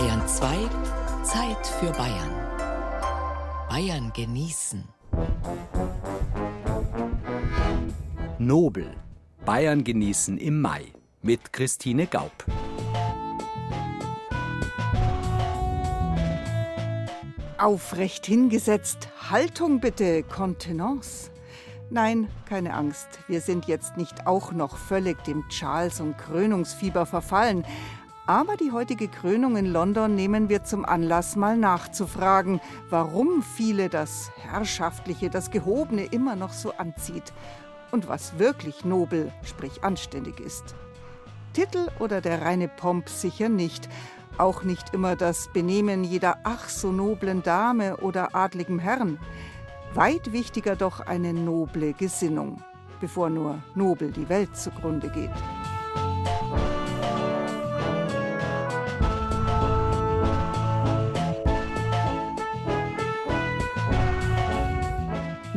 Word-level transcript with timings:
Bayern 0.00 0.26
2 0.26 0.56
Zeit 1.24 1.66
für 1.66 1.92
Bayern. 1.92 2.30
Bayern 3.68 4.10
genießen. 4.14 4.82
Nobel. 8.38 8.94
Bayern 9.44 9.84
genießen 9.84 10.38
im 10.38 10.62
Mai 10.62 10.86
mit 11.20 11.52
Christine 11.52 12.06
Gaub. 12.06 12.32
Aufrecht 17.58 18.24
hingesetzt. 18.24 19.10
Haltung 19.30 19.80
bitte, 19.80 20.22
Kontenance. 20.22 21.30
Nein, 21.92 22.28
keine 22.48 22.72
Angst, 22.72 23.18
wir 23.26 23.40
sind 23.40 23.66
jetzt 23.66 23.96
nicht 23.96 24.26
auch 24.26 24.52
noch 24.52 24.76
völlig 24.76 25.22
dem 25.24 25.46
Charles- 25.48 26.00
und 26.00 26.16
Krönungsfieber 26.16 27.04
verfallen. 27.04 27.66
Aber 28.30 28.56
die 28.56 28.70
heutige 28.70 29.08
Krönung 29.08 29.56
in 29.56 29.66
London 29.66 30.14
nehmen 30.14 30.48
wir 30.48 30.62
zum 30.62 30.84
Anlass, 30.84 31.34
mal 31.34 31.56
nachzufragen, 31.56 32.60
warum 32.88 33.42
viele 33.42 33.88
das 33.88 34.30
Herrschaftliche, 34.36 35.30
das 35.30 35.50
Gehobene 35.50 36.04
immer 36.04 36.36
noch 36.36 36.52
so 36.52 36.72
anzieht 36.76 37.32
und 37.90 38.06
was 38.06 38.38
wirklich 38.38 38.84
nobel, 38.84 39.32
sprich 39.42 39.82
anständig 39.82 40.38
ist. 40.38 40.76
Titel 41.54 41.88
oder 41.98 42.20
der 42.20 42.42
reine 42.42 42.68
Pomp 42.68 43.08
sicher 43.08 43.48
nicht, 43.48 43.88
auch 44.38 44.62
nicht 44.62 44.94
immer 44.94 45.16
das 45.16 45.48
Benehmen 45.52 46.04
jeder 46.04 46.38
ach 46.44 46.68
so 46.68 46.92
noblen 46.92 47.42
Dame 47.42 47.96
oder 47.96 48.36
adligem 48.36 48.78
Herrn. 48.78 49.18
Weit 49.94 50.32
wichtiger 50.32 50.76
doch 50.76 51.00
eine 51.00 51.32
noble 51.32 51.94
Gesinnung, 51.94 52.62
bevor 53.00 53.28
nur 53.28 53.58
nobel 53.74 54.12
die 54.12 54.28
Welt 54.28 54.56
zugrunde 54.56 55.08
geht. 55.08 55.32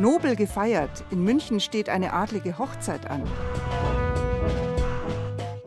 Nobel 0.04 0.36
gefeiert. 0.36 1.02
In 1.10 1.24
München 1.24 1.60
steht 1.60 1.88
eine 1.88 2.12
adlige 2.12 2.58
Hochzeit 2.58 3.10
an. 3.10 3.22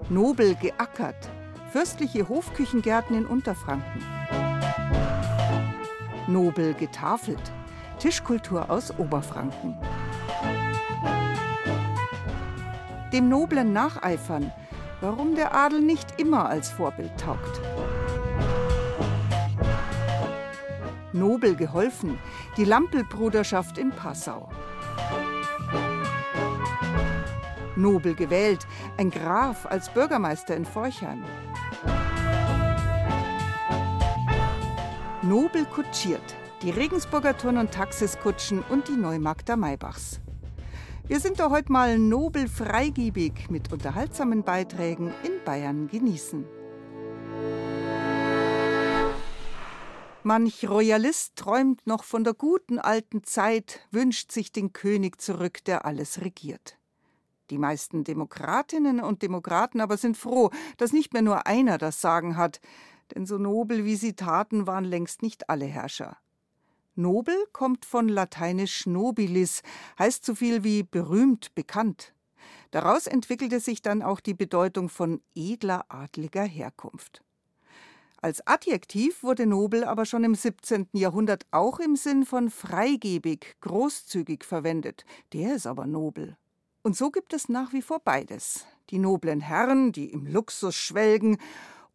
Nobel 0.09 0.53
geackert. 0.53 1.27
Fürstliche 1.71 2.29
Hofküchengärten 2.29 3.17
in 3.17 3.25
Unterfranken. 3.25 4.03
Nobel 6.27 6.75
getafelt. 6.75 7.41
Tischkultur 7.97 8.69
aus 8.69 8.93
Oberfranken. 8.99 9.75
Dem 13.11 13.29
noblen 13.29 13.73
Nacheifern, 13.73 14.51
warum 15.01 15.33
der 15.33 15.55
Adel 15.55 15.81
nicht 15.81 16.21
immer 16.21 16.47
als 16.47 16.69
Vorbild 16.69 17.19
taugt. 17.19 17.59
Nobel 21.17 21.55
geholfen, 21.55 22.19
die 22.57 22.65
Lampelbruderschaft 22.65 23.77
in 23.77 23.91
Passau. 23.91 24.49
Nobel 27.75 28.15
gewählt, 28.15 28.65
ein 28.97 29.11
Graf 29.11 29.67
als 29.67 29.93
Bürgermeister 29.93 30.55
in 30.55 30.65
Forchheim. 30.65 31.23
Nobel 35.21 35.65
kutschiert, 35.65 36.35
die 36.63 36.71
Regensburger 36.71 37.37
Turn- 37.37 37.57
und 37.57 37.71
Taxiskutschen 37.71 38.63
und 38.69 38.87
die 38.87 38.95
Neumarkter 38.95 39.55
Maybachs. 39.55 40.19
Wir 41.05 41.19
sind 41.19 41.39
doch 41.39 41.51
heute 41.51 41.71
mal 41.71 41.99
nobel 41.99 42.47
freigiebig 42.47 43.49
mit 43.49 43.71
unterhaltsamen 43.71 44.43
Beiträgen 44.43 45.13
in 45.23 45.43
Bayern 45.45 45.87
genießen. 45.87 46.45
Manch 50.27 50.67
Royalist 50.67 51.37
träumt 51.37 51.87
noch 51.87 52.03
von 52.03 52.25
der 52.25 52.33
guten 52.33 52.79
alten 52.79 53.23
Zeit, 53.23 53.79
wünscht 53.91 54.29
sich 54.33 54.51
den 54.51 54.73
König 54.73 55.21
zurück, 55.21 55.63
der 55.63 55.85
alles 55.85 56.19
regiert. 56.19 56.77
Die 57.49 57.57
meisten 57.57 58.03
Demokratinnen 58.03 58.99
und 58.99 59.21
Demokraten 59.21 59.79
aber 59.79 59.95
sind 59.95 60.17
froh, 60.17 60.51
dass 60.75 60.91
nicht 60.91 61.13
mehr 61.13 61.21
nur 61.21 61.47
einer 61.47 61.77
das 61.77 62.01
Sagen 62.01 62.35
hat, 62.35 62.59
denn 63.15 63.25
so 63.25 63.37
nobel 63.37 63.85
wie 63.85 63.95
sie 63.95 64.17
taten, 64.17 64.67
waren 64.67 64.83
längst 64.83 65.21
nicht 65.21 65.49
alle 65.49 65.63
Herrscher. 65.63 66.17
Nobel 66.95 67.37
kommt 67.53 67.85
von 67.85 68.09
lateinisch 68.09 68.85
nobilis, 68.85 69.61
heißt 69.97 70.25
so 70.25 70.35
viel 70.35 70.61
wie 70.65 70.83
berühmt, 70.83 71.55
bekannt. 71.55 72.13
Daraus 72.71 73.07
entwickelte 73.07 73.61
sich 73.61 73.81
dann 73.81 74.01
auch 74.01 74.19
die 74.19 74.33
Bedeutung 74.33 74.89
von 74.89 75.21
edler 75.35 75.85
adliger 75.87 76.43
Herkunft. 76.43 77.23
Als 78.19 78.45
Adjektiv 78.47 79.21
wurde 79.21 79.45
nobel 79.45 79.83
aber 79.83 80.05
schon 80.05 80.23
im 80.23 80.33
17. 80.33 80.87
Jahrhundert 80.93 81.45
auch 81.51 81.79
im 81.79 81.95
Sinn 81.95 82.25
von 82.25 82.49
freigebig, 82.49 83.55
großzügig 83.61 84.43
verwendet. 84.43 85.05
Der 85.33 85.55
ist 85.55 85.67
aber 85.67 85.85
nobel. 85.85 86.35
Und 86.81 86.95
so 86.95 87.11
gibt 87.11 87.33
es 87.33 87.47
nach 87.47 87.73
wie 87.73 87.81
vor 87.81 87.99
beides. 87.99 88.65
Die 88.89 88.97
noblen 88.97 89.39
Herren, 89.39 89.91
die 89.91 90.09
im 90.09 90.25
Luxus 90.25 90.75
schwelgen, 90.75 91.37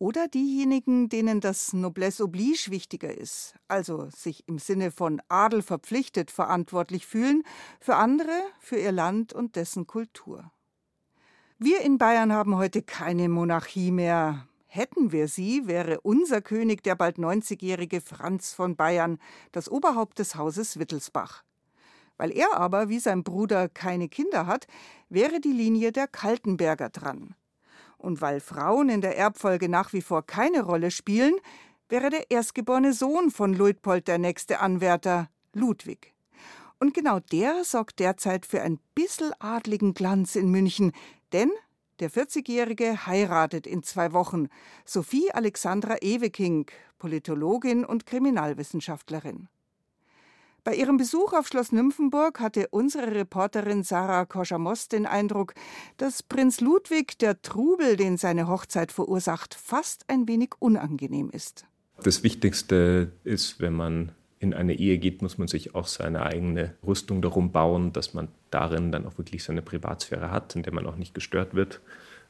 oder 0.02 0.26
diejenigen, 0.26 1.08
denen 1.08 1.40
das 1.40 1.72
Noblesse 1.72 2.24
oblige 2.24 2.72
wichtiger 2.72 3.16
ist, 3.16 3.54
also 3.68 4.08
sich 4.10 4.48
im 4.48 4.58
Sinne 4.58 4.90
von 4.90 5.22
Adel 5.28 5.62
verpflichtet 5.62 6.32
verantwortlich 6.32 7.06
fühlen, 7.06 7.44
für 7.78 7.94
andere, 7.94 8.34
für 8.58 8.76
ihr 8.76 8.90
Land 8.90 9.32
und 9.32 9.54
dessen 9.54 9.86
Kultur. 9.86 10.50
Wir 11.58 11.82
in 11.82 11.98
Bayern 11.98 12.32
haben 12.32 12.56
heute 12.56 12.82
keine 12.82 13.28
Monarchie 13.28 13.92
mehr. 13.92 14.48
Hätten 14.74 15.12
wir 15.12 15.28
sie, 15.28 15.66
wäre 15.66 16.00
unser 16.00 16.40
König 16.40 16.82
der 16.82 16.94
bald 16.94 17.18
90-jährige 17.18 18.00
Franz 18.00 18.54
von 18.54 18.74
Bayern, 18.74 19.18
das 19.52 19.70
Oberhaupt 19.70 20.18
des 20.18 20.34
Hauses 20.34 20.78
Wittelsbach. 20.78 21.44
Weil 22.16 22.30
er 22.30 22.56
aber, 22.56 22.88
wie 22.88 22.98
sein 22.98 23.22
Bruder, 23.22 23.68
keine 23.68 24.08
Kinder 24.08 24.46
hat, 24.46 24.66
wäre 25.10 25.40
die 25.40 25.52
Linie 25.52 25.92
der 25.92 26.08
Kaltenberger 26.08 26.88
dran. 26.88 27.34
Und 27.98 28.22
weil 28.22 28.40
Frauen 28.40 28.88
in 28.88 29.02
der 29.02 29.18
Erbfolge 29.18 29.68
nach 29.68 29.92
wie 29.92 30.00
vor 30.00 30.24
keine 30.24 30.62
Rolle 30.62 30.90
spielen, 30.90 31.34
wäre 31.90 32.08
der 32.08 32.30
erstgeborene 32.30 32.94
Sohn 32.94 33.30
von 33.30 33.52
Luitpold 33.52 34.08
der 34.08 34.16
nächste 34.16 34.60
Anwärter, 34.60 35.28
Ludwig. 35.52 36.14
Und 36.80 36.94
genau 36.94 37.20
der 37.20 37.64
sorgt 37.64 37.98
derzeit 37.98 38.46
für 38.46 38.62
ein 38.62 38.78
bissel 38.94 39.34
adligen 39.38 39.92
Glanz 39.92 40.34
in 40.34 40.50
München, 40.50 40.92
denn 41.34 41.50
der 42.00 42.10
40-Jährige 42.10 43.06
heiratet 43.06 43.66
in 43.66 43.82
zwei 43.82 44.12
Wochen 44.12 44.48
Sophie 44.84 45.30
Alexandra 45.32 45.96
Eweking, 46.00 46.66
Politologin 46.98 47.84
und 47.84 48.06
Kriminalwissenschaftlerin. 48.06 49.48
Bei 50.64 50.76
ihrem 50.76 50.96
Besuch 50.96 51.32
auf 51.32 51.48
Schloss 51.48 51.72
Nymphenburg 51.72 52.38
hatte 52.38 52.68
unsere 52.70 53.12
Reporterin 53.16 53.82
Sarah 53.82 54.24
Koschamos 54.26 54.86
den 54.86 55.06
Eindruck, 55.06 55.54
dass 55.96 56.22
Prinz 56.22 56.60
Ludwig 56.60 57.18
der 57.18 57.42
Trubel, 57.42 57.96
den 57.96 58.16
seine 58.16 58.46
Hochzeit 58.46 58.92
verursacht, 58.92 59.54
fast 59.54 60.08
ein 60.08 60.28
wenig 60.28 60.50
unangenehm 60.60 61.30
ist. 61.30 61.66
Das 62.00 62.22
Wichtigste 62.22 63.12
ist, 63.24 63.58
wenn 63.60 63.74
man 63.74 64.12
in 64.42 64.54
eine 64.54 64.74
Ehe 64.74 64.98
geht, 64.98 65.22
muss 65.22 65.38
man 65.38 65.46
sich 65.46 65.74
auch 65.74 65.86
seine 65.86 66.22
eigene 66.26 66.74
Rüstung 66.84 67.22
darum 67.22 67.52
bauen, 67.52 67.92
dass 67.92 68.12
man 68.12 68.28
darin 68.50 68.90
dann 68.90 69.06
auch 69.06 69.16
wirklich 69.16 69.44
seine 69.44 69.62
Privatsphäre 69.62 70.30
hat, 70.30 70.56
in 70.56 70.64
der 70.64 70.74
man 70.74 70.86
auch 70.86 70.96
nicht 70.96 71.14
gestört 71.14 71.54
wird. 71.54 71.80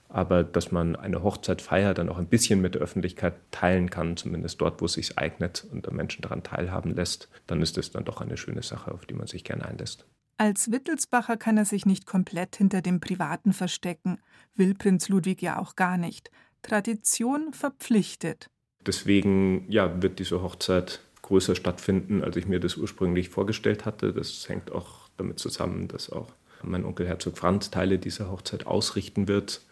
Aber 0.09 0.45
dass 0.45 0.71
man 0.71 0.95
eine 0.95 1.23
Hochzeit 1.23 1.63
feiert, 1.63 1.97
dann 1.97 2.11
auch 2.11 2.19
ein 2.19 2.27
bisschen 2.27 2.61
mit 2.61 2.75
der 2.75 2.83
Öffentlichkeit 2.83 3.35
teilen 3.51 3.89
kann, 3.89 4.19
zumindest 4.19 4.61
dort, 4.61 4.83
wo 4.83 4.85
es 4.85 4.93
sich 4.93 5.19
eignet 5.19 5.67
und 5.73 5.87
der 5.87 5.95
Menschen 5.95 6.21
daran 6.21 6.43
teilhaben 6.43 6.95
lässt, 6.95 7.31
dann 7.47 7.63
ist 7.63 7.79
es 7.79 7.93
dann 7.93 8.05
doch 8.05 8.21
eine 8.21 8.37
schöne 8.37 8.63
Sache, 8.63 8.93
auf 8.93 9.07
die 9.07 9.15
man 9.15 9.27
sich 9.27 9.43
gerne 9.43 9.65
einlässt. 9.65 10.05
Als 10.37 10.71
Wittelsbacher 10.71 11.39
kann 11.39 11.57
er 11.57 11.65
sich 11.65 11.87
nicht 11.87 12.05
komplett 12.05 12.57
hinter 12.57 12.83
dem 12.83 13.01
Privaten 13.01 13.55
verstecken, 13.55 14.19
will 14.55 14.75
Prinz 14.75 15.09
Ludwig 15.09 15.41
ja 15.41 15.59
auch 15.59 15.77
gar 15.77 15.97
nicht. 15.97 16.31
Tradition 16.61 17.55
verpflichtet. 17.55 18.51
Deswegen 18.87 19.65
ja, 19.71 20.03
wird 20.03 20.19
diese 20.19 20.43
Hochzeit 20.43 21.01
größer 21.23 21.55
stattfinden, 21.55 22.23
als 22.23 22.37
ich 22.37 22.47
mir 22.47 22.61
das 22.61 22.77
ursprünglich 22.77 23.29
vorgestellt 23.29 23.85
hatte. 23.85 24.13
Das 24.13 24.49
hängt 24.49 24.73
auch 24.73 25.09
damit 25.17 25.39
zusammen, 25.39 25.89
dass 25.89 26.11
auch 26.11 26.29
mein 26.63 26.85
Onkel 26.85 27.07
Herzog 27.07 27.39
Franz 27.39 27.71
Teile 27.71 27.99
dieser 27.99 28.31
Hochzeit 28.31 28.67
ausrichten 28.67 29.29
wird 29.29 29.63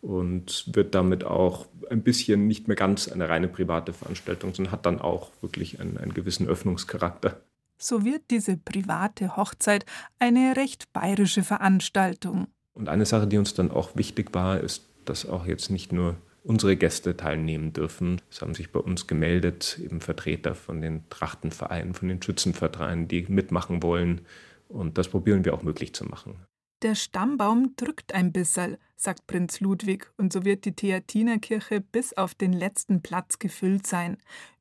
und 0.00 0.64
wird 0.74 0.94
damit 0.94 1.24
auch 1.24 1.66
ein 1.90 2.02
bisschen 2.02 2.46
nicht 2.46 2.68
mehr 2.68 2.76
ganz 2.76 3.08
eine 3.08 3.28
reine 3.28 3.48
private 3.48 3.92
Veranstaltung, 3.92 4.54
sondern 4.54 4.72
hat 4.72 4.86
dann 4.86 5.00
auch 5.00 5.30
wirklich 5.40 5.80
einen, 5.80 5.98
einen 5.98 6.14
gewissen 6.14 6.46
Öffnungscharakter. 6.46 7.40
So 7.78 8.04
wird 8.04 8.22
diese 8.30 8.56
private 8.56 9.36
Hochzeit 9.36 9.86
eine 10.18 10.56
recht 10.56 10.92
bayerische 10.92 11.42
Veranstaltung. 11.42 12.48
Und 12.74 12.88
eine 12.88 13.06
Sache, 13.06 13.26
die 13.26 13.38
uns 13.38 13.54
dann 13.54 13.70
auch 13.70 13.96
wichtig 13.96 14.34
war, 14.34 14.60
ist, 14.60 14.84
dass 15.04 15.26
auch 15.26 15.46
jetzt 15.46 15.70
nicht 15.70 15.92
nur 15.92 16.16
unsere 16.42 16.76
Gäste 16.76 17.16
teilnehmen 17.16 17.72
dürfen. 17.72 18.20
Es 18.30 18.40
haben 18.42 18.54
sich 18.54 18.72
bei 18.72 18.80
uns 18.80 19.06
gemeldet, 19.06 19.80
eben 19.82 20.00
Vertreter 20.00 20.54
von 20.54 20.80
den 20.80 21.08
Trachtenvereinen, 21.10 21.94
von 21.94 22.08
den 22.08 22.22
Schützenvereinen, 22.22 23.08
die 23.08 23.26
mitmachen 23.28 23.82
wollen. 23.82 24.22
Und 24.68 24.98
das 24.98 25.08
probieren 25.08 25.44
wir 25.44 25.54
auch 25.54 25.62
möglich 25.62 25.94
zu 25.94 26.04
machen. 26.04 26.36
Der 26.82 26.94
Stammbaum 26.94 27.74
drückt 27.76 28.14
ein 28.14 28.32
bisserl, 28.32 28.78
sagt 28.94 29.26
Prinz 29.26 29.60
Ludwig, 29.60 30.12
und 30.16 30.32
so 30.32 30.44
wird 30.44 30.64
die 30.64 30.74
Theatinerkirche 30.76 31.80
bis 31.80 32.12
auf 32.12 32.34
den 32.34 32.52
letzten 32.52 33.02
Platz 33.02 33.40
gefüllt 33.40 33.86
sein. 33.86 34.16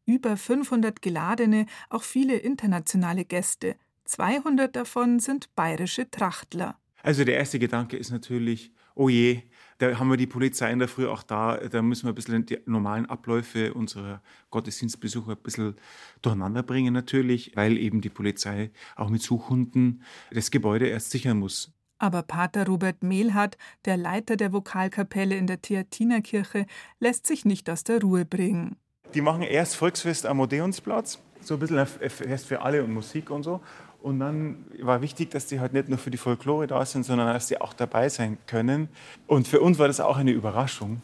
Über 0.06 0.36
500 0.36 1.02
geladene, 1.02 1.68
auch 1.90 2.04
viele 2.04 2.38
internationale 2.38 3.24
Gäste. 3.24 3.76
200 4.06 4.76
davon 4.76 5.20
sind 5.20 5.54
bayerische 5.56 6.10
Trachtler. 6.10 6.80
Also 7.04 7.24
der 7.24 7.36
erste 7.36 7.60
Gedanke 7.60 7.98
ist 7.98 8.10
natürlich, 8.10 8.72
oh 8.96 9.10
je, 9.10 9.44
da 9.78 10.00
haben 10.00 10.10
wir 10.10 10.18
die 10.18 10.28
Polizei 10.28 10.72
in 10.72 10.80
der 10.80 10.88
Früh 10.88 11.08
auch 11.08 11.24
da, 11.24 11.58
da 11.58 11.82
müssen 11.82 12.06
wir 12.06 12.12
ein 12.12 12.16
bisschen 12.16 12.46
die 12.46 12.60
normalen 12.66 13.06
Abläufe 13.06 13.74
unserer 13.74 14.22
Gottesdienstbesucher 14.50 15.32
ein 15.32 15.38
bisschen 15.38 15.76
durcheinander 16.22 16.64
bringen 16.64 16.94
natürlich, 16.94 17.52
weil 17.56 17.78
eben 17.78 18.02
die 18.02 18.10
Polizei 18.10 18.72
auch 18.96 19.10
mit 19.10 19.22
Suchhunden 19.22 20.04
das 20.32 20.52
Gebäude 20.52 20.88
erst 20.88 21.12
sichern 21.12 21.38
muss. 21.38 21.74
Aber 22.00 22.22
Pater 22.22 22.66
Robert 22.68 23.04
Mehlhardt, 23.04 23.58
der 23.86 23.98
Leiter 23.98 24.36
der 24.36 24.54
Vokalkapelle 24.54 25.36
in 25.36 25.48
der 25.48 25.62
Theatinerkirche, 25.62 26.66
lässt 27.00 27.26
sich 27.26 27.44
nicht 27.46 27.70
aus 27.70 27.84
der 27.84 28.02
Ruhe 28.02 28.26
bringen. 28.26 28.78
Die 29.14 29.22
machen 29.22 29.42
erst 29.42 29.76
Volksfest 29.76 30.26
am 30.26 30.40
Odeonsplatz, 30.40 31.20
so 31.42 31.56
ein 31.56 31.60
bisschen 31.60 31.80
ein 31.80 31.88
Fest 31.88 32.46
für 32.46 32.62
alle 32.62 32.84
und 32.84 32.94
Musik 32.94 33.30
und 33.30 33.44
so. 33.44 33.62
Und 34.02 34.20
dann 34.20 34.66
war 34.82 35.02
wichtig, 35.02 35.32
dass 35.32 35.48
die 35.48 35.60
halt 35.60 35.74
nicht 35.74 35.90
nur 35.90 35.98
für 35.98 36.12
die 36.12 36.18
Folklore 36.18 36.68
da 36.68 36.86
sind, 36.86 37.04
sondern 37.04 37.28
dass 37.34 37.48
die 37.48 37.60
auch 37.60 37.74
dabei 37.74 38.10
sein 38.10 38.38
können. 38.46 38.90
Und 39.26 39.48
für 39.48 39.60
uns 39.60 39.80
war 39.80 39.88
das 39.88 40.00
auch 40.00 40.18
eine 40.18 40.32
Überraschung. 40.32 41.02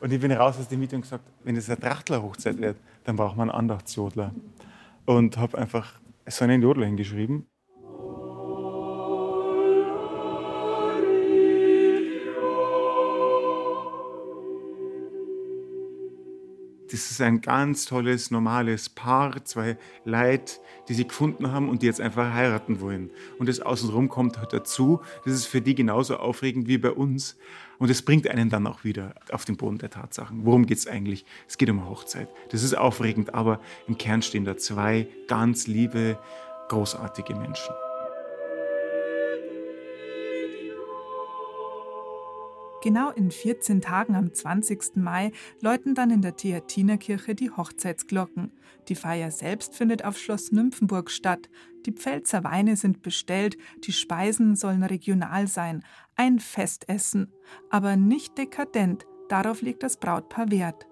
Und 0.00 0.12
ich 0.12 0.20
bin 0.20 0.30
raus 0.30 0.56
aus 0.58 0.68
dem 0.68 0.80
Meeting 0.80 0.98
und 0.98 1.02
gesagt, 1.02 1.24
wenn 1.44 1.56
es 1.56 1.68
eine 1.68 1.80
Trachtler-Hochzeit 1.80 2.58
wird, 2.58 2.76
dann 3.04 3.16
braucht 3.16 3.36
man 3.36 3.50
einen 3.50 3.58
Andachtsjodler. 3.58 4.32
Und 5.06 5.38
habe 5.38 5.56
einfach 5.58 5.94
so 6.28 6.44
einen 6.44 6.62
Jodler 6.62 6.86
hingeschrieben. 6.86 7.46
Das 16.96 17.10
ist 17.10 17.20
ein 17.20 17.42
ganz 17.42 17.84
tolles, 17.84 18.30
normales 18.30 18.88
Paar, 18.88 19.44
zwei 19.44 19.76
Leute, 20.06 20.54
die 20.88 20.94
sie 20.94 21.06
gefunden 21.06 21.52
haben 21.52 21.68
und 21.68 21.82
die 21.82 21.86
jetzt 21.86 22.00
einfach 22.00 22.32
heiraten 22.32 22.80
wollen. 22.80 23.10
Und 23.38 23.50
das 23.50 23.60
außenrum 23.60 24.08
kommt 24.08 24.38
halt 24.38 24.54
dazu. 24.54 25.02
Das 25.26 25.34
ist 25.34 25.44
für 25.44 25.60
die 25.60 25.74
genauso 25.74 26.16
aufregend 26.16 26.68
wie 26.68 26.78
bei 26.78 26.90
uns. 26.90 27.36
Und 27.76 27.90
es 27.90 28.00
bringt 28.00 28.26
einen 28.26 28.48
dann 28.48 28.66
auch 28.66 28.82
wieder 28.82 29.14
auf 29.30 29.44
den 29.44 29.58
Boden 29.58 29.76
der 29.76 29.90
Tatsachen. 29.90 30.46
Worum 30.46 30.64
geht 30.64 30.78
es 30.78 30.86
eigentlich? 30.86 31.26
Es 31.46 31.58
geht 31.58 31.68
um 31.68 31.86
Hochzeit. 31.86 32.28
Das 32.48 32.62
ist 32.62 32.74
aufregend, 32.74 33.34
aber 33.34 33.60
im 33.86 33.98
Kern 33.98 34.22
stehen 34.22 34.46
da 34.46 34.56
zwei 34.56 35.06
ganz 35.28 35.66
liebe, 35.66 36.18
großartige 36.70 37.34
Menschen. 37.34 37.74
Genau 42.86 43.10
in 43.10 43.32
14 43.32 43.80
Tagen 43.80 44.14
am 44.14 44.32
20. 44.32 44.94
Mai 44.94 45.32
läuten 45.60 45.96
dann 45.96 46.12
in 46.12 46.22
der 46.22 46.36
Theatinerkirche 46.36 47.34
die 47.34 47.50
Hochzeitsglocken. 47.50 48.52
Die 48.86 48.94
Feier 48.94 49.32
selbst 49.32 49.74
findet 49.74 50.04
auf 50.04 50.16
Schloss 50.16 50.52
Nymphenburg 50.52 51.10
statt. 51.10 51.50
Die 51.84 51.90
Pfälzer 51.90 52.44
Weine 52.44 52.76
sind 52.76 53.02
bestellt, 53.02 53.56
die 53.82 53.92
Speisen 53.92 54.54
sollen 54.54 54.84
regional 54.84 55.48
sein. 55.48 55.82
Ein 56.14 56.38
Festessen, 56.38 57.32
aber 57.70 57.96
nicht 57.96 58.38
dekadent, 58.38 59.04
darauf 59.28 59.62
legt 59.62 59.82
das 59.82 59.96
Brautpaar 59.96 60.52
Wert. 60.52 60.86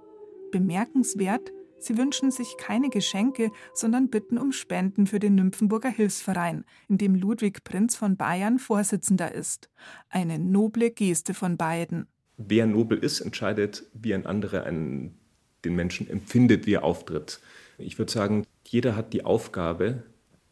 Bemerkenswert, 0.50 1.52
Sie 1.84 1.98
wünschen 1.98 2.30
sich 2.30 2.56
keine 2.56 2.88
Geschenke, 2.88 3.50
sondern 3.74 4.08
bitten 4.08 4.38
um 4.38 4.52
Spenden 4.52 5.06
für 5.06 5.18
den 5.18 5.34
Nymphenburger 5.34 5.90
Hilfsverein, 5.90 6.64
in 6.88 6.96
dem 6.96 7.14
Ludwig 7.14 7.62
Prinz 7.62 7.94
von 7.94 8.16
Bayern 8.16 8.58
Vorsitzender 8.58 9.32
ist. 9.32 9.68
Eine 10.08 10.38
noble 10.38 10.90
Geste 10.90 11.34
von 11.34 11.58
beiden. 11.58 12.06
Wer 12.38 12.64
nobel 12.64 12.96
ist, 12.96 13.20
entscheidet, 13.20 13.84
wie 13.92 14.14
ein 14.14 14.24
anderer 14.24 14.64
einen, 14.64 15.18
den 15.66 15.74
Menschen 15.74 16.08
empfindet, 16.08 16.64
wie 16.64 16.72
er 16.72 16.84
auftritt. 16.84 17.38
Ich 17.76 17.98
würde 17.98 18.10
sagen, 18.10 18.46
jeder 18.66 18.96
hat 18.96 19.12
die 19.12 19.26
Aufgabe, 19.26 20.04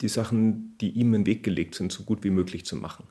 die 0.03 0.09
Sachen, 0.09 0.77
die 0.83 0.91
ihm 0.91 1.15
im 1.15 1.25
Weg 1.25 1.45
gelegt 1.45 1.77
sind, 1.77 1.93
so 1.93 2.03
gut 2.03 2.25
wie 2.25 2.31
möglich 2.31 2.67
zu 2.67 2.77
machen. 2.77 3.07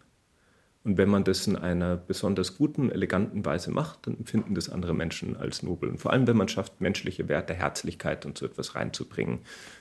Und 0.83 0.97
wenn 0.97 1.09
man 1.09 1.23
das 1.23 1.45
in 1.45 1.55
einer 1.55 1.95
besonders 1.95 2.57
guten, 2.57 2.89
eleganten 2.89 3.45
Weise 3.45 3.69
macht, 3.69 4.07
dann 4.07 4.17
empfinden 4.17 4.55
das 4.55 4.69
andere 4.69 4.95
Menschen 4.95 5.37
als 5.37 5.61
nobel. 5.61 5.89
Und 5.89 5.99
vor 5.99 6.11
allem, 6.11 6.25
wenn 6.25 6.37
man 6.37 6.47
schafft, 6.47 6.81
menschliche 6.81 7.29
Werte, 7.29 7.53
Herzlichkeit 7.53 8.25
und 8.25 8.37
so 8.37 8.47
etwas 8.47 8.73
reinzubringen. 8.73 9.39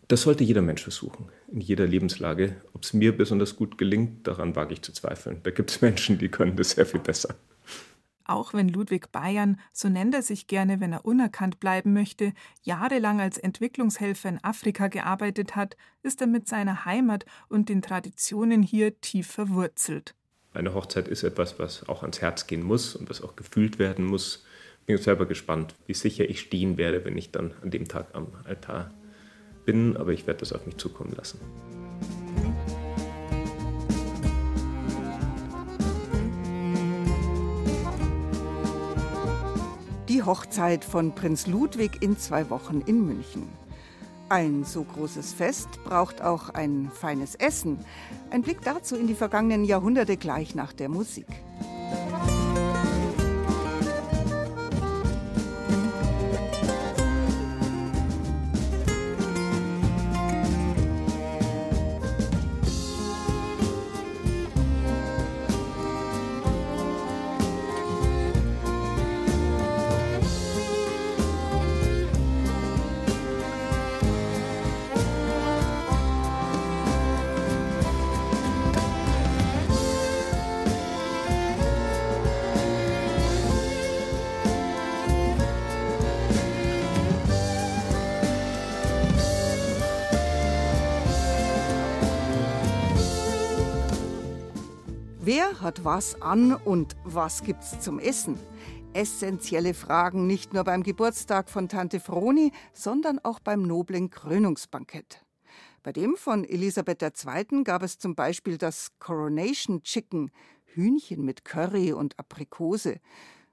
Das 0.08 0.22
sollte 0.22 0.44
jeder 0.44 0.60
Mensch 0.60 0.82
versuchen, 0.82 1.30
in 1.50 1.62
jeder 1.62 1.86
Lebenslage. 1.86 2.56
Ob 2.74 2.82
es 2.82 2.92
mir 2.92 3.16
besonders 3.16 3.56
gut 3.56 3.78
gelingt, 3.78 4.26
daran 4.26 4.56
wage 4.56 4.74
ich 4.74 4.82
zu 4.82 4.92
zweifeln. 4.92 5.40
Da 5.42 5.50
gibt 5.50 5.70
es 5.70 5.80
Menschen, 5.80 6.18
die 6.18 6.28
können 6.28 6.56
das 6.56 6.72
sehr 6.72 6.84
viel 6.84 7.00
besser. 7.00 7.34
Auch 8.24 8.52
wenn 8.52 8.68
Ludwig 8.68 9.10
Bayern, 9.10 9.58
so 9.72 9.88
nennt 9.88 10.14
er 10.14 10.22
sich 10.22 10.46
gerne, 10.46 10.80
wenn 10.80 10.92
er 10.92 11.04
unerkannt 11.04 11.58
bleiben 11.58 11.92
möchte, 11.94 12.32
jahrelang 12.62 13.20
als 13.20 13.38
Entwicklungshelfer 13.38 14.28
in 14.28 14.44
Afrika 14.44 14.86
gearbeitet 14.86 15.56
hat, 15.56 15.76
ist 16.02 16.20
er 16.20 16.28
mit 16.28 16.46
seiner 16.46 16.84
Heimat 16.84 17.24
und 17.48 17.68
den 17.68 17.82
Traditionen 17.82 18.62
hier 18.62 19.00
tief 19.00 19.26
verwurzelt. 19.26 20.14
Eine 20.52 20.74
Hochzeit 20.74 21.06
ist 21.06 21.22
etwas, 21.22 21.60
was 21.60 21.88
auch 21.88 22.02
ans 22.02 22.20
Herz 22.20 22.48
gehen 22.48 22.62
muss 22.64 22.96
und 22.96 23.08
was 23.08 23.22
auch 23.22 23.36
gefühlt 23.36 23.78
werden 23.78 24.04
muss. 24.04 24.44
Bin 24.84 24.98
selber 24.98 25.26
gespannt, 25.26 25.76
wie 25.86 25.94
sicher 25.94 26.28
ich 26.28 26.40
stehen 26.40 26.76
werde, 26.76 27.04
wenn 27.04 27.16
ich 27.16 27.30
dann 27.30 27.54
an 27.62 27.70
dem 27.70 27.86
Tag 27.86 28.08
am 28.14 28.26
Altar 28.44 28.90
bin, 29.64 29.96
aber 29.96 30.12
ich 30.12 30.26
werde 30.26 30.40
das 30.40 30.52
auf 30.52 30.66
mich 30.66 30.76
zukommen 30.76 31.12
lassen. 31.12 31.38
Die 40.08 40.24
Hochzeit 40.24 40.84
von 40.84 41.14
Prinz 41.14 41.46
Ludwig 41.46 42.02
in 42.02 42.18
zwei 42.18 42.50
Wochen 42.50 42.80
in 42.86 43.06
München. 43.06 43.59
Ein 44.30 44.62
so 44.62 44.84
großes 44.84 45.32
Fest 45.32 45.68
braucht 45.82 46.22
auch 46.22 46.50
ein 46.50 46.88
feines 46.94 47.34
Essen. 47.34 47.84
Ein 48.30 48.42
Blick 48.42 48.62
dazu 48.62 48.94
in 48.94 49.08
die 49.08 49.16
vergangenen 49.16 49.64
Jahrhunderte 49.64 50.16
gleich 50.16 50.54
nach 50.54 50.72
der 50.72 50.88
Musik. 50.88 51.26
Wer 95.32 95.60
hat 95.60 95.84
was 95.84 96.20
an 96.20 96.54
und 96.54 96.96
was 97.04 97.44
gibt's 97.44 97.78
zum 97.78 98.00
Essen? 98.00 98.36
Essentielle 98.94 99.74
Fragen 99.74 100.26
nicht 100.26 100.52
nur 100.54 100.64
beim 100.64 100.82
Geburtstag 100.82 101.48
von 101.48 101.68
Tante 101.68 102.00
Froni, 102.00 102.50
sondern 102.72 103.20
auch 103.20 103.38
beim 103.38 103.62
noblen 103.62 104.10
Krönungsbankett. 104.10 105.24
Bei 105.84 105.92
dem 105.92 106.16
von 106.16 106.42
Elisabeth 106.42 107.00
II. 107.00 107.62
gab 107.62 107.84
es 107.84 107.96
zum 108.00 108.16
Beispiel 108.16 108.58
das 108.58 108.90
Coronation 108.98 109.84
Chicken, 109.84 110.32
Hühnchen 110.64 111.24
mit 111.24 111.44
Curry 111.44 111.92
und 111.92 112.18
Aprikose. 112.18 112.98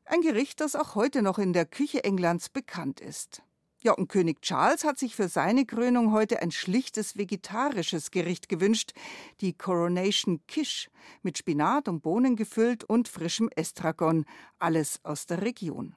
Ein 0.06 0.22
Gericht, 0.22 0.62
das 0.62 0.76
auch 0.76 0.96
heute 0.96 1.22
noch 1.22 1.38
in 1.38 1.54
der 1.54 1.68
Küche 1.68 2.04
Englands 2.04 2.50
bekannt 2.50 3.02
ist. 3.02 3.44
Ja, 3.88 3.94
und 3.94 4.10
König 4.10 4.42
Charles 4.42 4.84
hat 4.84 5.00
sich 5.00 5.16
für 5.16 5.30
seine 5.30 5.66
Krönung 5.66 6.12
heute 6.12 6.42
ein 6.42 6.52
schlichtes 6.52 7.16
vegetarisches 7.16 8.12
Gericht 8.12 8.50
gewünscht, 8.50 8.92
die 9.40 9.54
Coronation 9.54 10.42
Quiche, 10.46 10.90
mit 11.22 11.38
Spinat 11.38 11.88
und 11.88 12.02
Bohnen 12.02 12.36
gefüllt 12.36 12.84
und 12.84 13.08
frischem 13.08 13.50
Estragon, 13.56 14.26
alles 14.60 15.00
aus 15.04 15.26
der 15.26 15.42
Region. 15.42 15.96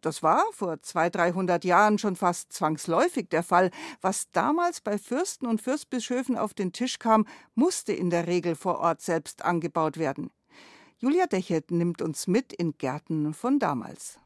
Das 0.00 0.22
war 0.22 0.44
vor 0.52 0.80
zwei, 0.82 1.10
dreihundert 1.10 1.64
Jahren 1.64 1.98
schon 1.98 2.14
fast 2.14 2.52
zwangsläufig 2.52 3.30
der 3.30 3.42
Fall. 3.42 3.72
Was 4.00 4.30
damals 4.30 4.80
bei 4.80 4.96
Fürsten 4.96 5.48
und 5.48 5.60
Fürstbischöfen 5.60 6.38
auf 6.38 6.54
den 6.54 6.72
Tisch 6.72 7.00
kam, 7.00 7.26
musste 7.56 7.92
in 7.92 8.10
der 8.10 8.28
Regel 8.28 8.54
vor 8.54 8.78
Ort 8.78 9.02
selbst 9.02 9.44
angebaut 9.44 9.96
werden. 9.96 10.30
Julia 10.98 11.26
Dechert 11.26 11.72
nimmt 11.72 12.00
uns 12.00 12.28
mit 12.28 12.52
in 12.52 12.78
Gärten 12.78 13.34
von 13.34 13.58
damals. 13.58 14.20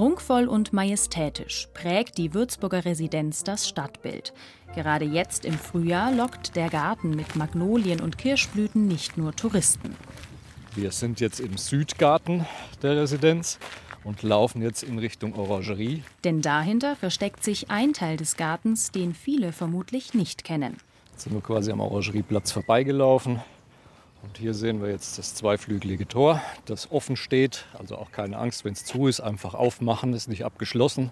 Prunkvoll 0.00 0.48
und 0.48 0.72
majestätisch 0.72 1.68
prägt 1.74 2.16
die 2.16 2.32
Würzburger 2.32 2.86
Residenz 2.86 3.44
das 3.44 3.68
Stadtbild. 3.68 4.32
Gerade 4.74 5.04
jetzt 5.04 5.44
im 5.44 5.52
Frühjahr 5.52 6.10
lockt 6.10 6.56
der 6.56 6.70
Garten 6.70 7.10
mit 7.10 7.36
Magnolien 7.36 8.00
und 8.00 8.16
Kirschblüten 8.16 8.88
nicht 8.88 9.18
nur 9.18 9.36
Touristen. 9.36 9.94
Wir 10.74 10.90
sind 10.90 11.20
jetzt 11.20 11.38
im 11.38 11.58
Südgarten 11.58 12.46
der 12.80 12.96
Residenz 12.96 13.58
und 14.02 14.22
laufen 14.22 14.62
jetzt 14.62 14.84
in 14.84 14.98
Richtung 14.98 15.34
Orangerie. 15.34 16.02
Denn 16.24 16.40
dahinter 16.40 16.96
versteckt 16.96 17.44
sich 17.44 17.70
ein 17.70 17.92
Teil 17.92 18.16
des 18.16 18.38
Gartens, 18.38 18.92
den 18.92 19.12
viele 19.12 19.52
vermutlich 19.52 20.14
nicht 20.14 20.44
kennen. 20.44 20.78
Jetzt 21.12 21.24
sind 21.24 21.34
wir 21.34 21.42
quasi 21.42 21.72
am 21.72 21.80
Orangerieplatz 21.80 22.52
vorbeigelaufen. 22.52 23.40
Und 24.22 24.38
hier 24.38 24.54
sehen 24.54 24.82
wir 24.82 24.90
jetzt 24.90 25.18
das 25.18 25.34
zweiflügelige 25.34 26.06
Tor, 26.06 26.42
das 26.66 26.90
offen 26.90 27.16
steht. 27.16 27.64
Also 27.78 27.96
auch 27.96 28.12
keine 28.12 28.38
Angst, 28.38 28.64
wenn 28.64 28.72
es 28.72 28.84
zu 28.84 29.06
ist, 29.06 29.20
einfach 29.20 29.54
aufmachen, 29.54 30.12
ist 30.12 30.28
nicht 30.28 30.44
abgeschlossen. 30.44 31.10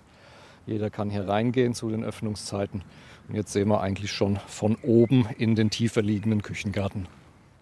Jeder 0.66 0.90
kann 0.90 1.08
hier 1.08 1.26
reingehen 1.26 1.74
zu 1.74 1.90
den 1.90 2.04
Öffnungszeiten. 2.04 2.82
Und 3.28 3.34
jetzt 3.34 3.52
sehen 3.52 3.68
wir 3.68 3.80
eigentlich 3.80 4.12
schon 4.12 4.38
von 4.46 4.76
oben 4.82 5.26
in 5.38 5.54
den 5.54 5.70
tiefer 5.70 6.02
liegenden 6.02 6.42
Küchengarten. 6.42 7.08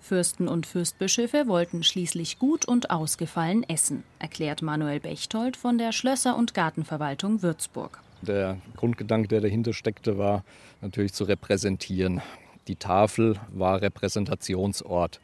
Fürsten 0.00 0.46
und 0.46 0.66
Fürstbischöfe 0.66 1.48
wollten 1.48 1.82
schließlich 1.82 2.38
gut 2.38 2.64
und 2.64 2.90
ausgefallen 2.90 3.64
essen, 3.68 4.04
erklärt 4.20 4.62
Manuel 4.62 5.00
Bechtold 5.00 5.56
von 5.56 5.78
der 5.78 5.90
Schlösser- 5.90 6.36
und 6.36 6.54
Gartenverwaltung 6.54 7.42
Würzburg. 7.42 8.00
Der 8.22 8.58
Grundgedanke, 8.76 9.26
der 9.26 9.40
dahinter 9.40 9.72
steckte, 9.72 10.16
war 10.16 10.44
natürlich 10.80 11.12
zu 11.12 11.24
repräsentieren. 11.24 12.22
Die 12.68 12.76
Tafel 12.76 13.38
war 13.52 13.80
Repräsentationsort. 13.80 15.20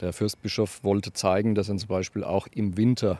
Der 0.00 0.12
Fürstbischof 0.12 0.84
wollte 0.84 1.12
zeigen, 1.12 1.54
dass 1.54 1.68
er 1.68 1.76
zum 1.76 1.88
Beispiel 1.88 2.24
auch 2.24 2.46
im 2.52 2.76
Winter 2.76 3.18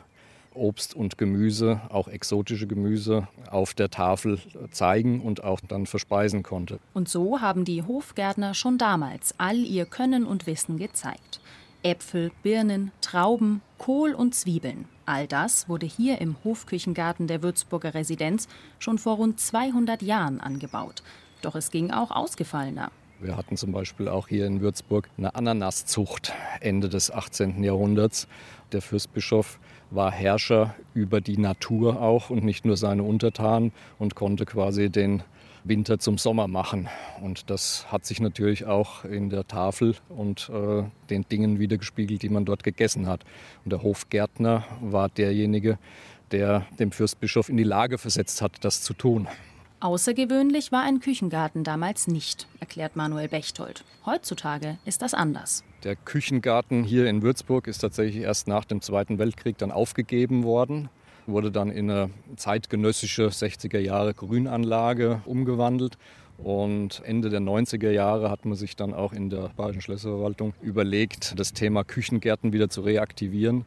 Obst 0.53 0.95
und 0.95 1.17
Gemüse, 1.17 1.81
auch 1.89 2.07
exotische 2.07 2.67
Gemüse, 2.67 3.27
auf 3.49 3.73
der 3.73 3.89
Tafel 3.89 4.39
zeigen 4.71 5.19
und 5.21 5.43
auch 5.43 5.59
dann 5.59 5.85
verspeisen 5.85 6.43
konnte. 6.43 6.79
Und 6.93 7.09
so 7.09 7.41
haben 7.41 7.65
die 7.65 7.83
Hofgärtner 7.83 8.53
schon 8.53 8.77
damals 8.77 9.35
all 9.37 9.57
ihr 9.57 9.85
Können 9.85 10.25
und 10.25 10.47
Wissen 10.47 10.77
gezeigt. 10.77 11.41
Äpfel, 11.83 12.31
Birnen, 12.41 12.91
Trauben, 13.01 13.61
Kohl 13.77 14.13
und 14.13 14.33
Zwiebeln. 14.33 14.85
All 15.05 15.27
das 15.27 15.69
wurde 15.69 15.85
hier 15.85 16.19
im 16.19 16.35
Hofküchengarten 16.43 17.27
der 17.27 17.43
Würzburger 17.43 17.93
Residenz 17.93 18.47
schon 18.79 18.97
vor 18.97 19.17
rund 19.17 19.39
200 19.39 20.01
Jahren 20.01 20.39
angebaut. 20.39 21.03
Doch 21.41 21.53
es 21.53 21.69
ging 21.69 21.91
auch 21.91 22.09
ausgefallener. 22.09 22.91
Wir 23.19 23.37
hatten 23.37 23.55
zum 23.55 23.71
Beispiel 23.71 24.09
auch 24.09 24.27
hier 24.27 24.45
in 24.45 24.61
Würzburg 24.61 25.09
eine 25.17 25.35
Ananaszucht 25.35 26.33
Ende 26.59 26.89
des 26.89 27.11
18. 27.11 27.63
Jahrhunderts. 27.63 28.27
Der 28.71 28.81
Fürstbischof 28.81 29.59
war 29.89 30.11
Herrscher 30.11 30.75
über 30.93 31.21
die 31.21 31.37
Natur 31.37 32.01
auch 32.01 32.29
und 32.29 32.43
nicht 32.43 32.65
nur 32.65 32.75
seine 32.75 33.03
Untertanen 33.03 33.71
und 33.99 34.15
konnte 34.15 34.45
quasi 34.45 34.89
den 34.89 35.23
Winter 35.63 35.97
zum 35.97 36.17
Sommer 36.17 36.47
machen. 36.47 36.89
Und 37.21 37.49
das 37.49 37.91
hat 37.91 38.05
sich 38.05 38.19
natürlich 38.19 38.65
auch 38.65 39.05
in 39.05 39.29
der 39.29 39.47
Tafel 39.47 39.95
und 40.09 40.49
äh, 40.53 40.83
den 41.09 41.23
Dingen 41.29 41.57
wiedergespiegelt, 41.57 42.21
die 42.21 42.29
man 42.29 42.45
dort 42.45 42.63
gegessen 42.63 43.07
hat. 43.07 43.23
Und 43.63 43.71
der 43.71 43.81
Hofgärtner 43.81 44.65
war 44.81 45.09
derjenige, 45.09 45.79
der 46.31 46.65
dem 46.79 46.91
Fürstbischof 46.91 47.49
in 47.49 47.57
die 47.57 47.63
Lage 47.63 47.97
versetzt 47.97 48.41
hat, 48.41 48.63
das 48.63 48.81
zu 48.81 48.93
tun. 48.93 49.27
Außergewöhnlich 49.81 50.71
war 50.71 50.83
ein 50.83 50.99
Küchengarten 50.99 51.63
damals 51.63 52.07
nicht, 52.07 52.47
erklärt 52.59 52.95
Manuel 52.95 53.27
Bechtold. 53.27 53.83
Heutzutage 54.05 54.77
ist 54.85 55.01
das 55.01 55.13
anders. 55.13 55.63
Der 55.83 55.95
Küchengarten 55.95 56.83
hier 56.83 57.07
in 57.07 57.21
Würzburg 57.21 57.67
ist 57.67 57.79
tatsächlich 57.79 58.23
erst 58.23 58.47
nach 58.47 58.65
dem 58.65 58.81
Zweiten 58.81 59.19
Weltkrieg 59.19 59.57
dann 59.57 59.71
aufgegeben 59.71 60.43
worden, 60.43 60.89
wurde 61.27 61.51
dann 61.51 61.71
in 61.71 61.91
eine 61.91 62.09
zeitgenössische 62.37 63.27
60er 63.27 63.79
Jahre 63.79 64.13
Grünanlage 64.13 65.21
umgewandelt. 65.25 65.97
Und 66.37 67.01
Ende 67.05 67.29
der 67.29 67.39
90er 67.39 67.91
Jahre 67.91 68.29
hat 68.29 68.45
man 68.45 68.55
sich 68.55 68.75
dann 68.75 68.93
auch 68.93 69.13
in 69.13 69.29
der 69.29 69.49
Bayerischen 69.55 69.81
Schlösserverwaltung 69.81 70.53
überlegt, 70.61 71.39
das 71.39 71.53
Thema 71.53 71.83
Küchengärten 71.83 72.51
wieder 72.51 72.69
zu 72.69 72.81
reaktivieren 72.81 73.65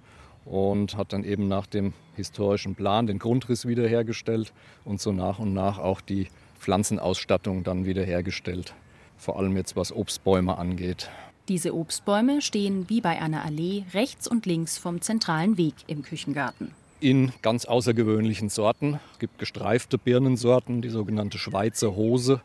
und 0.48 0.96
hat 0.96 1.12
dann 1.12 1.24
eben 1.24 1.46
nach 1.46 1.66
dem 1.66 1.92
historischen 2.16 2.74
Plan 2.74 3.06
den 3.06 3.18
Grundriss 3.18 3.66
wiederhergestellt 3.66 4.52
und 4.84 5.00
so 5.00 5.12
nach 5.12 5.38
und 5.38 5.52
nach 5.52 5.78
auch 5.78 6.00
die 6.00 6.28
Pflanzenausstattung 6.58 7.64
dann 7.64 7.84
wiederhergestellt. 7.84 8.74
Vor 9.16 9.38
allem 9.38 9.56
jetzt 9.56 9.76
was 9.76 9.92
Obstbäume 9.92 10.58
angeht. 10.58 11.10
Diese 11.48 11.74
Obstbäume 11.74 12.42
stehen 12.42 12.88
wie 12.88 13.00
bei 13.00 13.20
einer 13.20 13.44
Allee 13.44 13.84
rechts 13.94 14.28
und 14.28 14.46
links 14.46 14.78
vom 14.78 15.00
zentralen 15.00 15.56
Weg 15.56 15.74
im 15.86 16.02
Küchengarten. 16.02 16.72
In 17.00 17.32
ganz 17.42 17.64
außergewöhnlichen 17.64 18.48
Sorten. 18.48 19.00
Es 19.12 19.18
gibt 19.18 19.38
gestreifte 19.38 19.98
Birnensorten, 19.98 20.82
die 20.82 20.88
sogenannte 20.88 21.38
Schweizer 21.38 21.94
Hose, 21.94 22.40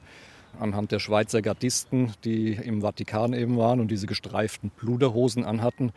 anhand 0.59 0.91
der 0.91 0.99
Schweizer 0.99 1.41
Gardisten, 1.41 2.13
die 2.23 2.53
im 2.53 2.81
Vatikan 2.81 3.33
eben 3.33 3.57
waren 3.57 3.79
und 3.79 3.89
diese 3.89 4.07
gestreiften 4.07 4.69
Pluderhosen 4.69 5.43
anhatten. 5.43 5.91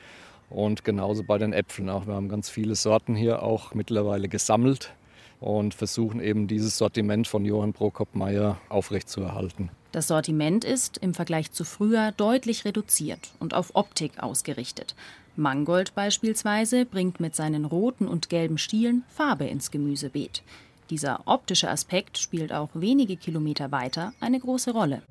Und 0.51 0.85
genauso 0.85 1.25
bei 1.25 1.39
den 1.39 1.53
Äpfeln 1.53 1.91
auch. 1.91 2.07
Wir 2.07 2.15
haben 2.15 2.29
ganz 2.29 2.49
viele 2.49 2.75
Sorten 2.75 3.15
hier 3.15 3.43
auch 3.43 3.75
mittlerweile 3.75 4.29
gesammelt 4.29 4.95
und 5.41 5.75
versuchen 5.75 6.21
eben 6.21 6.47
dieses 6.47 6.79
Sortiment 6.79 7.29
von 7.29 7.45
Johann 7.45 7.73
Prokop-Meyer 7.73 8.59
aufrechtzuerhalten. 8.69 9.71
Das 9.93 10.09
Sortiment 10.09 10.65
ist 10.65 10.99
im 10.99 11.15
Vergleich 11.15 11.53
zu 11.53 11.65
früher 11.65 12.13
deutlich 12.13 12.65
reduziert 12.65 13.31
und 13.41 13.55
auf 13.55 13.71
Optik 13.75 14.23
ausgerichtet. 14.23 14.95
Mangold 15.37 15.95
beispielsweise 15.95 16.87
bringt 16.87 17.21
mit 17.21 17.35
seinen 17.35 17.65
roten 17.65 18.09
und 18.09 18.29
gelben 18.29 18.59
Stielen 18.59 19.05
Farbe 19.09 19.47
ins 19.47 19.71
Gemüsebeet. 19.71 20.43
Dieser 20.91 21.21
optische 21.27 21.69
Aspekt 21.69 22.17
spielt 22.17 22.53
auch 22.53 22.71
wenige 22.75 23.17
Kilometer 23.17 23.73
weiter 23.73 24.13
eine 24.21 24.39
große 24.39 24.71
Rolle. 24.73 25.03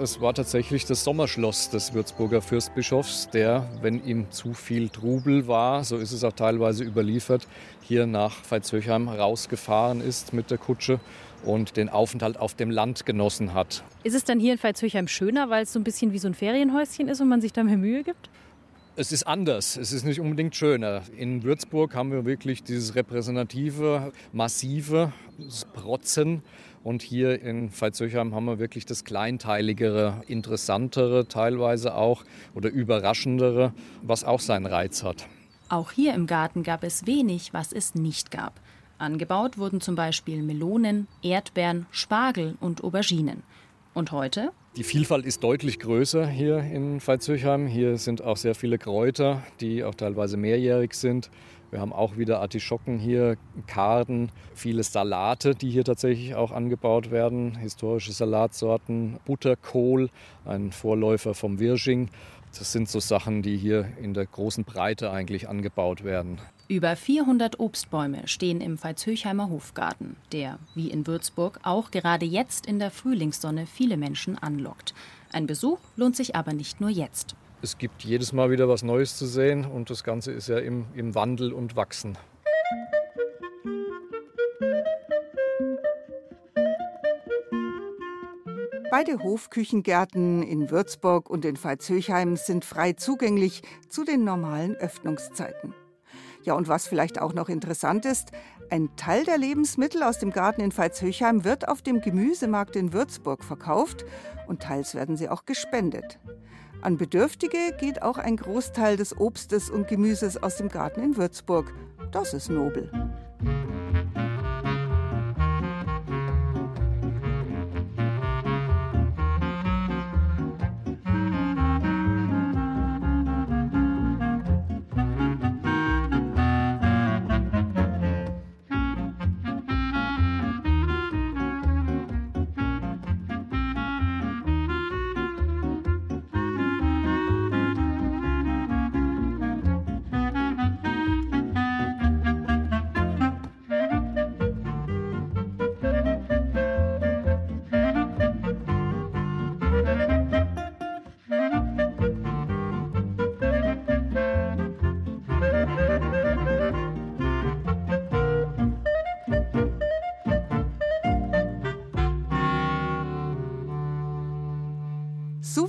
Es 0.00 0.22
war 0.22 0.32
tatsächlich 0.32 0.86
das 0.86 1.04
Sommerschloss 1.04 1.68
des 1.68 1.92
Würzburger 1.92 2.40
Fürstbischofs, 2.40 3.28
der, 3.28 3.68
wenn 3.82 4.02
ihm 4.04 4.30
zu 4.30 4.54
viel 4.54 4.88
Trubel 4.88 5.46
war, 5.46 5.84
so 5.84 5.98
ist 5.98 6.12
es 6.12 6.24
auch 6.24 6.32
teilweise 6.32 6.82
überliefert, 6.82 7.46
hier 7.82 8.06
nach 8.06 8.42
Veitshöchheim 8.42 9.08
rausgefahren 9.08 10.00
ist 10.00 10.32
mit 10.32 10.50
der 10.50 10.56
Kutsche 10.56 10.98
und 11.44 11.76
den 11.76 11.90
Aufenthalt 11.90 12.38
auf 12.38 12.54
dem 12.54 12.70
Land 12.70 13.04
genossen 13.04 13.52
hat. 13.52 13.84
Ist 14.02 14.14
es 14.14 14.24
dann 14.24 14.40
hier 14.40 14.54
in 14.54 14.58
Veitshöchheim 14.58 15.08
schöner, 15.08 15.50
weil 15.50 15.64
es 15.64 15.72
so 15.74 15.78
ein 15.78 15.84
bisschen 15.84 16.12
wie 16.12 16.18
so 16.18 16.26
ein 16.26 16.34
Ferienhäuschen 16.34 17.08
ist 17.08 17.20
und 17.20 17.28
man 17.28 17.42
sich 17.42 17.52
da 17.52 17.62
mehr 17.62 17.76
Mühe 17.76 18.02
gibt? 18.02 18.30
Es 18.96 19.12
ist 19.12 19.26
anders, 19.26 19.76
es 19.76 19.92
ist 19.92 20.04
nicht 20.04 20.20
unbedingt 20.20 20.54
schöner. 20.54 21.02
In 21.16 21.42
Würzburg 21.42 21.94
haben 21.94 22.12
wir 22.12 22.24
wirklich 22.24 22.62
dieses 22.62 22.94
repräsentative, 22.94 24.12
massive 24.32 25.12
Protzen 25.74 26.42
und 26.84 27.02
hier 27.02 27.40
in 27.42 27.70
Veitshöchheim 27.70 28.34
haben 28.34 28.44
wir 28.46 28.58
wirklich 28.58 28.86
das 28.86 29.04
kleinteiligere, 29.04 30.22
interessantere 30.26 31.28
teilweise 31.28 31.94
auch 31.94 32.24
oder 32.54 32.70
überraschendere, 32.70 33.72
was 34.02 34.24
auch 34.24 34.40
seinen 34.40 34.66
Reiz 34.66 35.02
hat. 35.02 35.26
Auch 35.68 35.92
hier 35.92 36.14
im 36.14 36.26
Garten 36.26 36.62
gab 36.62 36.84
es 36.84 37.06
wenig, 37.06 37.54
was 37.54 37.72
es 37.72 37.94
nicht 37.94 38.30
gab. 38.30 38.60
Angebaut 38.98 39.58
wurden 39.58 39.80
zum 39.80 39.94
Beispiel 39.94 40.42
Melonen, 40.42 41.08
Erdbeeren, 41.22 41.86
Spargel 41.90 42.56
und 42.60 42.84
Auberginen. 42.84 43.42
Und 43.94 44.12
heute? 44.12 44.52
Die 44.76 44.84
Vielfalt 44.84 45.26
ist 45.26 45.44
deutlich 45.44 45.78
größer 45.78 46.26
hier 46.26 46.58
in 46.60 47.00
Veitshöchheim. 47.00 47.66
Hier 47.66 47.98
sind 47.98 48.22
auch 48.22 48.38
sehr 48.38 48.54
viele 48.54 48.78
Kräuter, 48.78 49.42
die 49.60 49.84
auch 49.84 49.94
teilweise 49.94 50.36
mehrjährig 50.38 50.94
sind. 50.94 51.30
Wir 51.72 51.80
haben 51.80 51.94
auch 51.94 52.18
wieder 52.18 52.40
Artischocken 52.40 52.98
hier, 52.98 53.38
Karden, 53.66 54.30
viele 54.54 54.82
Salate, 54.82 55.54
die 55.54 55.70
hier 55.70 55.84
tatsächlich 55.84 56.34
auch 56.34 56.50
angebaut 56.50 57.10
werden, 57.10 57.56
historische 57.56 58.12
Salatsorten, 58.12 59.18
Butterkohl, 59.24 60.10
ein 60.44 60.70
Vorläufer 60.70 61.32
vom 61.32 61.58
Wirsching. 61.58 62.10
Das 62.58 62.72
sind 62.72 62.90
so 62.90 63.00
Sachen, 63.00 63.40
die 63.40 63.56
hier 63.56 63.88
in 63.98 64.12
der 64.12 64.26
großen 64.26 64.64
Breite 64.64 65.12
eigentlich 65.12 65.48
angebaut 65.48 66.04
werden. 66.04 66.42
Über 66.68 66.94
400 66.94 67.58
Obstbäume 67.58 68.28
stehen 68.28 68.60
im 68.60 68.76
Veitshöchheimer 68.76 69.48
Hofgarten, 69.48 70.16
der, 70.30 70.58
wie 70.74 70.90
in 70.90 71.06
Würzburg, 71.06 71.58
auch 71.62 71.90
gerade 71.90 72.26
jetzt 72.26 72.66
in 72.66 72.80
der 72.80 72.90
Frühlingssonne 72.90 73.64
viele 73.64 73.96
Menschen 73.96 74.36
anlockt. 74.36 74.92
Ein 75.32 75.46
Besuch 75.46 75.78
lohnt 75.96 76.16
sich 76.16 76.36
aber 76.36 76.52
nicht 76.52 76.82
nur 76.82 76.90
jetzt 76.90 77.34
es 77.62 77.78
gibt 77.78 78.02
jedes 78.02 78.32
Mal 78.32 78.50
wieder 78.50 78.68
was 78.68 78.82
Neues 78.82 79.16
zu 79.16 79.24
sehen 79.26 79.64
und 79.64 79.88
das 79.88 80.02
Ganze 80.02 80.32
ist 80.32 80.48
ja 80.48 80.58
im, 80.58 80.86
im 80.94 81.14
Wandel 81.14 81.52
und 81.52 81.76
Wachsen. 81.76 82.18
Beide 88.90 89.18
Hofküchengärten 89.22 90.42
in 90.42 90.70
Würzburg 90.70 91.30
und 91.30 91.44
in 91.44 91.56
Veitshöchheim 91.56 92.36
sind 92.36 92.64
frei 92.64 92.92
zugänglich 92.92 93.62
zu 93.88 94.04
den 94.04 94.24
normalen 94.24 94.74
Öffnungszeiten. 94.74 95.74
Ja, 96.42 96.54
und 96.54 96.68
was 96.68 96.88
vielleicht 96.88 97.20
auch 97.20 97.32
noch 97.32 97.48
interessant 97.48 98.04
ist, 98.04 98.32
ein 98.68 98.94
Teil 98.96 99.24
der 99.24 99.38
Lebensmittel 99.38 100.02
aus 100.02 100.18
dem 100.18 100.30
Garten 100.30 100.60
in 100.60 100.76
Veitshöchheim 100.76 101.44
wird 101.44 101.68
auf 101.68 101.80
dem 101.80 102.00
Gemüsemarkt 102.00 102.74
in 102.74 102.92
Würzburg 102.92 103.44
verkauft 103.44 104.04
und 104.46 104.60
teils 104.60 104.94
werden 104.94 105.16
sie 105.16 105.28
auch 105.28 105.46
gespendet. 105.46 106.18
An 106.82 106.96
Bedürftige 106.96 107.76
geht 107.78 108.02
auch 108.02 108.18
ein 108.18 108.36
Großteil 108.36 108.96
des 108.96 109.16
Obstes 109.16 109.70
und 109.70 109.86
Gemüses 109.86 110.42
aus 110.42 110.56
dem 110.56 110.68
Garten 110.68 111.00
in 111.00 111.16
Würzburg. 111.16 111.72
Das 112.10 112.34
ist 112.34 112.50
nobel. 112.50 112.90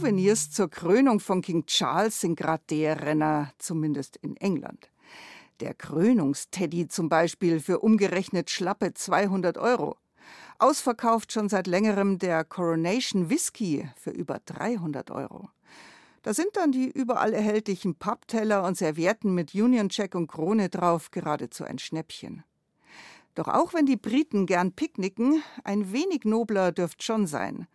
Souvenirs 0.04 0.52
zur 0.52 0.70
Krönung 0.70 1.22
von 1.22 1.42
King 1.42 1.66
Charles 1.66 2.20
sind 2.20 2.36
gerade 2.36 2.64
der 2.70 3.04
Renner, 3.04 3.54
zumindest 3.58 4.18
in 4.18 4.36
England. 4.36 4.92
Der 5.62 5.74
Krönungsteddy 5.74 6.90
zum 6.90 7.08
Beispiel 7.08 7.62
für 7.62 7.80
umgerechnet 7.80 8.50
schlappe 8.50 8.94
200 8.94 9.58
Euro. 9.58 9.96
Ausverkauft 10.60 11.32
schon 11.32 11.48
seit 11.48 11.68
längerem 11.68 12.20
der 12.20 12.44
Coronation 12.44 13.30
Whisky 13.30 13.90
für 13.96 14.10
über 14.10 14.40
300 14.46 15.10
Euro. 15.10 15.48
Da 16.22 16.34
sind 16.34 16.50
dann 16.56 16.74
die 16.74 16.92
überall 16.92 17.32
erhältlichen 17.32 17.96
Pappteller 17.96 18.66
und 18.66 18.78
Servietten 18.78 19.34
mit 19.34 19.56
Union 19.56 19.88
Jack 19.90 20.16
und 20.16 20.28
Krone 20.28 20.68
drauf 20.68 21.12
geradezu 21.12 21.64
ein 21.64 21.80
Schnäppchen. 21.80 22.44
Doch 23.36 23.48
auch 23.48 23.74
wenn 23.74 23.86
die 23.86 23.96
Briten 23.96 24.48
gern 24.48 24.74
picknicken, 24.74 25.42
ein 25.64 25.94
wenig 25.94 26.26
nobler 26.26 26.74
dürft 26.74 27.04
schon 27.04 27.26
sein. 27.26 27.68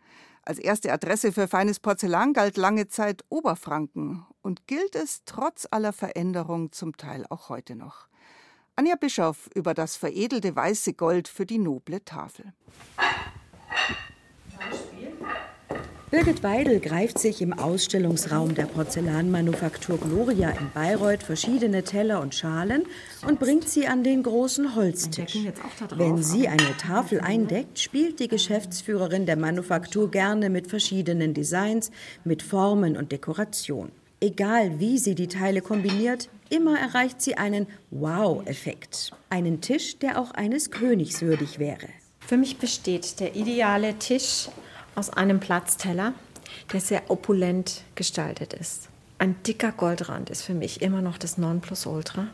Als 0.48 0.58
erste 0.58 0.90
Adresse 0.94 1.30
für 1.30 1.46
feines 1.46 1.78
Porzellan 1.78 2.32
galt 2.32 2.56
lange 2.56 2.88
Zeit 2.88 3.22
Oberfranken 3.28 4.24
und 4.40 4.66
gilt 4.66 4.96
es 4.96 5.20
trotz 5.26 5.68
aller 5.70 5.92
Veränderung 5.92 6.72
zum 6.72 6.96
Teil 6.96 7.26
auch 7.28 7.50
heute 7.50 7.76
noch. 7.76 8.08
Anja 8.74 8.94
Bischoff 8.96 9.50
über 9.54 9.74
das 9.74 9.96
veredelte 9.96 10.56
weiße 10.56 10.94
Gold 10.94 11.28
für 11.28 11.44
die 11.44 11.58
noble 11.58 12.02
Tafel. 12.02 12.54
Birgit 16.10 16.42
Weidel 16.42 16.80
greift 16.80 17.18
sich 17.18 17.42
im 17.42 17.52
Ausstellungsraum 17.52 18.54
der 18.54 18.64
Porzellanmanufaktur 18.64 19.98
Gloria 19.98 20.48
in 20.50 20.70
Bayreuth 20.72 21.22
verschiedene 21.22 21.82
Teller 21.82 22.22
und 22.22 22.34
Schalen 22.34 22.84
und 23.26 23.38
bringt 23.38 23.68
sie 23.68 23.86
an 23.86 24.04
den 24.04 24.22
großen 24.22 24.74
Holztisch. 24.74 25.36
Wenn 25.94 26.22
sie 26.22 26.48
eine 26.48 26.74
Tafel 26.78 27.20
eindeckt, 27.20 27.78
spielt 27.78 28.20
die 28.20 28.28
Geschäftsführerin 28.28 29.26
der 29.26 29.36
Manufaktur 29.36 30.10
gerne 30.10 30.48
mit 30.48 30.68
verschiedenen 30.68 31.34
Designs, 31.34 31.90
mit 32.24 32.42
Formen 32.42 32.96
und 32.96 33.12
Dekoration. 33.12 33.92
Egal 34.18 34.80
wie 34.80 34.96
sie 34.96 35.14
die 35.14 35.28
Teile 35.28 35.60
kombiniert, 35.60 36.30
immer 36.48 36.78
erreicht 36.78 37.20
sie 37.20 37.36
einen 37.36 37.66
Wow-Effekt. 37.90 39.12
Einen 39.28 39.60
Tisch, 39.60 39.98
der 39.98 40.18
auch 40.18 40.30
eines 40.30 40.70
Königs 40.70 41.20
würdig 41.20 41.58
wäre. 41.58 41.88
Für 42.18 42.38
mich 42.38 42.56
besteht 42.56 43.20
der 43.20 43.36
ideale 43.36 43.98
Tisch 43.98 44.48
aus 44.98 45.10
einem 45.10 45.38
Platzteller, 45.38 46.12
der 46.72 46.80
sehr 46.80 47.10
opulent 47.10 47.82
gestaltet 47.94 48.52
ist. 48.52 48.88
Ein 49.18 49.40
dicker 49.44 49.70
Goldrand 49.70 50.28
ist 50.28 50.42
für 50.42 50.54
mich 50.54 50.82
immer 50.82 51.00
noch 51.00 51.18
das 51.18 51.38
Nonplusultra. 51.38 52.26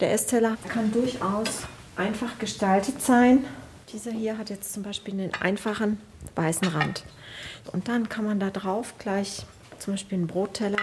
Der 0.00 0.12
Essteller 0.12 0.56
kann 0.68 0.92
durchaus 0.92 1.64
einfach 1.96 2.38
gestaltet 2.38 3.02
sein. 3.02 3.44
Dieser 3.92 4.12
hier 4.12 4.38
hat 4.38 4.50
jetzt 4.50 4.72
zum 4.72 4.84
Beispiel 4.84 5.14
einen 5.14 5.34
einfachen 5.34 6.00
weißen 6.36 6.68
Rand. 6.68 7.04
Und 7.72 7.88
dann 7.88 8.08
kann 8.08 8.24
man 8.24 8.38
da 8.38 8.50
drauf 8.50 8.94
gleich 8.98 9.44
zum 9.78 9.94
Beispiel 9.94 10.18
einen 10.18 10.26
Brotteller 10.28 10.78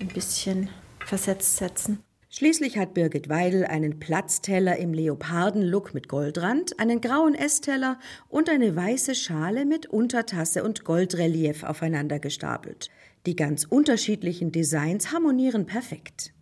ein 0.00 0.08
bisschen 0.08 0.68
versetzt 1.04 1.56
setzen. 1.56 2.02
Schließlich 2.34 2.78
hat 2.78 2.94
Birgit 2.94 3.28
Weidel 3.28 3.66
einen 3.66 4.00
Platzteller 4.00 4.78
im 4.78 4.94
Leopardenlook 4.94 5.92
mit 5.92 6.08
Goldrand, 6.08 6.80
einen 6.80 7.02
grauen 7.02 7.34
Essteller 7.34 7.98
und 8.30 8.48
eine 8.48 8.74
weiße 8.74 9.14
Schale 9.14 9.66
mit 9.66 9.84
Untertasse 9.84 10.64
und 10.64 10.82
Goldrelief 10.82 11.62
aufeinander 11.62 12.20
gestapelt. 12.20 12.88
Die 13.26 13.36
ganz 13.36 13.64
unterschiedlichen 13.64 14.50
Designs 14.50 15.12
harmonieren 15.12 15.66
perfekt. 15.66 16.32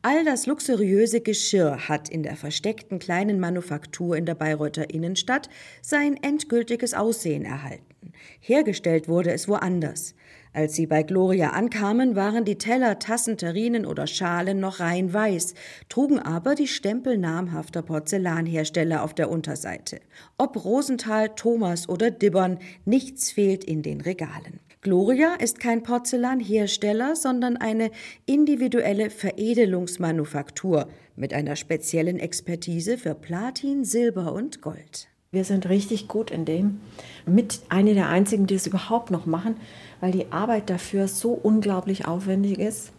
All 0.00 0.24
das 0.24 0.46
luxuriöse 0.46 1.20
Geschirr 1.20 1.86
hat 1.86 2.08
in 2.08 2.22
der 2.22 2.36
versteckten 2.36 2.98
kleinen 2.98 3.40
Manufaktur 3.40 4.16
in 4.16 4.24
der 4.24 4.34
Bayreuther 4.34 4.88
Innenstadt 4.88 5.50
sein 5.82 6.16
endgültiges 6.22 6.94
Aussehen 6.94 7.44
erhalten. 7.44 8.14
Hergestellt 8.40 9.06
wurde 9.06 9.32
es 9.32 9.48
woanders. 9.48 10.14
Als 10.52 10.74
sie 10.74 10.86
bei 10.86 11.04
Gloria 11.04 11.50
ankamen, 11.50 12.16
waren 12.16 12.44
die 12.44 12.58
Teller, 12.58 12.98
Tassen, 12.98 13.36
Terrinen 13.36 13.86
oder 13.86 14.08
Schalen 14.08 14.58
noch 14.58 14.80
rein 14.80 15.12
weiß, 15.12 15.54
trugen 15.88 16.18
aber 16.18 16.56
die 16.56 16.66
Stempel 16.66 17.18
namhafter 17.18 17.82
Porzellanhersteller 17.82 19.04
auf 19.04 19.14
der 19.14 19.30
Unterseite. 19.30 20.00
Ob 20.38 20.64
Rosenthal, 20.64 21.28
Thomas 21.36 21.88
oder 21.88 22.10
Dibbern, 22.10 22.58
nichts 22.84 23.30
fehlt 23.30 23.62
in 23.62 23.82
den 23.82 24.00
Regalen. 24.00 24.58
Gloria 24.82 25.34
ist 25.34 25.60
kein 25.60 25.84
Porzellanhersteller, 25.84 27.14
sondern 27.14 27.56
eine 27.56 27.90
individuelle 28.26 29.10
Veredelungsmanufaktur 29.10 30.88
mit 31.14 31.32
einer 31.32 31.54
speziellen 31.54 32.18
Expertise 32.18 32.98
für 32.98 33.14
Platin, 33.14 33.84
Silber 33.84 34.32
und 34.32 34.62
Gold. 34.62 35.10
Wir 35.32 35.44
sind 35.44 35.68
richtig 35.68 36.08
gut 36.08 36.32
in 36.32 36.44
dem. 36.44 36.80
Mit 37.24 37.60
einer 37.68 37.94
der 37.94 38.08
einzigen, 38.08 38.48
die 38.48 38.56
es 38.56 38.66
überhaupt 38.66 39.12
noch 39.12 39.26
machen, 39.26 39.56
weil 40.00 40.12
die 40.12 40.32
Arbeit 40.32 40.70
dafür 40.70 41.08
so 41.08 41.32
unglaublich 41.32 42.06
aufwendig 42.06 42.58
ist. 42.58 42.92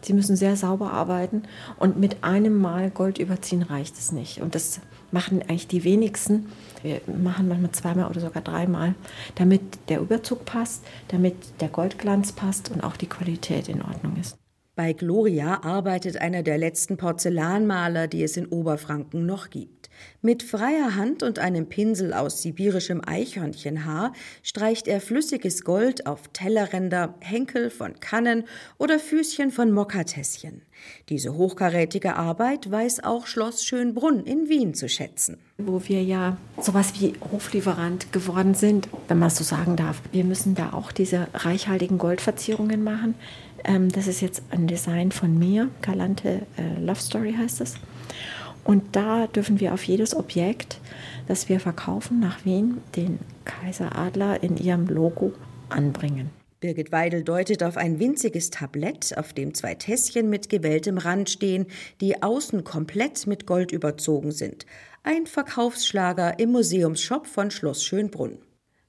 Sie 0.00 0.12
müssen 0.12 0.36
sehr 0.36 0.56
sauber 0.56 0.92
arbeiten 0.92 1.42
und 1.78 1.98
mit 1.98 2.22
einem 2.22 2.58
Mal 2.60 2.90
Gold 2.90 3.18
überziehen 3.18 3.62
reicht 3.62 3.98
es 3.98 4.12
nicht. 4.12 4.40
Und 4.40 4.54
das 4.54 4.80
machen 5.10 5.42
eigentlich 5.42 5.66
die 5.66 5.84
wenigsten. 5.84 6.46
Wir 6.82 7.00
machen 7.06 7.48
manchmal 7.48 7.72
zweimal 7.72 8.08
oder 8.08 8.20
sogar 8.20 8.42
dreimal, 8.42 8.94
damit 9.34 9.60
der 9.88 10.00
Überzug 10.00 10.44
passt, 10.44 10.84
damit 11.08 11.34
der 11.60 11.68
Goldglanz 11.68 12.32
passt 12.32 12.70
und 12.70 12.84
auch 12.84 12.96
die 12.96 13.08
Qualität 13.08 13.68
in 13.68 13.82
Ordnung 13.82 14.16
ist. 14.20 14.36
Bei 14.78 14.92
Gloria 14.92 15.64
arbeitet 15.64 16.18
einer 16.18 16.44
der 16.44 16.56
letzten 16.56 16.96
Porzellanmaler, 16.98 18.06
die 18.06 18.22
es 18.22 18.36
in 18.36 18.46
Oberfranken 18.46 19.26
noch 19.26 19.50
gibt. 19.50 19.90
Mit 20.22 20.44
freier 20.44 20.94
Hand 20.94 21.24
und 21.24 21.40
einem 21.40 21.68
Pinsel 21.68 22.12
aus 22.12 22.42
sibirischem 22.42 23.02
Eichhörnchenhaar 23.04 24.12
streicht 24.44 24.86
er 24.86 25.00
flüssiges 25.00 25.64
Gold 25.64 26.06
auf 26.06 26.28
Tellerränder, 26.32 27.14
Henkel 27.18 27.70
von 27.70 27.98
Kannen 27.98 28.44
oder 28.78 29.00
Füßchen 29.00 29.50
von 29.50 29.72
Mokkatässchen. 29.72 30.62
Diese 31.08 31.34
hochkarätige 31.34 32.14
Arbeit 32.14 32.70
weiß 32.70 33.02
auch 33.02 33.26
Schloss 33.26 33.64
Schönbrunn 33.64 34.24
in 34.24 34.48
Wien 34.48 34.74
zu 34.74 34.88
schätzen. 34.88 35.38
Wo 35.56 35.82
wir 35.88 36.04
ja 36.04 36.36
sowas 36.60 36.92
wie 37.00 37.14
Hoflieferant 37.32 38.12
geworden 38.12 38.54
sind, 38.54 38.88
wenn 39.08 39.18
man 39.18 39.30
so 39.30 39.42
sagen 39.42 39.74
darf. 39.74 40.00
Wir 40.12 40.22
müssen 40.22 40.54
da 40.54 40.72
auch 40.72 40.92
diese 40.92 41.26
reichhaltigen 41.34 41.98
Goldverzierungen 41.98 42.84
machen. 42.84 43.16
Ähm, 43.64 43.90
das 43.90 44.06
ist 44.06 44.20
jetzt 44.20 44.42
ein 44.50 44.66
Design 44.66 45.12
von 45.12 45.38
mir, 45.38 45.70
Galante 45.82 46.46
äh, 46.56 46.80
Love 46.80 47.00
Story 47.00 47.34
heißt 47.36 47.60
es. 47.60 47.74
Und 48.64 48.96
da 48.96 49.26
dürfen 49.26 49.60
wir 49.60 49.72
auf 49.72 49.82
jedes 49.84 50.14
Objekt, 50.14 50.80
das 51.26 51.48
wir 51.48 51.58
verkaufen, 51.58 52.20
nach 52.20 52.44
Wien 52.44 52.78
den 52.96 53.18
Kaiseradler 53.44 54.42
in 54.42 54.56
ihrem 54.56 54.86
Logo 54.86 55.32
anbringen. 55.70 56.30
Birgit 56.60 56.90
Weidel 56.90 57.22
deutet 57.22 57.62
auf 57.62 57.76
ein 57.76 58.00
winziges 58.00 58.50
Tablett, 58.50 59.16
auf 59.16 59.32
dem 59.32 59.54
zwei 59.54 59.74
Tässchen 59.74 60.28
mit 60.28 60.48
gewelltem 60.48 60.98
Rand 60.98 61.30
stehen, 61.30 61.66
die 62.00 62.22
außen 62.22 62.64
komplett 62.64 63.28
mit 63.28 63.46
Gold 63.46 63.70
überzogen 63.70 64.32
sind. 64.32 64.66
Ein 65.04 65.26
Verkaufsschlager 65.26 66.38
im 66.40 66.50
Museumsshop 66.50 67.28
von 67.28 67.52
Schloss 67.52 67.84
Schönbrunn. 67.84 68.38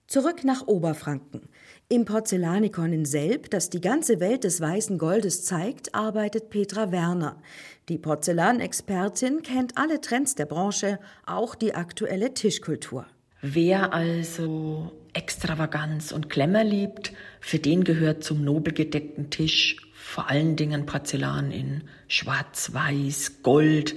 Zurück 0.07 0.43
nach 0.43 0.65
Oberfranken. 0.67 1.47
Im 1.91 2.05
Porzellanikon 2.05 2.93
in 2.93 3.03
Selb, 3.03 3.49
das 3.49 3.71
die 3.71 3.81
ganze 3.81 4.19
Welt 4.19 4.43
des 4.43 4.61
weißen 4.61 4.99
Goldes 4.99 5.43
zeigt, 5.43 5.95
arbeitet 5.95 6.51
Petra 6.51 6.91
Werner. 6.91 7.41
Die 7.89 7.97
Porzellanexpertin 7.97 9.41
kennt 9.41 9.75
alle 9.75 9.99
Trends 9.99 10.35
der 10.35 10.45
Branche, 10.45 10.99
auch 11.25 11.55
die 11.55 11.73
aktuelle 11.73 12.35
Tischkultur. 12.35 13.07
Wer 13.41 13.91
also 13.91 14.91
Extravaganz 15.13 16.11
und 16.11 16.29
Klemmer 16.29 16.63
liebt, 16.63 17.11
für 17.41 17.57
den 17.57 17.83
gehört 17.83 18.23
zum 18.23 18.43
nobelgedeckten 18.43 19.31
Tisch 19.31 19.77
vor 19.91 20.29
allen 20.29 20.55
Dingen 20.55 20.85
Porzellan 20.85 21.49
in 21.49 21.85
Schwarz, 22.07 22.71
Weiß, 22.71 23.41
Gold. 23.41 23.95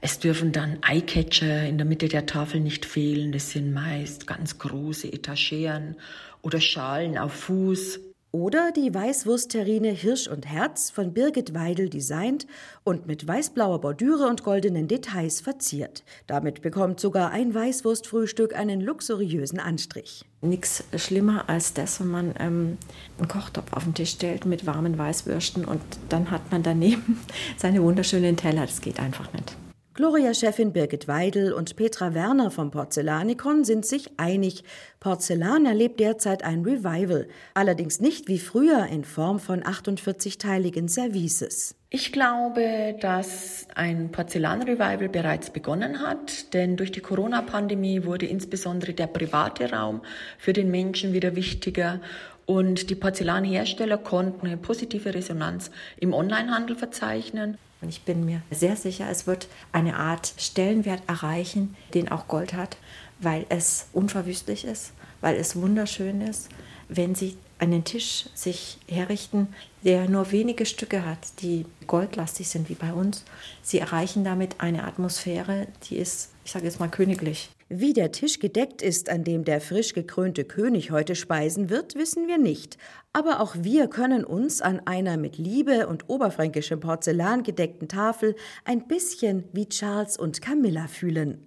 Es 0.00 0.18
dürfen 0.18 0.52
dann 0.52 0.78
Eyecatcher 0.88 1.66
in 1.66 1.76
der 1.76 1.84
Mitte 1.84 2.08
der 2.08 2.24
Tafel 2.24 2.60
nicht 2.60 2.86
fehlen. 2.86 3.32
Das 3.32 3.50
sind 3.50 3.74
meist 3.74 4.26
ganz 4.26 4.58
große 4.58 5.12
Etageren 5.12 5.96
oder 6.42 6.60
Schalen 6.60 7.18
auf 7.18 7.32
Fuß. 7.32 8.00
Oder 8.30 8.72
die 8.72 8.92
Weißwurstterrine 8.92 9.88
Hirsch 9.88 10.28
und 10.28 10.46
Herz 10.46 10.90
von 10.90 11.14
Birgit 11.14 11.54
Weidel 11.54 11.88
designt 11.88 12.46
und 12.84 13.06
mit 13.06 13.26
weißblauer 13.26 13.80
Bordüre 13.80 14.26
und 14.26 14.44
goldenen 14.44 14.86
Details 14.86 15.40
verziert. 15.40 16.04
Damit 16.26 16.60
bekommt 16.60 17.00
sogar 17.00 17.30
ein 17.30 17.54
Weißwurstfrühstück 17.54 18.54
einen 18.54 18.82
luxuriösen 18.82 19.58
Anstrich. 19.58 20.26
Nichts 20.42 20.84
schlimmer 20.94 21.48
als 21.48 21.72
das, 21.72 22.00
wenn 22.00 22.08
man 22.08 22.34
ähm, 22.38 22.76
einen 23.16 23.28
Kochtopf 23.28 23.72
auf 23.72 23.84
den 23.84 23.94
Tisch 23.94 24.10
stellt 24.10 24.44
mit 24.44 24.66
warmen 24.66 24.98
Weißwürsten 24.98 25.64
und 25.64 25.80
dann 26.10 26.30
hat 26.30 26.52
man 26.52 26.62
daneben 26.62 27.18
seine 27.56 27.82
wunderschönen 27.82 28.36
Teller. 28.36 28.66
Das 28.66 28.82
geht 28.82 29.00
einfach 29.00 29.32
nicht. 29.32 29.56
Gloria-Chefin 29.98 30.72
Birgit 30.72 31.08
Weidel 31.08 31.52
und 31.52 31.74
Petra 31.74 32.14
Werner 32.14 32.52
vom 32.52 32.70
Porzellanikon 32.70 33.64
sind 33.64 33.84
sich 33.84 34.12
einig. 34.16 34.62
Porzellan 35.00 35.66
erlebt 35.66 35.98
derzeit 35.98 36.44
ein 36.44 36.62
Revival, 36.62 37.26
allerdings 37.52 38.00
nicht 38.00 38.28
wie 38.28 38.38
früher 38.38 38.86
in 38.86 39.02
Form 39.02 39.40
von 39.40 39.60
48-teiligen 39.64 40.88
Services. 40.88 41.74
Ich 41.90 42.12
glaube, 42.12 42.94
dass 43.00 43.66
ein 43.74 44.12
Porzellan-Revival 44.12 45.08
bereits 45.08 45.50
begonnen 45.50 46.00
hat, 46.00 46.54
denn 46.54 46.76
durch 46.76 46.92
die 46.92 47.00
Corona-Pandemie 47.00 48.04
wurde 48.04 48.26
insbesondere 48.26 48.92
der 48.92 49.08
private 49.08 49.72
Raum 49.72 50.02
für 50.38 50.52
den 50.52 50.70
Menschen 50.70 51.12
wieder 51.12 51.34
wichtiger 51.34 52.00
und 52.46 52.88
die 52.88 52.94
Porzellanhersteller 52.94 53.98
konnten 53.98 54.46
eine 54.46 54.58
positive 54.58 55.12
Resonanz 55.12 55.72
im 55.98 56.14
Onlinehandel 56.14 56.76
verzeichnen. 56.76 57.58
Und 57.80 57.88
ich 57.88 58.02
bin 58.02 58.24
mir 58.24 58.42
sehr 58.50 58.76
sicher, 58.76 59.08
es 59.08 59.26
wird 59.26 59.48
eine 59.72 59.96
Art 59.96 60.34
Stellenwert 60.36 61.02
erreichen, 61.06 61.76
den 61.94 62.10
auch 62.10 62.26
Gold 62.26 62.54
hat, 62.54 62.76
weil 63.20 63.46
es 63.48 63.86
unverwüstlich 63.92 64.64
ist, 64.64 64.92
weil 65.20 65.36
es 65.36 65.56
wunderschön 65.56 66.20
ist. 66.20 66.48
Wenn 66.88 67.14
Sie 67.14 67.36
einen 67.58 67.84
Tisch 67.84 68.26
sich 68.34 68.78
herrichten, 68.88 69.48
der 69.82 70.08
nur 70.08 70.32
wenige 70.32 70.66
Stücke 70.66 71.04
hat, 71.04 71.18
die 71.42 71.66
goldlastig 71.86 72.48
sind 72.48 72.68
wie 72.68 72.74
bei 72.74 72.92
uns, 72.92 73.24
Sie 73.62 73.78
erreichen 73.78 74.24
damit 74.24 74.60
eine 74.60 74.84
Atmosphäre, 74.84 75.66
die 75.88 75.96
ist, 75.96 76.30
ich 76.44 76.52
sage 76.52 76.64
jetzt 76.64 76.80
mal, 76.80 76.88
königlich. 76.88 77.50
Wie 77.70 77.92
der 77.92 78.12
Tisch 78.12 78.38
gedeckt 78.38 78.80
ist, 78.80 79.10
an 79.10 79.24
dem 79.24 79.44
der 79.44 79.60
frisch 79.60 79.92
gekrönte 79.92 80.44
König 80.44 80.90
heute 80.90 81.14
speisen 81.14 81.68
wird, 81.68 81.96
wissen 81.96 82.26
wir 82.26 82.38
nicht. 82.38 82.78
Aber 83.12 83.40
auch 83.40 83.56
wir 83.58 83.88
können 83.88 84.24
uns 84.24 84.62
an 84.62 84.80
einer 84.86 85.18
mit 85.18 85.36
Liebe 85.36 85.86
und 85.86 86.08
oberfränkischem 86.08 86.80
Porzellan 86.80 87.42
gedeckten 87.42 87.86
Tafel 87.86 88.36
ein 88.64 88.88
bisschen 88.88 89.44
wie 89.52 89.68
Charles 89.68 90.16
und 90.16 90.40
Camilla 90.40 90.86
fühlen. 90.86 91.46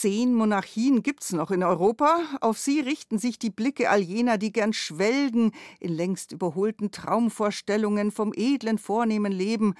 Zehn 0.00 0.32
Monarchien 0.32 1.02
gibt's 1.02 1.30
noch 1.30 1.50
in 1.50 1.62
Europa. 1.62 2.20
Auf 2.40 2.56
sie 2.56 2.80
richten 2.80 3.18
sich 3.18 3.38
die 3.38 3.50
Blicke 3.50 3.90
all 3.90 4.00
jener, 4.00 4.38
die 4.38 4.50
gern 4.50 4.72
schwelgen 4.72 5.52
in 5.78 5.92
längst 5.92 6.32
überholten 6.32 6.90
Traumvorstellungen 6.90 8.10
vom 8.10 8.32
edlen, 8.34 8.78
vornehmen 8.78 9.30
Leben, 9.30 9.74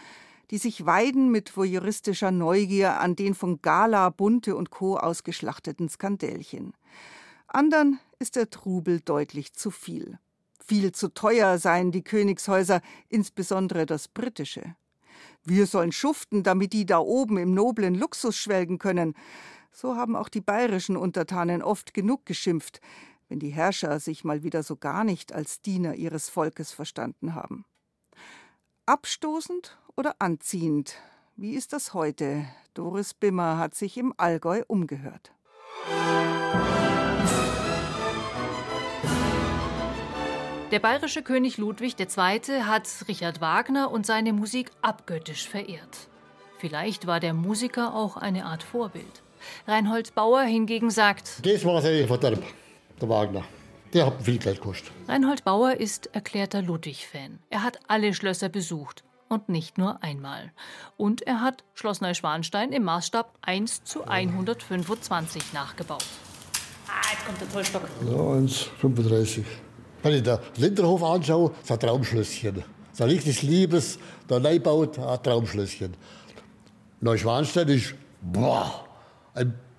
die 0.50 0.58
sich 0.58 0.84
weiden 0.84 1.30
mit 1.30 1.56
voyeuristischer 1.56 2.32
Neugier 2.32 3.00
an 3.00 3.16
den 3.16 3.34
von 3.34 3.62
Gala, 3.62 4.10
Bunte 4.10 4.56
und 4.56 4.68
Co. 4.68 4.98
ausgeschlachteten 4.98 5.88
Skandälchen. 5.88 6.74
Andern 7.46 7.98
ist 8.18 8.36
der 8.36 8.50
Trubel 8.50 9.00
deutlich 9.00 9.54
zu 9.54 9.70
viel. 9.70 10.18
Viel 10.62 10.92
zu 10.92 11.14
teuer 11.14 11.56
seien 11.56 11.92
die 11.92 12.04
Königshäuser, 12.04 12.82
insbesondere 13.08 13.86
das 13.86 14.06
britische. 14.06 14.76
Wir 15.44 15.66
sollen 15.66 15.92
schuften, 15.92 16.42
damit 16.42 16.74
die 16.74 16.84
da 16.84 16.98
oben 16.98 17.38
im 17.38 17.54
noblen 17.54 17.94
Luxus 17.94 18.36
schwelgen 18.36 18.78
können. 18.78 19.14
So 19.72 19.96
haben 19.96 20.16
auch 20.16 20.28
die 20.28 20.40
bayerischen 20.40 20.96
Untertanen 20.96 21.62
oft 21.62 21.94
genug 21.94 22.26
geschimpft, 22.26 22.80
wenn 23.28 23.38
die 23.38 23.50
Herrscher 23.50 24.00
sich 24.00 24.24
mal 24.24 24.42
wieder 24.42 24.62
so 24.62 24.76
gar 24.76 25.04
nicht 25.04 25.32
als 25.32 25.62
Diener 25.62 25.94
ihres 25.94 26.28
Volkes 26.28 26.72
verstanden 26.72 27.34
haben. 27.34 27.64
Abstoßend 28.86 29.78
oder 29.96 30.16
anziehend? 30.18 30.96
Wie 31.36 31.54
ist 31.54 31.72
das 31.72 31.94
heute? 31.94 32.44
Doris 32.74 33.14
Bimmer 33.14 33.56
hat 33.56 33.74
sich 33.74 33.96
im 33.96 34.12
Allgäu 34.16 34.62
umgehört. 34.66 35.32
Der 40.70 40.78
bayerische 40.78 41.22
König 41.22 41.58
Ludwig 41.58 41.98
II. 41.98 42.62
hat 42.62 42.88
Richard 43.08 43.40
Wagner 43.40 43.90
und 43.90 44.06
seine 44.06 44.32
Musik 44.32 44.70
abgöttisch 44.82 45.48
verehrt. 45.48 46.08
Vielleicht 46.58 47.06
war 47.06 47.18
der 47.18 47.34
Musiker 47.34 47.94
auch 47.94 48.16
eine 48.16 48.44
Art 48.44 48.62
Vorbild. 48.62 49.22
Reinhold 49.66 50.14
Bauer 50.14 50.42
hingegen 50.42 50.90
sagt: 50.90 51.44
Das 51.46 51.64
war 51.64 51.80
sein 51.82 52.06
Verderb, 52.06 52.42
der 53.00 53.08
Wagner. 53.08 53.44
Der 53.92 54.06
hat 54.06 54.22
viel 54.22 54.38
Geld 54.38 54.60
gekostet. 54.60 54.92
Reinhold 55.08 55.44
Bauer 55.44 55.72
ist 55.74 56.06
erklärter 56.14 56.62
Ludwig-Fan. 56.62 57.40
Er 57.50 57.64
hat 57.64 57.80
alle 57.88 58.14
Schlösser 58.14 58.48
besucht. 58.48 59.02
Und 59.28 59.48
nicht 59.48 59.78
nur 59.78 60.02
einmal. 60.02 60.50
Und 60.96 61.22
er 61.22 61.40
hat 61.40 61.62
Schloss 61.74 62.00
Neuschwanstein 62.00 62.72
im 62.72 62.82
Maßstab 62.82 63.32
1 63.42 63.84
zu 63.84 64.04
125 64.04 65.52
nachgebaut. 65.52 66.04
Ah, 66.88 67.12
jetzt 67.12 67.24
kommt 67.24 67.40
der 67.40 67.48
Zollstock. 67.48 67.82
Ja, 68.06 68.16
1,35. 68.16 69.44
Wenn 70.02 70.14
ich 70.14 70.22
den 70.24 70.38
Linderhof 70.56 71.04
anschaue, 71.04 71.52
ist 71.62 71.70
ein 71.70 71.78
Traumschlösschen. 71.78 72.64
So 72.92 73.04
ein 73.04 73.10
richtiges 73.10 73.42
Liebes, 73.42 74.00
der 74.28 74.40
Neubaut, 74.40 74.98
ein 74.98 75.22
Traumschlösschen. 75.22 75.96
Neuschwanstein 77.00 77.68
ist, 77.68 77.94
boah, 78.20 78.84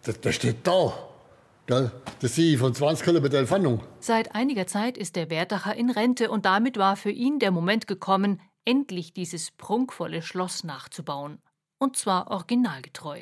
Das, 0.03 0.19
das 0.21 0.35
steht 0.35 0.65
da. 0.65 0.93
Das 1.67 2.35
sehe 2.35 2.53
ich 2.53 2.59
von 2.59 2.73
20 2.73 3.05
Kilometer 3.05 3.39
Entfernung. 3.39 3.81
Seit 3.99 4.35
einiger 4.35 4.67
Zeit 4.67 4.97
ist 4.97 5.15
der 5.15 5.29
Werdacher 5.29 5.75
in 5.75 5.89
Rente 5.89 6.29
und 6.29 6.45
damit 6.45 6.77
war 6.77 6.95
für 6.95 7.11
ihn 7.11 7.39
der 7.39 7.51
Moment 7.51 7.87
gekommen, 7.87 8.41
endlich 8.65 9.13
dieses 9.13 9.51
prunkvolle 9.51 10.21
Schloss 10.21 10.63
nachzubauen. 10.63 11.39
Und 11.79 11.95
zwar 11.95 12.29
originalgetreu. 12.29 13.21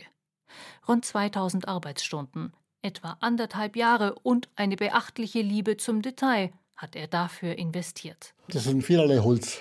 Rund 0.87 1.05
2000 1.05 1.67
Arbeitsstunden, 1.67 2.53
etwa 2.81 3.17
anderthalb 3.21 3.75
Jahre 3.75 4.15
und 4.23 4.49
eine 4.55 4.75
beachtliche 4.75 5.41
Liebe 5.41 5.77
zum 5.77 6.01
Detail 6.01 6.51
hat 6.75 6.95
er 6.95 7.07
dafür 7.07 7.57
investiert. 7.57 8.33
Das 8.47 8.63
sind 8.63 8.81
vielerlei 8.81 9.19
Holz. 9.19 9.59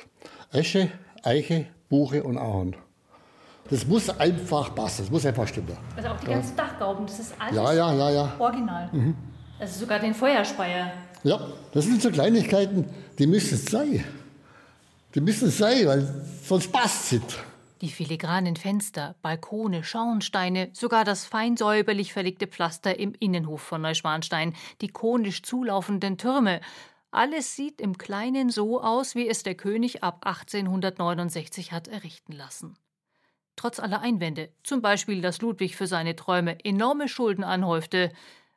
Esche, 0.51 0.91
Eiche, 1.23 1.67
Buche 1.89 2.23
und 2.23 2.39
Ahorn. 2.39 2.77
Das 3.71 3.87
muss 3.87 4.09
einfach 4.09 4.75
passen, 4.75 5.03
das 5.03 5.11
muss 5.11 5.27
einfach 5.27 5.47
stimmen. 5.47 5.77
Also 5.97 6.09
auch 6.09 6.21
die 6.21 6.27
ganzen 6.27 6.57
ja. 6.57 6.65
Dachgauben, 6.65 7.07
das 7.07 7.19
ist 7.21 7.35
alles 7.39 7.55
ja, 7.55 7.73
ja, 7.73 7.93
ja, 7.93 8.11
ja. 8.11 8.33
original. 8.39 8.89
Mhm. 8.93 9.15
Also 9.59 9.81
sogar 9.81 9.99
den 9.99 10.15
Feuerspeier. 10.15 10.93
Ja, 11.25 11.41
das 11.73 11.85
sind 11.85 12.01
so 12.01 12.11
Kleinigkeiten, 12.11 12.87
die 13.19 13.27
müssen 13.27 13.55
es 13.55 13.67
sein. 13.67 14.05
Die 15.15 15.21
müssen 15.21 15.49
es 15.49 15.59
sein, 15.59 15.87
weil 15.87 16.25
sonst 16.45 16.73
passt 16.73 17.05
es 17.05 17.13
nicht. 17.13 17.39
Die 17.81 17.91
filigranen 17.91 18.57
Fenster, 18.57 19.15
Balkone, 19.23 19.85
Schornsteine, 19.85 20.71
sogar 20.73 21.05
das 21.05 21.25
fein 21.25 21.57
säuberlich 21.57 22.13
verlegte 22.13 22.47
Pflaster 22.47 22.99
im 22.99 23.15
Innenhof 23.19 23.61
von 23.63 23.83
Neuschwanstein, 23.83 24.55
die 24.81 24.89
konisch 24.89 25.43
zulaufenden 25.43 26.19
Türme. 26.19 26.61
Alles 27.11 27.55
sieht 27.55 27.81
im 27.81 27.97
Kleinen 27.97 28.51
so 28.51 28.83
aus, 28.83 29.15
wie 29.15 29.29
es 29.29 29.45
der 29.45 29.55
König 29.55 30.03
ab 30.03 30.27
1869 30.27 31.73
hat 31.73 31.89
errichten 31.89 32.33
lassen. 32.33 32.77
Trotz 33.59 33.81
aller 33.81 34.01
Einwände, 34.01 34.51
zum 34.63 34.83
Beispiel, 34.83 35.21
dass 35.21 35.41
Ludwig 35.41 35.75
für 35.75 35.89
seine 35.89 36.15
Träume 36.15 36.65
enorme 36.65 37.09
Schulden 37.09 37.43
anhäufte, 37.43 38.13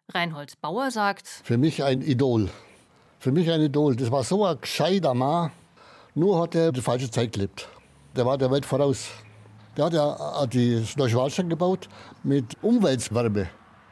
Reinhold 0.10 0.62
Bauer 0.62 0.92
sagt: 0.92 1.28
Für 1.28 1.58
mich 1.58 1.84
ein 1.84 2.04
Idol. 2.04 2.50
Für 3.18 3.32
mich 3.32 3.50
ein 3.50 3.62
Idol. 3.62 3.96
Das 3.96 4.12
war 4.12 4.24
so 4.24 4.46
ein 4.46 4.62
gescheiter 4.62 5.16
Mann. 5.16 5.52
Nur 6.14 6.40
hat 6.40 6.54
er 6.54 6.72
die 6.72 6.82
falsche 6.82 7.10
Zeit 7.10 7.32
gelebt. 7.34 7.68
Der 8.16 8.28
war 8.28 8.38
der 8.38 8.52
Welt 8.52 8.64
voraus. 8.64 9.10
Der 9.76 9.86
hat 9.86 9.94
ja 9.94 10.46
die 10.46 10.86
Neuschwanstein 10.96 11.50
gebaut 11.50 11.90
mit 12.22 12.56
Umweltwärme. 12.62 13.50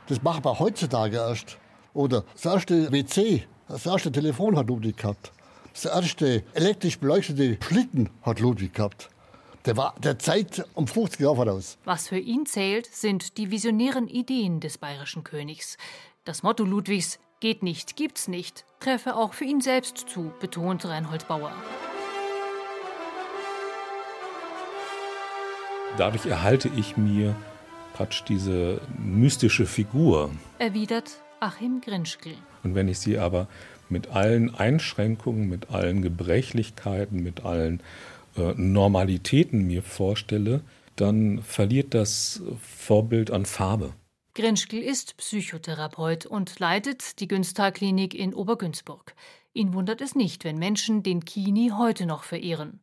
Das 0.07 0.21
macht 0.21 0.43
man 0.43 0.59
heutzutage 0.59 1.17
erst. 1.17 1.57
Oder 1.95 2.23
das 2.35 2.45
erste 2.45 2.91
WC 2.91 3.47
das 3.67 3.85
erste 3.85 4.11
Telefon 4.11 4.57
hat 4.57 4.67
Ludwig 4.67 4.97
gehabt. 4.97 5.31
Das 5.73 5.85
erste 5.85 6.43
elektrisch 6.53 6.99
beleuchtete 6.99 7.57
Schlitten 7.63 8.09
hat 8.21 8.39
Ludwig 8.39 8.73
gehabt. 8.73 9.09
Der 9.65 9.75
war 9.75 9.93
der 10.01 10.17
Zeit 10.17 10.65
um 10.73 10.87
50 10.87 11.19
Jahre 11.19 11.35
voraus. 11.35 11.77
Was 11.83 12.07
für 12.07 12.17
ihn 12.17 12.45
zählt, 12.45 12.85
sind 12.85 13.37
die 13.37 13.51
visionären 13.51 14.07
Ideen 14.07 14.61
des 14.61 14.77
bayerischen 14.77 15.23
Königs. 15.23 15.77
Das 16.23 16.43
Motto 16.43 16.63
Ludwigs 16.63 17.19
geht 17.41 17.61
nicht, 17.61 17.97
gibt's 17.97 18.29
nicht, 18.29 18.65
treffe 18.79 19.15
auch 19.15 19.33
für 19.33 19.45
ihn 19.45 19.59
selbst 19.59 20.09
zu, 20.09 20.31
betont 20.39 20.85
Reinhold 20.85 21.27
Bauer. 21.27 21.51
Dadurch 25.97 26.25
erhalte 26.25 26.69
ich 26.77 26.95
mir 26.95 27.35
praktisch 27.93 28.23
diese 28.23 28.79
mystische 28.97 29.65
Figur. 29.65 30.31
Erwidert 30.59 31.21
Achim 31.41 31.81
Grinschkel. 31.81 32.33
Und 32.63 32.75
wenn 32.75 32.87
ich 32.87 32.99
sie 32.99 33.17
aber 33.17 33.47
mit 33.89 34.09
allen 34.11 34.55
Einschränkungen, 34.55 35.49
mit 35.49 35.71
allen 35.71 36.01
Gebrechlichkeiten, 36.01 37.21
mit 37.21 37.43
allen 37.43 37.81
äh, 38.39 38.53
Normalitäten 38.55 39.67
mir 39.67 39.83
vorstelle, 39.83 40.61
dann 40.95 41.41
verliert 41.43 41.93
das 41.93 42.41
Vorbild 42.61 43.31
an 43.31 43.45
Farbe. 43.45 43.93
Grinschkel 44.35 44.81
ist 44.81 45.17
Psychotherapeut 45.17 46.25
und 46.25 46.59
leitet 46.59 47.19
die 47.19 47.27
Günstal-Klinik 47.27 48.13
in 48.13 48.33
Obergünzburg. 48.33 49.13
Ihn 49.53 49.73
wundert 49.73 50.01
es 50.01 50.15
nicht, 50.15 50.43
wenn 50.43 50.57
Menschen 50.57 51.03
den 51.03 51.25
Kini 51.25 51.71
heute 51.77 52.05
noch 52.05 52.23
verehren. 52.23 52.79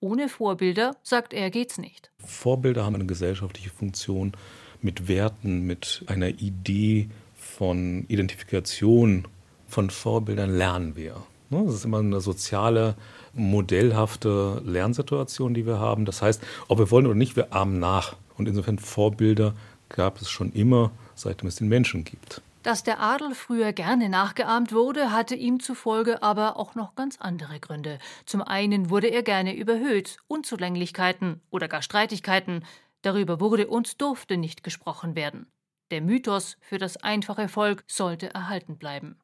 Ohne 0.00 0.28
Vorbilder, 0.28 0.96
sagt 1.02 1.32
er, 1.32 1.50
geht's 1.50 1.78
nicht. 1.78 2.10
Vorbilder 2.18 2.84
haben 2.84 2.96
eine 2.96 3.06
gesellschaftliche 3.06 3.70
Funktion 3.70 4.32
mit 4.80 5.08
Werten, 5.08 5.66
mit 5.66 6.04
einer 6.06 6.28
Idee 6.28 7.08
von 7.36 8.04
Identifikation 8.08 9.26
von 9.68 9.90
Vorbildern 9.90 10.50
lernen 10.56 10.96
wir. 10.96 11.22
Ne, 11.50 11.64
das 11.64 11.76
ist 11.76 11.84
immer 11.84 11.98
eine 11.98 12.20
soziale, 12.20 12.94
modellhafte 13.34 14.62
Lernsituation, 14.64 15.54
die 15.54 15.66
wir 15.66 15.78
haben. 15.78 16.04
Das 16.04 16.22
heißt, 16.22 16.42
ob 16.68 16.78
wir 16.78 16.90
wollen 16.90 17.06
oder 17.06 17.14
nicht, 17.14 17.36
wir 17.36 17.52
ahmen 17.52 17.78
nach. 17.78 18.16
Und 18.36 18.48
insofern 18.48 18.78
Vorbilder 18.78 19.54
gab 19.88 20.20
es 20.20 20.30
schon 20.30 20.52
immer, 20.52 20.90
seitdem 21.14 21.48
es 21.48 21.56
den 21.56 21.68
Menschen 21.68 22.04
gibt. 22.04 22.42
Dass 22.62 22.84
der 22.84 23.00
Adel 23.00 23.34
früher 23.34 23.72
gerne 23.72 24.08
nachgeahmt 24.08 24.72
wurde, 24.72 25.10
hatte 25.10 25.34
ihm 25.34 25.58
zufolge 25.58 26.22
aber 26.22 26.56
auch 26.56 26.76
noch 26.76 26.94
ganz 26.94 27.16
andere 27.18 27.58
Gründe. 27.58 27.98
Zum 28.24 28.40
einen 28.40 28.88
wurde 28.88 29.08
er 29.08 29.22
gerne 29.22 29.56
überhöht, 29.56 30.18
Unzulänglichkeiten 30.28 31.40
oder 31.50 31.66
gar 31.66 31.82
Streitigkeiten. 31.82 32.64
Darüber 33.02 33.40
wurde 33.40 33.66
und 33.66 34.00
durfte 34.00 34.36
nicht 34.36 34.62
gesprochen 34.62 35.16
werden. 35.16 35.46
Der 35.90 36.00
Mythos 36.00 36.56
für 36.60 36.78
das 36.78 36.96
einfache 36.98 37.48
Volk 37.48 37.82
sollte 37.88 38.32
erhalten 38.32 38.78
bleiben. 38.78 39.18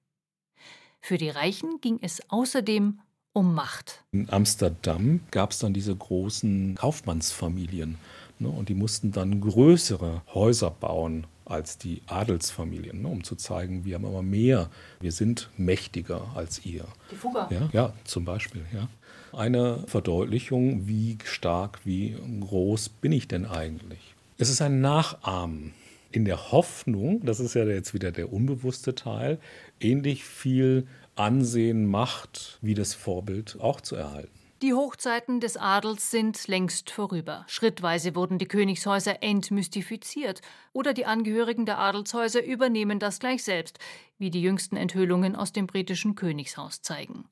Für 1.00 1.16
die 1.16 1.30
Reichen 1.30 1.80
ging 1.80 2.00
es 2.02 2.20
außerdem 2.28 3.00
um 3.38 3.54
Macht. 3.54 4.04
In 4.12 4.28
Amsterdam 4.30 5.20
gab 5.30 5.52
es 5.52 5.58
dann 5.58 5.72
diese 5.72 5.94
großen 5.94 6.74
Kaufmannsfamilien. 6.74 7.96
Ne, 8.40 8.48
und 8.48 8.68
die 8.68 8.74
mussten 8.74 9.10
dann 9.10 9.40
größere 9.40 10.22
Häuser 10.32 10.70
bauen 10.70 11.26
als 11.44 11.78
die 11.78 12.02
Adelsfamilien, 12.06 13.02
ne, 13.02 13.08
um 13.08 13.24
zu 13.24 13.34
zeigen, 13.34 13.84
wir 13.84 13.96
haben 13.96 14.04
aber 14.04 14.22
mehr, 14.22 14.70
wir 15.00 15.12
sind 15.12 15.50
mächtiger 15.56 16.30
als 16.36 16.64
ihr. 16.64 16.84
Die 17.10 17.16
Fugger. 17.16 17.48
Ja, 17.50 17.68
ja 17.72 17.92
zum 18.04 18.24
Beispiel. 18.24 18.64
Ja. 18.72 18.88
Eine 19.36 19.82
Verdeutlichung, 19.86 20.86
wie 20.86 21.18
stark, 21.24 21.80
wie 21.84 22.16
groß 22.40 22.90
bin 22.90 23.12
ich 23.12 23.28
denn 23.28 23.44
eigentlich? 23.44 24.14
Es 24.36 24.50
ist 24.50 24.62
ein 24.62 24.80
Nachahmen 24.80 25.74
in 26.12 26.24
der 26.24 26.52
Hoffnung, 26.52 27.24
das 27.24 27.40
ist 27.40 27.54
ja 27.54 27.64
jetzt 27.64 27.92
wieder 27.92 28.12
der 28.12 28.32
unbewusste 28.32 28.94
Teil, 28.94 29.38
ähnlich 29.80 30.24
viel 30.24 30.86
Ansehen, 31.18 31.86
Macht 31.86 32.58
wie 32.60 32.74
das 32.74 32.94
Vorbild 32.94 33.58
auch 33.60 33.80
zu 33.80 33.96
erhalten. 33.96 34.38
Die 34.60 34.74
Hochzeiten 34.74 35.38
des 35.38 35.56
Adels 35.56 36.10
sind 36.10 36.48
längst 36.48 36.90
vorüber. 36.90 37.44
Schrittweise 37.46 38.16
wurden 38.16 38.38
die 38.38 38.48
Königshäuser 38.48 39.22
entmystifiziert 39.22 40.42
oder 40.72 40.94
die 40.94 41.06
Angehörigen 41.06 41.64
der 41.64 41.78
Adelshäuser 41.78 42.44
übernehmen 42.44 42.98
das 42.98 43.20
gleich 43.20 43.44
selbst, 43.44 43.78
wie 44.18 44.30
die 44.30 44.42
jüngsten 44.42 44.76
Enthüllungen 44.76 45.36
aus 45.36 45.52
dem 45.52 45.68
britischen 45.68 46.16
Königshaus 46.16 46.82
zeigen. 46.82 47.26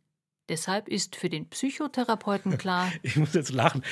Deshalb 0.49 0.87
ist 0.87 1.17
für 1.17 1.29
den 1.29 1.49
Psychotherapeuten 1.49 2.59
klar. 2.59 2.93
Ich 3.03 3.17
muss 3.17 3.35
jetzt 3.35 3.53
lachen. 3.53 3.83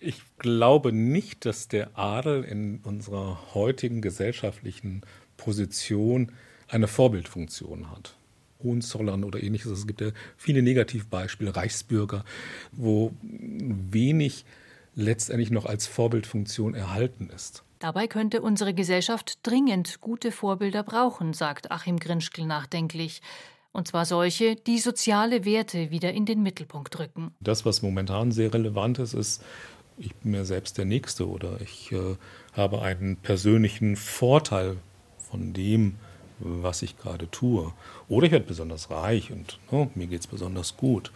Ich 0.00 0.22
glaube 0.38 0.92
nicht, 0.92 1.44
dass 1.44 1.68
der 1.68 1.98
Adel 1.98 2.42
in 2.42 2.78
unserer 2.78 3.54
heutigen 3.54 4.00
gesellschaftlichen 4.00 5.02
Position 5.36 6.32
eine 6.68 6.88
Vorbildfunktion 6.88 7.90
hat. 7.90 8.17
Hohenzollern 8.62 9.24
oder 9.24 9.42
ähnliches. 9.42 9.70
Es 9.70 9.86
gibt 9.86 10.00
ja 10.00 10.10
viele 10.36 10.62
Negativbeispiele, 10.62 11.54
Reichsbürger, 11.54 12.24
wo 12.72 13.12
wenig 13.22 14.44
letztendlich 14.94 15.50
noch 15.50 15.66
als 15.66 15.86
Vorbildfunktion 15.86 16.74
erhalten 16.74 17.30
ist. 17.34 17.62
Dabei 17.78 18.08
könnte 18.08 18.42
unsere 18.42 18.74
Gesellschaft 18.74 19.38
dringend 19.44 20.00
gute 20.00 20.32
Vorbilder 20.32 20.82
brauchen, 20.82 21.32
sagt 21.32 21.70
Achim 21.70 21.98
Grinschkel 21.98 22.44
nachdenklich. 22.46 23.22
Und 23.70 23.86
zwar 23.86 24.04
solche, 24.04 24.56
die 24.56 24.78
soziale 24.78 25.44
Werte 25.44 25.90
wieder 25.90 26.12
in 26.12 26.26
den 26.26 26.42
Mittelpunkt 26.42 26.98
rücken. 26.98 27.30
Das, 27.38 27.64
was 27.64 27.82
momentan 27.82 28.32
sehr 28.32 28.52
relevant 28.52 28.98
ist, 28.98 29.14
ist 29.14 29.44
ich 29.98 30.14
bin 30.16 30.32
mir 30.32 30.44
selbst 30.44 30.78
der 30.78 30.84
Nächste 30.84 31.28
oder 31.28 31.60
ich 31.60 31.92
äh, 31.92 32.16
habe 32.54 32.82
einen 32.82 33.16
persönlichen 33.16 33.96
Vorteil 33.96 34.76
von 35.18 35.52
dem, 35.52 35.96
was 36.38 36.82
ich 36.82 36.96
gerade 36.96 37.30
tue. 37.30 37.72
Oder 38.08 38.26
ich 38.26 38.32
werde 38.32 38.46
besonders 38.46 38.90
reich 38.90 39.32
und 39.32 39.58
oh, 39.70 39.88
mir 39.94 40.06
geht 40.06 40.20
es 40.20 40.26
besonders 40.26 40.76
gut. 40.76 41.12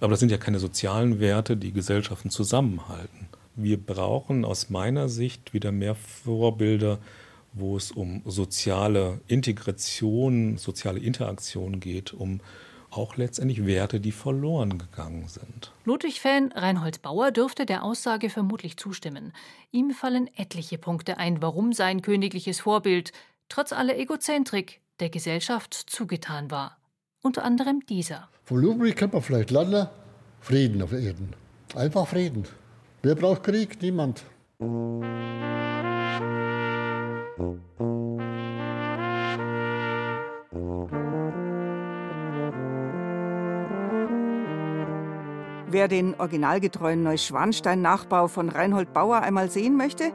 Aber 0.00 0.10
das 0.10 0.20
sind 0.20 0.30
ja 0.30 0.38
keine 0.38 0.58
sozialen 0.58 1.20
Werte, 1.20 1.56
die 1.56 1.72
Gesellschaften 1.72 2.30
zusammenhalten. 2.30 3.28
Wir 3.54 3.78
brauchen 3.78 4.44
aus 4.44 4.68
meiner 4.68 5.08
Sicht 5.08 5.54
wieder 5.54 5.72
mehr 5.72 5.94
Vorbilder, 5.94 6.98
wo 7.54 7.76
es 7.76 7.90
um 7.90 8.20
soziale 8.26 9.20
Integration, 9.28 10.58
soziale 10.58 11.00
Interaktion 11.00 11.80
geht, 11.80 12.12
um 12.12 12.40
auch 12.90 13.16
letztendlich 13.16 13.66
Werte, 13.66 14.00
die 14.00 14.12
verloren 14.12 14.78
gegangen 14.78 15.28
sind. 15.28 15.72
Ludwig-Fan 15.84 16.52
Reinhold 16.52 17.02
Bauer 17.02 17.30
dürfte 17.30 17.66
der 17.66 17.82
Aussage 17.82 18.30
vermutlich 18.30 18.76
zustimmen. 18.76 19.32
Ihm 19.72 19.90
fallen 19.90 20.30
etliche 20.36 20.78
Punkte 20.78 21.18
ein, 21.18 21.42
warum 21.42 21.72
sein 21.72 22.02
königliches 22.02 22.60
Vorbild, 22.60 23.12
trotz 23.48 23.72
aller 23.72 23.96
Egozentrik, 23.96 24.80
der 25.00 25.10
Gesellschaft 25.10 25.74
zugetan 25.74 26.50
war. 26.50 26.78
Unter 27.22 27.44
anderem 27.44 27.84
dieser. 27.86 28.28
Von 28.44 28.60
Ludwig 28.60 28.96
kann 28.96 29.10
man 29.10 29.22
vielleicht 29.22 29.50
lernen, 29.50 29.88
Frieden 30.40 30.82
auf 30.82 30.92
Erden. 30.92 31.34
Einfach 31.74 32.06
Frieden. 32.06 32.44
Wer 33.02 33.14
braucht 33.14 33.42
Krieg? 33.42 33.82
Niemand. 33.82 34.24
Wer 45.68 45.88
den 45.88 46.14
originalgetreuen 46.14 47.02
Neuschwanstein-Nachbau 47.02 48.28
von 48.28 48.48
Reinhold 48.48 48.92
Bauer 48.92 49.22
einmal 49.22 49.50
sehen 49.50 49.76
möchte, 49.76 50.12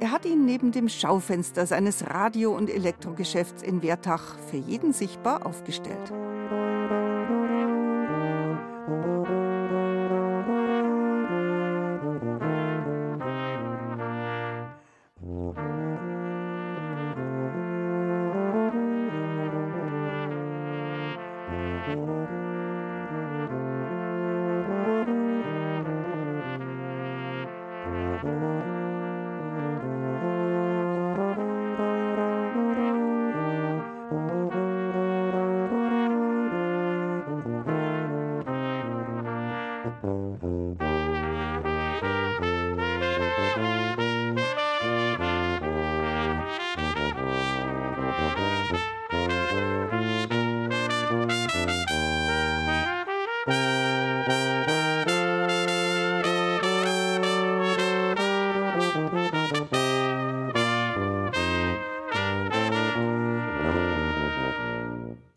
er 0.00 0.10
hat 0.10 0.24
ihn 0.24 0.46
neben 0.46 0.72
dem 0.72 0.88
Schaufenster 0.88 1.66
seines 1.66 2.08
Radio- 2.08 2.56
und 2.56 2.70
Elektrogeschäfts 2.70 3.62
in 3.62 3.82
Wertach 3.82 4.38
für 4.50 4.56
jeden 4.56 4.94
sichtbar 4.94 5.44
aufgestellt. 5.44 6.12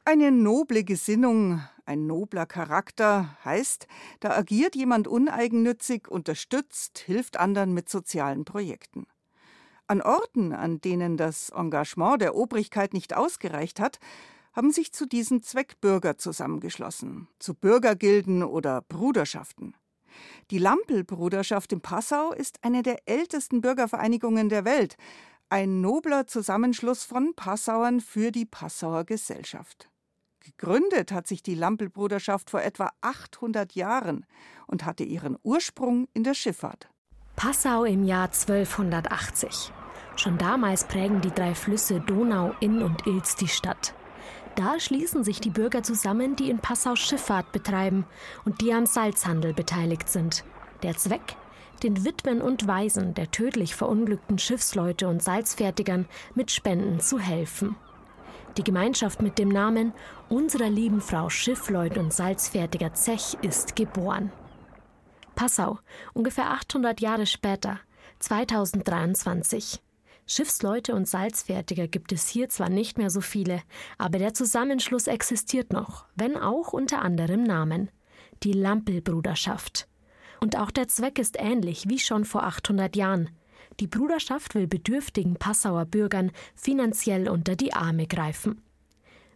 Eine 0.09 0.31
noble 0.31 0.85
Gesinnung, 0.85 1.61
ein 1.85 2.07
nobler 2.07 2.45
Charakter 2.45 3.37
heißt, 3.43 3.87
da 4.21 4.37
agiert 4.37 4.73
jemand 4.73 5.05
uneigennützig, 5.05 6.07
unterstützt, 6.07 6.99
hilft 6.99 7.35
anderen 7.35 7.73
mit 7.73 7.89
sozialen 7.89 8.45
Projekten. 8.45 9.07
An 9.85 10.01
Orten, 10.01 10.53
an 10.53 10.79
denen 10.79 11.17
das 11.17 11.49
Engagement 11.49 12.21
der 12.21 12.35
Obrigkeit 12.35 12.93
nicht 12.93 13.17
ausgereicht 13.17 13.81
hat, 13.81 13.99
haben 14.53 14.71
sich 14.71 14.93
zu 14.93 15.07
diesem 15.07 15.43
Zweck 15.43 15.81
Bürger 15.81 16.17
zusammengeschlossen, 16.17 17.27
zu 17.37 17.53
Bürgergilden 17.53 18.43
oder 18.43 18.83
Bruderschaften. 18.83 19.75
Die 20.51 20.57
Lampel-Bruderschaft 20.57 21.73
in 21.73 21.81
Passau 21.81 22.31
ist 22.31 22.63
eine 22.63 22.81
der 22.81 23.09
ältesten 23.09 23.59
Bürgervereinigungen 23.59 24.47
der 24.47 24.63
Welt, 24.63 24.95
ein 25.49 25.81
nobler 25.81 26.27
Zusammenschluss 26.27 27.03
von 27.03 27.33
Passauern 27.35 27.99
für 27.99 28.31
die 28.31 28.45
Passauer 28.45 29.03
Gesellschaft. 29.03 29.89
Gegründet 30.47 31.11
hat 31.11 31.27
sich 31.27 31.43
die 31.43 31.55
Lampelbruderschaft 31.55 32.49
vor 32.49 32.61
etwa 32.61 32.89
800 33.01 33.73
Jahren 33.73 34.25
und 34.65 34.85
hatte 34.85 35.03
ihren 35.03 35.37
Ursprung 35.43 36.07
in 36.13 36.23
der 36.23 36.33
Schifffahrt. 36.33 36.89
Passau 37.35 37.83
im 37.83 38.05
Jahr 38.05 38.29
1280. 38.29 39.73
Schon 40.15 40.37
damals 40.37 40.85
prägen 40.85 41.19
die 41.19 41.31
drei 41.31 41.53
Flüsse 41.53 41.99
Donau, 41.99 42.55
Inn 42.61 42.81
und 42.81 43.05
Ilz 43.05 43.35
die 43.35 43.49
Stadt. 43.49 43.93
Da 44.55 44.79
schließen 44.79 45.25
sich 45.25 45.41
die 45.41 45.49
Bürger 45.49 45.83
zusammen, 45.83 46.37
die 46.37 46.49
in 46.49 46.59
Passau 46.59 46.95
Schifffahrt 46.95 47.51
betreiben 47.51 48.05
und 48.45 48.61
die 48.61 48.73
am 48.73 48.85
Salzhandel 48.85 49.53
beteiligt 49.53 50.07
sind. 50.07 50.45
Der 50.81 50.95
Zweck? 50.95 51.35
Den 51.83 52.05
Witwen 52.05 52.41
und 52.41 52.67
Waisen 52.67 53.13
der 53.13 53.31
tödlich 53.31 53.75
verunglückten 53.75 54.39
Schiffsleute 54.39 55.09
und 55.09 55.21
Salzfertigern 55.21 56.07
mit 56.35 56.51
Spenden 56.51 57.01
zu 57.01 57.19
helfen. 57.19 57.75
Die 58.55 58.63
Gemeinschaft 58.63 59.21
mit 59.21 59.37
dem 59.37 59.49
Namen 59.49 59.93
Unserer 60.29 60.69
lieben 60.69 60.99
Frau 60.99 61.29
Schiffleut 61.29 61.97
und 61.97 62.13
Salzfertiger 62.13 62.93
Zech 62.93 63.37
ist 63.41 63.75
geboren. 63.75 64.31
Passau, 65.35 65.79
ungefähr 66.13 66.51
800 66.51 66.99
Jahre 66.99 67.25
später, 67.25 67.79
2023. 68.19 69.81
Schiffsleute 70.25 70.93
und 70.93 71.07
Salzfertiger 71.07 71.87
gibt 71.87 72.11
es 72.11 72.27
hier 72.27 72.49
zwar 72.49 72.69
nicht 72.69 72.97
mehr 72.97 73.09
so 73.09 73.21
viele, 73.21 73.61
aber 73.97 74.19
der 74.19 74.33
Zusammenschluss 74.33 75.07
existiert 75.07 75.71
noch, 75.71 76.05
wenn 76.15 76.35
auch 76.35 76.73
unter 76.73 77.01
anderem 77.01 77.43
Namen. 77.43 77.89
Die 78.43 78.51
Lampelbruderschaft. 78.51 79.87
Und 80.41 80.57
auch 80.57 80.71
der 80.71 80.89
Zweck 80.89 81.19
ist 81.19 81.37
ähnlich 81.39 81.87
wie 81.87 81.99
schon 81.99 82.25
vor 82.25 82.43
800 82.43 82.95
Jahren. 82.97 83.29
Die 83.79 83.87
Bruderschaft 83.87 84.55
will 84.55 84.65
bedürftigen 84.65 85.35
Passauer 85.35 85.85
Bürgern 85.85 86.31
finanziell 86.55 87.29
unter 87.29 87.55
die 87.55 87.73
Arme 87.73 88.07
greifen. 88.07 88.61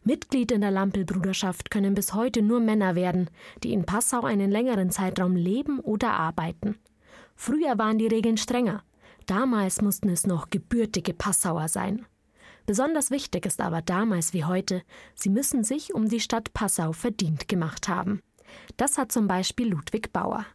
Mitglied 0.04 0.51
in 0.51 0.62
der 0.62 0.71
Lampelbruderschaft 0.71 1.69
können 1.69 1.93
bis 1.93 2.15
heute 2.15 2.41
nur 2.41 2.60
Männer 2.60 2.95
werden, 2.95 3.30
die 3.63 3.71
in 3.71 3.86
Passau 3.86 4.23
einen 4.23 4.49
längeren 4.49 4.89
Zeitraum 4.89 5.36
leben 5.36 5.80
oder 5.80 6.13
arbeiten. 6.13 6.80
Früher 7.36 7.77
waren 7.77 7.99
die 7.99 8.08
Regeln 8.08 8.38
strenger. 8.38 8.84
Damals 9.27 9.82
mussten 9.82 10.10
es 10.10 10.25
noch 10.25 10.49
gebürtige 10.49 11.13
Passauer 11.13 11.67
sein. 11.67 12.06
Besonders 12.65 13.12
wichtig 13.12 13.45
ist 13.45 13.62
aber 13.62 13.84
damals 13.84 14.34
wie 14.34 14.45
heute, 14.45 14.82
sie 15.13 15.30
müssen 15.30 15.63
sich 15.63 15.93
um 15.93 16.10
die 16.10 16.19
Stadt 16.19 16.51
Passau 16.54 16.93
verdient 16.93 17.47
gemacht 17.47 17.88
haben. 17.88 18.21
Das 18.77 18.97
hat 18.97 19.12
zum 19.12 19.27
Beispiel 19.27 19.69
Ludwig 19.69 20.12
Bauer. 20.12 20.45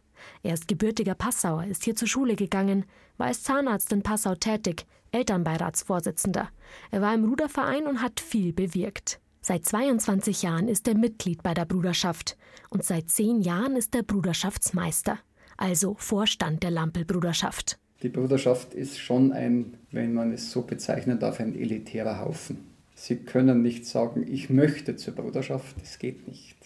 Er 0.43 0.53
ist 0.53 0.67
gebürtiger 0.67 1.15
Passauer, 1.15 1.65
ist 1.65 1.83
hier 1.83 1.95
zur 1.95 2.07
Schule 2.07 2.35
gegangen, 2.35 2.85
war 3.17 3.27
als 3.27 3.43
Zahnarzt 3.43 3.91
in 3.91 4.03
Passau 4.03 4.35
tätig, 4.35 4.85
Elternbeiratsvorsitzender. 5.11 6.49
Er 6.91 7.01
war 7.01 7.13
im 7.13 7.25
Ruderverein 7.25 7.87
und 7.87 8.01
hat 8.01 8.19
viel 8.19 8.53
bewirkt. 8.53 9.19
Seit 9.41 9.65
22 9.65 10.43
Jahren 10.43 10.67
ist 10.67 10.87
er 10.87 10.97
Mitglied 10.97 11.41
bei 11.41 11.53
der 11.53 11.65
Bruderschaft 11.65 12.37
und 12.69 12.83
seit 12.83 13.09
zehn 13.09 13.41
Jahren 13.41 13.75
ist 13.75 13.95
er 13.95 14.03
Bruderschaftsmeister, 14.03 15.19
also 15.55 15.95
Vorstand 15.97 16.63
der 16.63 16.71
Lampelbruderschaft. 16.71 17.79
Die 18.03 18.09
Bruderschaft 18.09 18.73
ist 18.73 18.99
schon 18.99 19.31
ein, 19.31 19.75
wenn 19.91 20.13
man 20.13 20.31
es 20.33 20.51
so 20.51 20.63
bezeichnen 20.63 21.19
darf, 21.19 21.39
ein 21.39 21.55
elitärer 21.55 22.19
Haufen. 22.19 22.67
Sie 22.93 23.15
können 23.15 23.61
nicht 23.61 23.85
sagen, 23.85 24.25
ich 24.27 24.49
möchte 24.49 24.95
zur 24.97 25.15
Bruderschaft, 25.15 25.75
das 25.81 25.97
geht 25.97 26.27
nicht, 26.27 26.57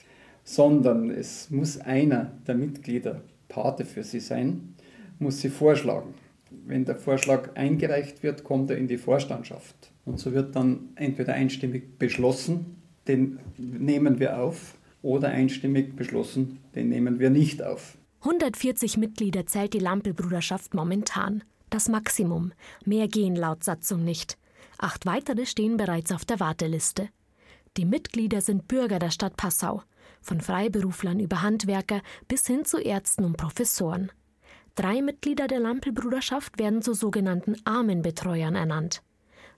sondern 0.43 1.09
es 1.09 1.51
muss 1.51 1.77
einer 1.77 2.31
der 2.47 2.55
Mitglieder 2.55 3.21
Pate 3.47 3.85
für 3.85 4.03
sie 4.03 4.19
sein, 4.21 4.75
muss 5.19 5.39
sie 5.39 5.49
vorschlagen. 5.49 6.13
Wenn 6.65 6.85
der 6.85 6.95
Vorschlag 6.95 7.55
eingereicht 7.55 8.23
wird, 8.23 8.43
kommt 8.43 8.69
er 8.69 8.77
in 8.77 8.87
die 8.87 8.97
Vorstandschaft. 8.97 9.91
Und 10.05 10.19
so 10.19 10.33
wird 10.33 10.55
dann 10.55 10.89
entweder 10.95 11.33
einstimmig 11.33 11.97
beschlossen, 11.97 12.77
den 13.07 13.39
nehmen 13.57 14.19
wir 14.19 14.39
auf, 14.39 14.75
oder 15.01 15.29
einstimmig 15.29 15.95
beschlossen, 15.95 16.59
den 16.75 16.89
nehmen 16.89 17.19
wir 17.19 17.29
nicht 17.29 17.63
auf. 17.63 17.97
140 18.21 18.97
Mitglieder 18.97 19.47
zählt 19.47 19.73
die 19.73 19.79
Lampelbruderschaft 19.79 20.73
momentan. 20.75 21.43
Das 21.71 21.89
Maximum. 21.89 22.51
Mehr 22.85 23.07
gehen 23.07 23.35
laut 23.35 23.63
Satzung 23.63 24.03
nicht. 24.03 24.37
Acht 24.77 25.05
weitere 25.05 25.45
stehen 25.45 25.77
bereits 25.77 26.11
auf 26.11 26.25
der 26.25 26.39
Warteliste. 26.39 27.09
Die 27.77 27.85
Mitglieder 27.85 28.41
sind 28.41 28.67
Bürger 28.67 28.99
der 28.99 29.11
Stadt 29.11 29.37
Passau, 29.37 29.81
von 30.21 30.41
Freiberuflern 30.41 31.19
über 31.19 31.41
Handwerker 31.41 32.01
bis 32.27 32.45
hin 32.45 32.65
zu 32.65 32.77
Ärzten 32.77 33.23
und 33.23 33.37
Professoren. 33.37 34.11
Drei 34.75 35.01
Mitglieder 35.01 35.47
der 35.47 35.59
Lampelbruderschaft 35.59 36.57
werden 36.57 36.81
zu 36.81 36.93
sogenannten 36.93 37.55
Armenbetreuern 37.65 38.55
ernannt. 38.55 39.01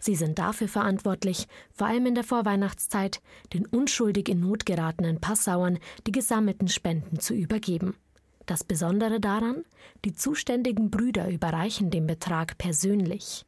Sie 0.01 0.15
sind 0.15 0.39
dafür 0.39 0.67
verantwortlich, 0.67 1.47
vor 1.71 1.87
allem 1.87 2.07
in 2.07 2.15
der 2.15 2.23
Vorweihnachtszeit, 2.23 3.21
den 3.53 3.65
unschuldig 3.65 4.27
in 4.27 4.41
Not 4.41 4.65
geratenen 4.65 5.21
Passauern 5.21 5.79
die 6.07 6.11
gesammelten 6.11 6.67
Spenden 6.67 7.19
zu 7.19 7.33
übergeben. 7.33 7.95
Das 8.45 8.63
Besondere 8.65 9.21
daran, 9.21 9.63
die 10.03 10.13
zuständigen 10.13 10.89
Brüder 10.89 11.29
überreichen 11.29 11.89
den 11.89 12.07
Betrag 12.07 12.57
persönlich. 12.57 13.45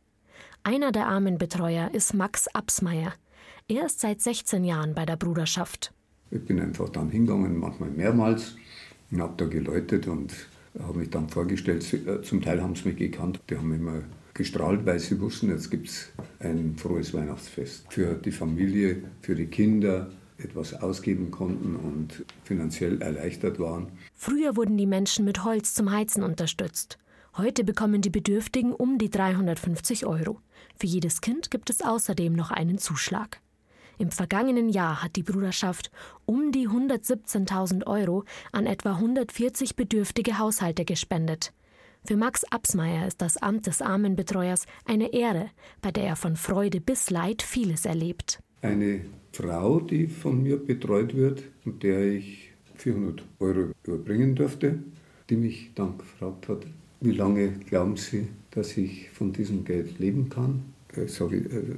Einer 0.63 0.91
der 0.91 1.07
Armenbetreuer 1.07 1.91
ist 1.93 2.13
Max 2.13 2.47
Absmeier. 2.47 3.13
Er 3.67 3.87
ist 3.87 3.99
seit 3.99 4.21
16 4.21 4.63
Jahren 4.63 4.95
bei 4.95 5.05
der 5.05 5.17
Bruderschaft. 5.17 5.93
Ich 6.31 6.45
bin 6.45 6.61
einfach 6.61 6.89
dann 6.89 7.09
hingegangen, 7.09 7.57
manchmal 7.57 7.89
mehrmals, 7.89 8.55
und 9.11 9.21
habe 9.21 9.33
da 9.35 9.45
geläutet 9.45 10.07
und 10.07 10.33
habe 10.79 10.99
mich 10.99 11.09
dann 11.09 11.29
vorgestellt. 11.29 11.91
Äh, 11.93 12.21
zum 12.21 12.41
Teil 12.41 12.61
haben 12.61 12.75
sie 12.75 12.89
mich 12.89 12.97
gekannt. 12.97 13.39
Die 13.49 13.57
haben 13.57 13.73
immer 13.73 14.01
gestrahlt, 14.33 14.85
weil 14.85 14.99
sie 14.99 15.19
wussten, 15.19 15.49
jetzt 15.49 15.71
gibt 15.71 15.87
es 15.87 16.11
ein 16.39 16.75
frohes 16.77 17.13
Weihnachtsfest. 17.13 17.85
Für 17.89 18.15
die 18.15 18.31
Familie, 18.31 19.03
für 19.21 19.35
die 19.35 19.47
Kinder 19.47 20.11
etwas 20.37 20.73
ausgeben 20.73 21.31
konnten 21.31 21.75
und 21.77 22.25
finanziell 22.43 23.01
erleichtert 23.01 23.59
waren. 23.59 23.87
Früher 24.13 24.57
wurden 24.57 24.77
die 24.77 24.85
Menschen 24.85 25.23
mit 25.23 25.43
Holz 25.45 25.73
zum 25.73 25.91
Heizen 25.91 26.23
unterstützt. 26.23 26.97
Heute 27.37 27.63
bekommen 27.63 28.01
die 28.01 28.09
Bedürftigen 28.09 28.73
um 28.73 28.97
die 28.97 29.09
350 29.09 30.05
Euro. 30.05 30.39
Für 30.77 30.87
jedes 30.87 31.21
Kind 31.21 31.51
gibt 31.51 31.69
es 31.69 31.81
außerdem 31.81 32.33
noch 32.33 32.51
einen 32.51 32.77
Zuschlag. 32.77 33.39
Im 33.97 34.11
vergangenen 34.11 34.69
Jahr 34.69 35.03
hat 35.03 35.15
die 35.15 35.23
Bruderschaft 35.23 35.91
um 36.25 36.51
die 36.51 36.67
117.000 36.67 37.87
Euro 37.87 38.23
an 38.51 38.65
etwa 38.65 38.93
140 38.93 39.75
bedürftige 39.75 40.37
Haushalte 40.37 40.85
gespendet. 40.85 41.53
Für 42.05 42.17
Max 42.17 42.43
Absmeier 42.43 43.07
ist 43.07 43.21
das 43.21 43.37
Amt 43.37 43.65
des 43.65 43.81
Armenbetreuers 43.81 44.65
eine 44.85 45.11
Ehre, 45.13 45.49
bei 45.81 45.91
der 45.91 46.03
er 46.03 46.15
von 46.15 46.35
Freude 46.35 46.79
bis 46.79 47.09
Leid 47.09 47.41
vieles 47.41 47.85
erlebt. 47.85 48.43
Eine 48.61 49.01
Frau, 49.31 49.79
die 49.79 50.07
von 50.07 50.43
mir 50.43 50.57
betreut 50.57 51.15
wird 51.15 51.43
und 51.65 51.81
der 51.81 52.05
ich 52.05 52.51
400 52.75 53.23
Euro 53.39 53.71
überbringen 53.83 54.35
durfte, 54.35 54.79
die 55.29 55.35
mich 55.35 55.71
dann 55.73 55.97
gefragt 55.97 56.47
hat, 56.47 56.67
wie 57.01 57.11
lange 57.11 57.53
glauben 57.53 57.97
Sie, 57.97 58.27
dass 58.51 58.77
ich 58.77 59.09
von 59.09 59.33
diesem 59.33 59.65
Geld 59.65 59.99
leben 59.99 60.29
kann? 60.29 60.63
Ich 60.95 61.13
sage, 61.13 61.37
äh, 61.37 61.75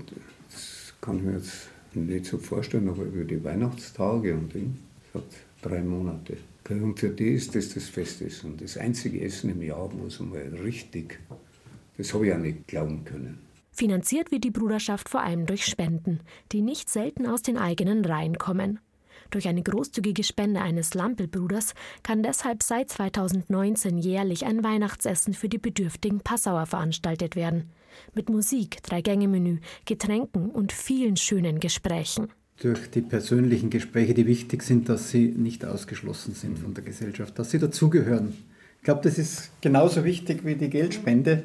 das 0.50 0.94
kann 1.02 1.18
ich 1.18 1.24
mir 1.24 1.34
jetzt 1.34 1.70
nicht 2.06 2.26
so 2.26 2.38
vorstellen, 2.38 2.90
aber 2.90 3.04
über 3.04 3.24
die 3.24 3.44
Weihnachtstage 3.44 4.34
und 4.34 4.54
Ding, 4.54 4.78
sagt 5.14 5.34
drei 5.62 5.82
Monate. 5.82 6.38
Und 6.70 7.00
für 7.00 7.10
die 7.10 7.30
ist 7.30 7.56
das 7.56 7.74
das 7.74 7.88
Fest 7.88 8.22
und 8.44 8.62
das 8.62 8.78
einzige 8.78 9.22
Essen 9.22 9.52
im 9.52 9.62
Jahr, 9.62 9.90
wo 9.94 10.08
es 10.08 10.20
mal 10.20 10.42
richtig, 10.62 11.20
das 11.98 12.14
habe 12.14 12.28
ich 12.28 12.34
auch 12.34 12.38
nicht 12.38 12.68
glauben 12.68 13.06
können. 13.06 13.40
Finanziert 13.72 14.32
wird 14.32 14.44
die 14.44 14.52
Bruderschaft 14.52 15.08
vor 15.08 15.22
allem 15.22 15.46
durch 15.46 15.66
Spenden, 15.66 16.20
die 16.52 16.62
nicht 16.62 16.90
selten 16.90 17.26
aus 17.26 17.42
den 17.42 17.58
eigenen 17.58 18.04
Reihen 18.04 18.38
kommen. 18.38 18.80
Durch 19.30 19.48
eine 19.48 19.62
großzügige 19.62 20.24
Spende 20.24 20.62
eines 20.62 20.94
Lampelbruders 20.94 21.74
kann 22.02 22.24
deshalb 22.24 22.64
seit 22.64 22.90
2019 22.92 23.98
jährlich 23.98 24.46
ein 24.46 24.64
Weihnachtsessen 24.64 25.34
für 25.34 25.50
die 25.50 25.58
bedürftigen 25.58 26.22
Passauer 26.22 26.66
veranstaltet 26.66 27.36
werden. 27.36 27.70
Mit 28.14 28.30
Musik, 28.30 28.82
Drei-Gänge-Menü, 28.84 29.60
Getränken 29.86 30.50
und 30.50 30.72
vielen 30.72 31.18
schönen 31.18 31.60
Gesprächen. 31.60 32.28
Durch 32.60 32.90
die 32.90 33.02
persönlichen 33.02 33.70
Gespräche, 33.70 34.14
die 34.14 34.26
wichtig 34.26 34.64
sind, 34.64 34.90
dass 34.90 35.10
sie 35.10 35.28
nicht 35.28 35.64
ausgeschlossen 35.64 36.34
sind 36.34 36.58
von 36.58 36.74
der 36.74 36.84
Gesellschaft, 36.84 37.38
dass 37.38 37.52
sie 37.52 37.60
dazugehören. 37.60 38.34
Ich 38.78 38.84
glaube, 38.84 39.02
das 39.04 39.18
ist 39.18 39.52
genauso 39.62 40.04
wichtig 40.04 40.44
wie 40.44 40.56
die 40.56 40.70
Geldspende, 40.70 41.44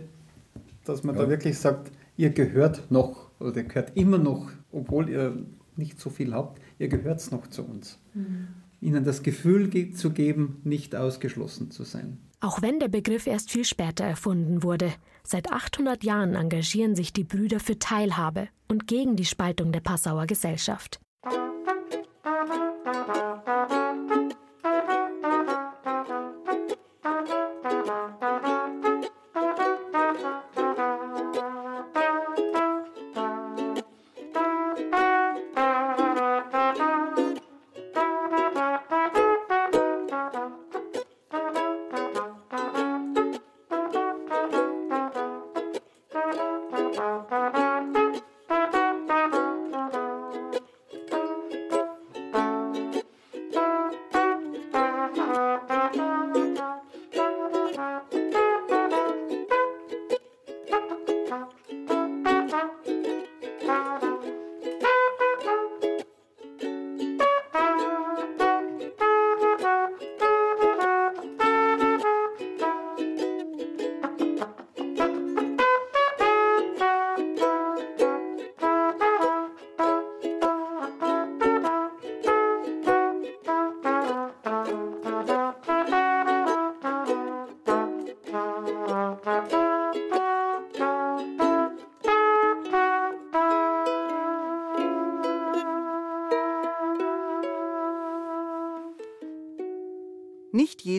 dass 0.84 1.03
man 1.03 1.16
ja. 1.16 1.22
da 1.22 1.28
wirklich 1.28 1.59
sagt, 1.59 1.90
ihr 2.16 2.30
gehört 2.30 2.90
noch 2.90 3.30
oder 3.40 3.62
gehört 3.62 3.97
immer 3.97 4.18
noch, 4.18 4.51
obwohl 4.70 5.09
ihr 5.09 5.36
nicht 5.76 6.01
so 6.01 6.11
viel 6.11 6.32
habt, 6.32 6.61
ihr 6.78 6.88
gehört 6.88 7.30
noch 7.32 7.47
zu 7.49 7.64
uns. 7.64 7.99
Mhm. 8.14 8.49
Ihnen 8.82 9.04
das 9.04 9.22
Gefühl 9.22 9.94
zu 9.94 10.10
geben, 10.10 10.60
nicht 10.64 10.94
ausgeschlossen 10.94 11.70
zu 11.70 11.84
sein. 11.84 12.18
Auch 12.40 12.60
wenn 12.60 12.80
der 12.80 12.88
Begriff 12.88 13.26
erst 13.28 13.52
viel 13.52 13.64
später 13.64 14.04
erfunden 14.04 14.64
wurde, 14.64 14.92
seit 15.22 15.52
800 15.52 16.02
Jahren 16.02 16.34
engagieren 16.34 16.96
sich 16.96 17.12
die 17.12 17.24
Brüder 17.24 17.60
für 17.60 17.78
Teilhabe 17.78 18.48
und 18.68 18.88
gegen 18.88 19.14
die 19.14 19.24
Spaltung 19.24 19.70
der 19.70 19.80
Passauer 19.80 20.26
Gesellschaft. 20.26 21.00
Nicht 21.24 22.71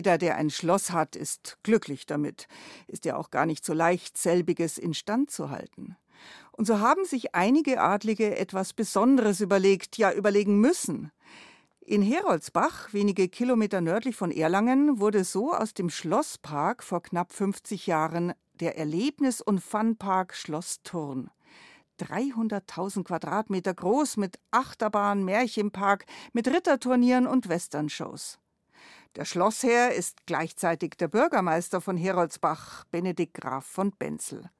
jeder, 0.04 0.18
der 0.18 0.36
ein 0.36 0.50
Schloss 0.50 0.90
hat, 0.90 1.16
ist 1.16 1.56
glücklich 1.62 2.04
damit. 2.04 2.46
Ist 2.88 3.06
ja 3.06 3.16
auch 3.16 3.30
gar 3.30 3.46
nicht 3.46 3.64
so 3.64 3.72
leicht, 3.72 4.18
selbiges 4.18 4.76
instand 4.76 5.30
zu 5.30 5.48
halten. 5.48 5.96
Und 6.52 6.66
so 6.66 6.78
haben 6.78 7.06
sich 7.06 7.34
einige 7.34 7.80
Adlige 7.80 8.36
etwas 8.36 8.74
Besonderes 8.74 9.40
überlegt, 9.40 9.96
ja 9.96 10.12
überlegen 10.12 10.60
müssen. 10.60 11.10
In 11.80 12.02
Heroldsbach, 12.02 12.92
wenige 12.92 13.28
Kilometer 13.28 13.80
nördlich 13.80 14.14
von 14.14 14.30
Erlangen, 14.30 15.00
wurde 15.00 15.24
so 15.24 15.54
aus 15.54 15.72
dem 15.72 15.88
Schlosspark 15.88 16.82
vor 16.82 17.02
knapp 17.02 17.32
50 17.32 17.86
Jahren 17.86 18.34
der 18.60 18.76
Erlebnis- 18.76 19.40
und 19.40 19.60
Funpark 19.60 20.34
Schloss 20.34 20.82
Thurn. 20.82 21.30
300.000 21.98 23.04
Quadratmeter 23.04 23.72
groß 23.72 24.18
mit 24.18 24.38
Achterbahn, 24.50 25.24
Märchenpark, 25.24 26.04
mit 26.34 26.46
Ritterturnieren 26.46 27.26
und 27.26 27.48
Westernshows. 27.48 28.38
Der 29.16 29.24
Schlossherr 29.24 29.92
ist 29.94 30.26
gleichzeitig 30.26 30.94
der 30.98 31.06
Bürgermeister 31.06 31.80
von 31.80 31.96
Heroldsbach, 31.96 32.84
Benedikt 32.90 33.34
Graf 33.34 33.64
von 33.64 33.92
Benzel. 33.92 34.50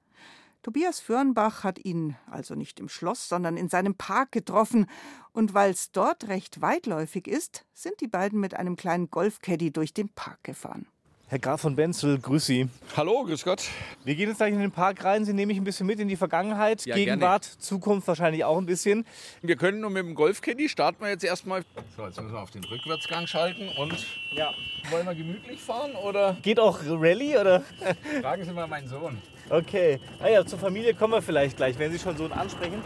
Tobias 0.62 1.00
Fürnbach 1.00 1.64
hat 1.64 1.84
ihn 1.84 2.16
also 2.30 2.54
nicht 2.54 2.78
im 2.78 2.88
Schloss, 2.88 3.28
sondern 3.28 3.56
in 3.56 3.68
seinem 3.68 3.96
Park 3.96 4.30
getroffen, 4.30 4.86
und 5.32 5.54
weil's 5.54 5.90
dort 5.90 6.28
recht 6.28 6.62
weitläufig 6.62 7.26
ist, 7.26 7.66
sind 7.72 8.00
die 8.00 8.06
beiden 8.06 8.38
mit 8.38 8.54
einem 8.54 8.76
kleinen 8.76 9.10
Golfcaddy 9.10 9.72
durch 9.72 9.92
den 9.92 10.08
Park 10.08 10.44
gefahren. 10.44 10.86
Herr 11.34 11.40
Graf 11.40 11.62
von 11.62 11.74
Benzel, 11.74 12.20
grüß 12.20 12.46
Sie. 12.46 12.68
Hallo, 12.96 13.24
grüß 13.24 13.42
Gott. 13.42 13.64
Wir 14.04 14.14
gehen 14.14 14.28
jetzt 14.28 14.36
gleich 14.36 14.52
in 14.52 14.60
den 14.60 14.70
Park 14.70 15.02
rein. 15.02 15.24
Sie 15.24 15.32
nehmen 15.32 15.48
mich 15.48 15.56
ein 15.56 15.64
bisschen 15.64 15.84
mit 15.84 15.98
in 15.98 16.06
die 16.06 16.14
Vergangenheit, 16.14 16.86
ja, 16.86 16.94
Gegenwart, 16.94 17.42
gerne. 17.42 17.58
Zukunft 17.58 18.06
wahrscheinlich 18.06 18.44
auch 18.44 18.56
ein 18.56 18.66
bisschen. 18.66 19.04
Wir 19.42 19.56
können 19.56 19.80
nur 19.80 19.90
mit 19.90 20.04
dem 20.04 20.14
Golfcaddy 20.14 20.68
starten 20.68 21.02
wir 21.02 21.08
jetzt 21.08 21.24
erstmal. 21.24 21.64
So, 21.96 22.06
jetzt 22.06 22.20
müssen 22.20 22.34
wir 22.34 22.40
auf 22.40 22.52
den 22.52 22.62
Rückwärtsgang 22.62 23.26
schalten 23.26 23.68
und 23.76 24.06
ja. 24.30 24.54
wollen 24.90 25.06
wir 25.06 25.14
gemütlich 25.16 25.60
fahren 25.60 25.96
oder? 25.96 26.36
Geht 26.40 26.60
auch 26.60 26.78
Rallye 26.86 27.36
oder? 27.38 27.64
Fragen 28.20 28.44
Sie 28.44 28.52
mal 28.52 28.68
meinen 28.68 28.86
Sohn. 28.86 29.18
Okay. 29.50 29.98
Naja, 30.20 30.42
ah 30.42 30.46
zur 30.46 30.60
Familie 30.60 30.94
kommen 30.94 31.14
wir 31.14 31.22
vielleicht 31.22 31.56
gleich, 31.56 31.76
wenn 31.80 31.90
Sie 31.90 31.98
schon 31.98 32.16
Sohn 32.16 32.30
ansprechen. 32.30 32.80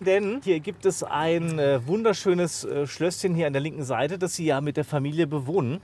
Denn 0.00 0.42
hier 0.44 0.60
gibt 0.60 0.84
es 0.84 1.02
ein 1.02 1.58
äh, 1.58 1.86
wunderschönes 1.86 2.64
äh, 2.64 2.86
Schlösschen 2.86 3.34
hier 3.34 3.46
an 3.46 3.54
der 3.54 3.62
linken 3.62 3.84
Seite, 3.84 4.18
das 4.18 4.34
Sie 4.34 4.44
ja 4.44 4.60
mit 4.60 4.76
der 4.76 4.84
Familie 4.84 5.26
bewohnen. 5.26 5.80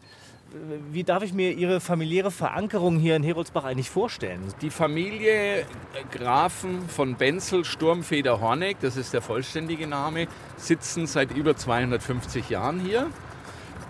Wie 0.93 1.05
darf 1.05 1.23
ich 1.23 1.35
mir 1.35 1.53
Ihre 1.53 1.79
familiäre 1.79 2.31
Verankerung 2.31 2.99
hier 2.99 3.17
in 3.17 3.23
Heroldsbach 3.23 3.65
eigentlich 3.65 3.91
vorstellen? 3.91 4.41
Die 4.63 4.71
Familie 4.71 5.67
Grafen 6.11 6.89
von 6.89 7.17
Benzel, 7.17 7.67
Sturmfeder 7.67 8.41
Horneck, 8.41 8.79
das 8.81 8.97
ist 8.97 9.13
der 9.13 9.21
vollständige 9.21 9.87
Name, 9.87 10.27
sitzen 10.57 11.07
seit 11.07 11.37
über 11.37 11.55
250 11.55 12.49
Jahren 12.49 12.81
hier. 12.81 13.09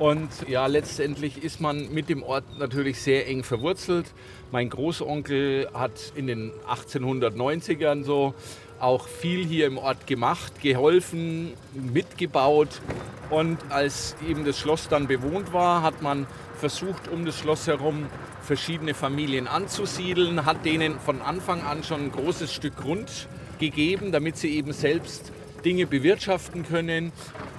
Und 0.00 0.30
ja, 0.48 0.66
letztendlich 0.66 1.44
ist 1.44 1.60
man 1.60 1.92
mit 1.92 2.08
dem 2.08 2.24
Ort 2.24 2.44
natürlich 2.58 3.00
sehr 3.02 3.28
eng 3.28 3.44
verwurzelt. 3.44 4.06
Mein 4.50 4.68
Großonkel 4.68 5.68
hat 5.74 6.12
in 6.16 6.26
den 6.26 6.50
1890ern 6.68 8.02
so 8.02 8.34
auch 8.80 9.06
viel 9.06 9.44
hier 9.44 9.66
im 9.66 9.78
Ort 9.78 10.08
gemacht, 10.08 10.60
geholfen, 10.60 11.52
mitgebaut. 11.72 12.80
Und 13.30 13.58
als 13.70 14.16
eben 14.26 14.44
das 14.44 14.58
Schloss 14.58 14.88
dann 14.88 15.06
bewohnt 15.06 15.52
war, 15.52 15.82
hat 15.82 16.00
man 16.00 16.26
versucht, 16.58 17.08
um 17.08 17.24
das 17.24 17.38
Schloss 17.38 17.66
herum 17.66 18.06
verschiedene 18.42 18.94
Familien 18.94 19.48
anzusiedeln, 19.48 20.44
hat 20.44 20.64
denen 20.64 20.98
von 21.00 21.22
Anfang 21.22 21.62
an 21.62 21.82
schon 21.82 22.04
ein 22.06 22.12
großes 22.12 22.52
Stück 22.52 22.76
Grund 22.76 23.28
gegeben, 23.58 24.12
damit 24.12 24.36
sie 24.36 24.54
eben 24.54 24.72
selbst 24.72 25.32
Dinge 25.64 25.86
bewirtschaften 25.86 26.66
können. 26.66 27.12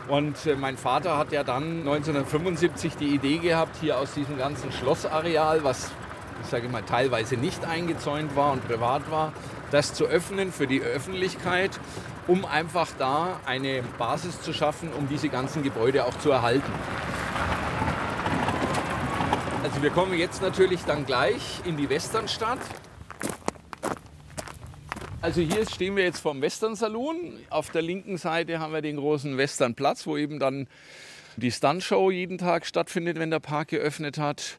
Und 0.07 0.45
äh, 0.45 0.55
mein 0.55 0.77
Vater 0.77 1.17
hat 1.17 1.31
ja 1.31 1.43
dann 1.43 1.79
1975 1.79 2.95
die 2.95 3.07
Idee 3.07 3.37
gehabt, 3.37 3.77
hier 3.81 3.97
aus 3.97 4.13
diesem 4.13 4.37
ganzen 4.37 4.71
Schlossareal, 4.71 5.63
was 5.63 5.91
ich 6.41 6.47
sage 6.47 6.69
mal, 6.69 6.83
teilweise 6.83 7.35
nicht 7.35 7.65
eingezäunt 7.65 8.35
war 8.35 8.53
und 8.53 8.65
privat 8.67 9.09
war, 9.11 9.33
das 9.71 9.93
zu 9.93 10.05
öffnen 10.05 10.51
für 10.51 10.67
die 10.67 10.81
Öffentlichkeit, 10.81 11.71
um 12.27 12.45
einfach 12.45 12.87
da 12.97 13.39
eine 13.45 13.83
Basis 13.97 14.41
zu 14.41 14.53
schaffen, 14.53 14.89
um 14.97 15.07
diese 15.09 15.29
ganzen 15.29 15.63
Gebäude 15.63 16.05
auch 16.05 16.17
zu 16.19 16.31
erhalten. 16.31 16.71
Also 19.61 19.83
wir 19.83 19.89
kommen 19.89 20.17
jetzt 20.17 20.41
natürlich 20.41 20.81
dann 20.85 21.05
gleich 21.05 21.61
in 21.65 21.75
die 21.75 21.89
Westernstadt. 21.89 22.59
Also 25.21 25.41
hier 25.41 25.67
stehen 25.69 25.97
wir 25.97 26.05
jetzt 26.05 26.21
vom 26.21 26.41
Western 26.41 26.75
Saloon. 26.75 27.33
Auf 27.49 27.69
der 27.69 27.81
linken 27.81 28.17
Seite 28.17 28.59
haben 28.59 28.71
wir 28.71 28.81
den 28.81 28.95
großen 28.95 29.37
Westernplatz, 29.37 30.07
wo 30.07 30.15
eben 30.15 30.39
dann 30.39 30.67
die 31.35 31.51
Stuntshow 31.51 32.09
jeden 32.09 32.37
Tag 32.37 32.65
stattfindet, 32.65 33.19
wenn 33.19 33.31
der 33.31 33.41
Park 33.41 33.69
geöffnet 33.69 34.17
hat. 34.17 34.55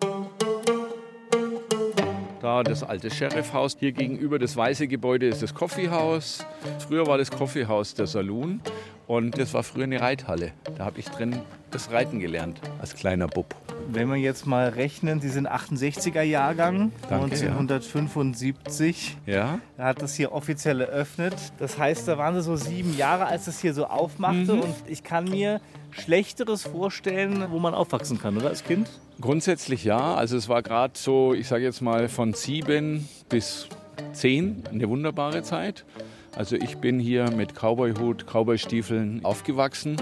Da 2.42 2.62
das 2.62 2.82
alte 2.82 3.10
Sheriffhaus. 3.10 3.76
Hier 3.78 3.92
gegenüber 3.92 4.38
das 4.38 4.54
weiße 4.54 4.86
Gebäude 4.86 5.28
ist 5.28 5.42
das 5.42 5.54
Coffeehouse. 5.54 6.44
Früher 6.86 7.06
war 7.06 7.16
das 7.16 7.30
Coffeehouse 7.30 7.94
der 7.94 8.06
Saloon 8.06 8.60
und 9.06 9.38
das 9.38 9.54
war 9.54 9.62
früher 9.62 9.84
eine 9.84 10.00
Reithalle. 10.00 10.52
Da 10.76 10.84
habe 10.84 11.00
ich 11.00 11.06
drin 11.06 11.40
das 11.70 11.90
Reiten 11.90 12.20
gelernt 12.20 12.60
als 12.80 12.94
kleiner 12.94 13.28
Bub. 13.28 13.54
Wenn 13.92 14.08
wir 14.08 14.16
jetzt 14.16 14.46
mal 14.46 14.68
rechnen, 14.68 15.20
Sie 15.20 15.28
sind 15.28 15.48
68er 15.48 16.22
Jahrgang, 16.22 16.92
Danke, 17.08 17.34
1975. 17.34 19.16
Ja. 19.26 19.58
Da 19.76 19.84
hat 19.84 20.00
das 20.00 20.14
hier 20.14 20.30
offiziell 20.30 20.80
eröffnet. 20.80 21.34
Das 21.58 21.76
heißt, 21.76 22.06
da 22.06 22.16
waren 22.16 22.36
Sie 22.36 22.42
so 22.42 22.54
sieben 22.54 22.96
Jahre, 22.96 23.26
als 23.26 23.46
das 23.46 23.60
hier 23.60 23.74
so 23.74 23.86
aufmachte. 23.86 24.54
Mhm. 24.54 24.60
Und 24.60 24.74
ich 24.86 25.02
kann 25.02 25.24
mir 25.24 25.60
Schlechteres 25.90 26.62
vorstellen, 26.62 27.46
wo 27.50 27.58
man 27.58 27.74
aufwachsen 27.74 28.20
kann, 28.20 28.36
oder 28.36 28.50
als 28.50 28.62
Kind? 28.62 28.88
Grundsätzlich 29.20 29.82
ja. 29.82 30.14
Also 30.14 30.36
es 30.36 30.48
war 30.48 30.62
gerade 30.62 30.94
so, 30.96 31.34
ich 31.34 31.48
sage 31.48 31.64
jetzt 31.64 31.80
mal 31.80 32.08
von 32.08 32.32
sieben 32.32 33.08
bis 33.28 33.68
zehn 34.12 34.62
eine 34.70 34.88
wunderbare 34.88 35.42
Zeit. 35.42 35.84
Also 36.36 36.54
ich 36.54 36.76
bin 36.78 37.00
hier 37.00 37.28
mit 37.32 37.54
Cowboyhut, 37.54 38.24
Cowboystiefeln 38.26 39.24
aufgewachsen. 39.24 39.96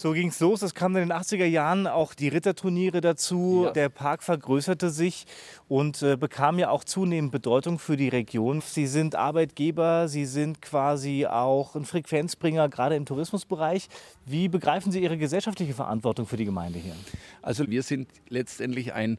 So 0.00 0.12
ging 0.12 0.28
es 0.28 0.40
los. 0.40 0.62
Es 0.62 0.74
kamen 0.74 0.96
in 1.02 1.10
den 1.10 1.18
80er 1.18 1.44
Jahren 1.44 1.86
auch 1.86 2.14
die 2.14 2.28
Ritterturniere 2.28 3.02
dazu. 3.02 3.68
Der 3.74 3.90
Park 3.90 4.22
vergrößerte 4.22 4.88
sich 4.88 5.26
und 5.68 6.00
äh, 6.00 6.16
bekam 6.16 6.58
ja 6.58 6.70
auch 6.70 6.84
zunehmend 6.84 7.32
Bedeutung 7.32 7.78
für 7.78 7.98
die 7.98 8.08
Region. 8.08 8.62
Sie 8.62 8.86
sind 8.86 9.14
Arbeitgeber, 9.14 10.08
Sie 10.08 10.24
sind 10.24 10.62
quasi 10.62 11.26
auch 11.26 11.76
ein 11.76 11.84
Frequenzbringer, 11.84 12.70
gerade 12.70 12.96
im 12.96 13.04
Tourismusbereich. 13.04 13.88
Wie 14.24 14.48
begreifen 14.48 14.90
Sie 14.90 15.02
Ihre 15.02 15.18
gesellschaftliche 15.18 15.74
Verantwortung 15.74 16.24
für 16.24 16.38
die 16.38 16.46
Gemeinde 16.46 16.78
hier? 16.78 16.96
Also 17.42 17.68
wir 17.68 17.82
sind 17.82 18.08
letztendlich 18.30 18.94
ein 18.94 19.18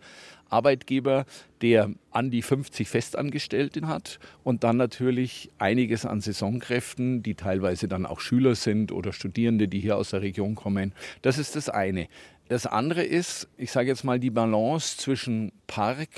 Arbeitgeber, 0.51 1.25
der 1.61 1.91
an 2.11 2.31
die 2.31 2.41
50 2.41 2.87
Festangestellten 2.87 3.87
hat 3.87 4.19
und 4.43 4.63
dann 4.63 4.77
natürlich 4.77 5.49
einiges 5.57 6.05
an 6.05 6.21
Saisonkräften, 6.21 7.23
die 7.23 7.35
teilweise 7.35 7.87
dann 7.87 8.05
auch 8.05 8.19
Schüler 8.19 8.55
sind 8.55 8.91
oder 8.91 9.13
Studierende, 9.13 9.67
die 9.67 9.79
hier 9.79 9.97
aus 9.97 10.11
der 10.11 10.21
Region 10.21 10.55
kommen. 10.55 10.93
Das 11.21 11.37
ist 11.37 11.55
das 11.55 11.69
eine. 11.69 12.07
Das 12.49 12.65
andere 12.65 13.03
ist, 13.03 13.47
ich 13.57 13.71
sage 13.71 13.87
jetzt 13.87 14.03
mal, 14.03 14.19
die 14.19 14.29
Balance 14.29 14.97
zwischen 14.97 15.53
Park 15.67 16.09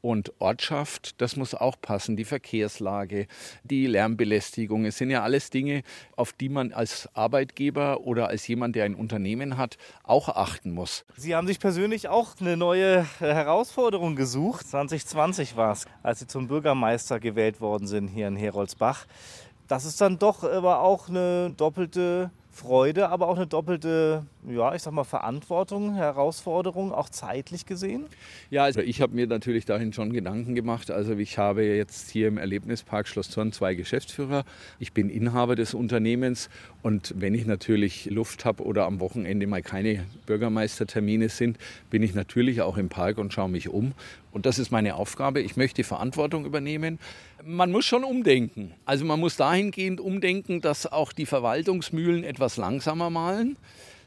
und 0.00 0.32
Ortschaft, 0.40 1.20
das 1.20 1.36
muss 1.36 1.54
auch 1.54 1.80
passen. 1.80 2.16
Die 2.16 2.24
Verkehrslage, 2.24 3.26
die 3.64 3.86
Lärmbelästigung, 3.86 4.84
es 4.84 4.98
sind 4.98 5.10
ja 5.10 5.22
alles 5.22 5.50
Dinge, 5.50 5.82
auf 6.16 6.32
die 6.32 6.48
man 6.48 6.72
als 6.72 7.08
Arbeitgeber 7.14 8.00
oder 8.00 8.28
als 8.28 8.46
jemand, 8.46 8.76
der 8.76 8.84
ein 8.84 8.94
Unternehmen 8.94 9.56
hat, 9.56 9.76
auch 10.02 10.28
achten 10.28 10.72
muss. 10.72 11.04
Sie 11.16 11.34
haben 11.34 11.46
sich 11.46 11.60
persönlich 11.60 12.08
auch 12.08 12.40
eine 12.40 12.56
neue 12.56 12.98
äh, 12.98 13.04
Herausforderung 13.20 14.16
gesucht. 14.16 14.66
2020 14.68 15.56
war 15.56 15.72
es, 15.72 15.86
als 16.02 16.20
Sie 16.20 16.26
zum 16.26 16.48
Bürgermeister 16.48 17.20
gewählt 17.20 17.60
worden 17.60 17.86
sind 17.86 18.08
hier 18.08 18.28
in 18.28 18.36
Heroldsbach. 18.36 19.06
Das 19.68 19.84
ist 19.84 20.00
dann 20.00 20.18
doch 20.18 20.42
aber 20.42 20.80
auch 20.80 21.08
eine 21.08 21.50
doppelte 21.56 22.30
Freude, 22.60 23.08
aber 23.08 23.28
auch 23.28 23.36
eine 23.36 23.46
doppelte, 23.46 24.26
ja, 24.46 24.74
ich 24.74 24.82
sag 24.82 24.92
mal, 24.92 25.04
Verantwortung, 25.04 25.94
Herausforderung, 25.94 26.92
auch 26.92 27.08
zeitlich 27.08 27.64
gesehen? 27.64 28.04
Ja, 28.50 28.64
also 28.64 28.80
ich 28.80 29.00
habe 29.00 29.14
mir 29.14 29.26
natürlich 29.26 29.64
dahin 29.64 29.94
schon 29.94 30.12
Gedanken 30.12 30.54
gemacht. 30.54 30.90
Also 30.90 31.16
ich 31.16 31.38
habe 31.38 31.64
jetzt 31.64 32.10
hier 32.10 32.28
im 32.28 32.36
Erlebnispark 32.36 33.08
Schloss 33.08 33.30
Zorn 33.30 33.52
zwei 33.52 33.74
Geschäftsführer. 33.74 34.44
Ich 34.78 34.92
bin 34.92 35.08
Inhaber 35.08 35.56
des 35.56 35.72
Unternehmens 35.72 36.50
und 36.82 37.14
wenn 37.16 37.34
ich 37.34 37.46
natürlich 37.46 38.04
Luft 38.10 38.44
habe 38.44 38.62
oder 38.62 38.84
am 38.84 39.00
Wochenende 39.00 39.46
mal 39.46 39.62
keine 39.62 40.04
Bürgermeistertermine 40.26 41.30
sind, 41.30 41.56
bin 41.88 42.02
ich 42.02 42.14
natürlich 42.14 42.60
auch 42.60 42.76
im 42.76 42.90
Park 42.90 43.16
und 43.16 43.32
schaue 43.32 43.48
mich 43.48 43.70
um. 43.70 43.94
Und 44.32 44.44
das 44.44 44.58
ist 44.58 44.70
meine 44.70 44.96
Aufgabe. 44.96 45.40
Ich 45.40 45.56
möchte 45.56 45.82
Verantwortung 45.82 46.44
übernehmen. 46.44 46.98
Man 47.42 47.70
muss 47.70 47.86
schon 47.86 48.04
umdenken. 48.04 48.74
Also 48.84 49.04
man 49.04 49.18
muss 49.18 49.36
dahingehend 49.36 50.00
umdenken, 50.00 50.60
dass 50.60 50.86
auch 50.86 51.12
die 51.12 51.24
Verwaltungsmühlen 51.24 52.22
etwas 52.22 52.56
langsamer 52.56 53.08
malen. 53.08 53.56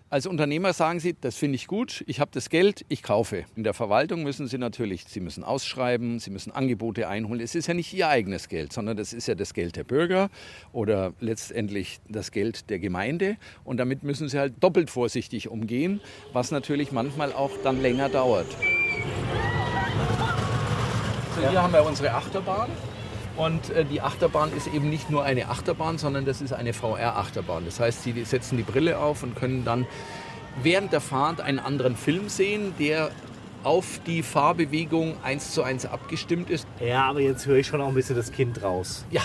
Als 0.10 0.28
Unternehmer 0.28 0.74
sagen 0.74 1.00
Sie, 1.00 1.16
das 1.20 1.38
finde 1.38 1.56
ich 1.56 1.66
gut, 1.66 2.04
ich 2.06 2.20
habe 2.20 2.30
das 2.32 2.50
Geld, 2.50 2.86
ich 2.90 3.02
kaufe. 3.02 3.46
In 3.56 3.64
der 3.64 3.74
Verwaltung 3.74 4.22
müssen 4.22 4.48
Sie 4.48 4.60
natürlich, 4.60 5.06
Sie 5.06 5.20
müssen 5.20 5.44
ausschreiben, 5.44 6.20
Sie 6.20 6.30
müssen 6.30 6.52
Angebote 6.52 7.08
einholen. 7.08 7.42
Es 7.42 7.56
ist 7.56 7.66
ja 7.66 7.74
nicht 7.74 7.92
Ihr 7.94 8.08
eigenes 8.08 8.50
Geld, 8.50 8.72
sondern 8.72 8.98
das 8.98 9.14
ist 9.14 9.28
ja 9.28 9.34
das 9.34 9.56
Geld 9.56 9.76
der 9.76 9.84
Bürger 9.84 10.30
oder 10.72 11.14
letztendlich 11.20 12.00
das 12.08 12.30
Geld 12.30 12.70
der 12.70 12.78
Gemeinde. 12.78 13.38
Und 13.64 13.78
damit 13.78 14.04
müssen 14.04 14.30
Sie 14.30 14.38
halt 14.38 14.54
doppelt 14.60 14.92
vorsichtig 14.92 15.48
umgehen, 15.48 16.02
was 16.34 16.52
natürlich 16.52 16.92
manchmal 16.92 17.34
auch 17.34 17.52
dann 17.64 17.82
länger 17.82 18.10
dauert. 18.10 18.48
So, 21.36 21.50
hier 21.50 21.64
haben 21.64 21.74
wir 21.74 21.84
unsere 21.84 22.14
Achterbahn. 22.14 22.70
Und 23.36 23.70
äh, 23.72 23.86
die 23.86 24.02
Achterbahn 24.02 24.52
ist 24.56 24.68
eben 24.68 24.90
nicht 24.90 25.10
nur 25.10 25.24
eine 25.24 25.50
Achterbahn, 25.50 25.98
sondern 25.98 26.26
das 26.26 26.42
ist 26.42 26.54
eine 26.54 26.74
VR-Achterbahn. 26.74 27.66
Das 27.66 27.80
heißt, 27.80 28.04
Sie 28.04 28.24
setzen 28.24 28.58
die 28.58 28.64
Brille 28.64 29.00
auf 29.00 29.24
und 29.24 29.36
können 29.36 29.66
dann 29.66 29.88
während 30.62 30.94
der 30.94 31.02
Fahrt 31.02 31.42
einen 31.42 31.60
anderen 31.60 31.96
Film 31.96 32.30
sehen, 32.30 32.74
der 32.78 33.10
auf 33.64 34.00
die 34.06 34.24
Fahrbewegung 34.24 35.16
eins 35.24 35.52
zu 35.52 35.64
eins 35.64 35.86
abgestimmt 35.86 36.50
ist. 36.50 36.68
Ja, 36.80 37.06
aber 37.06 37.22
jetzt 37.22 37.46
höre 37.46 37.58
ich 37.58 37.68
schon 37.68 37.82
auch 37.82 37.88
ein 37.88 37.94
bisschen 37.94 38.16
das 38.16 38.32
Kind 38.32 38.62
raus. 38.62 39.06
Ja. 39.10 39.22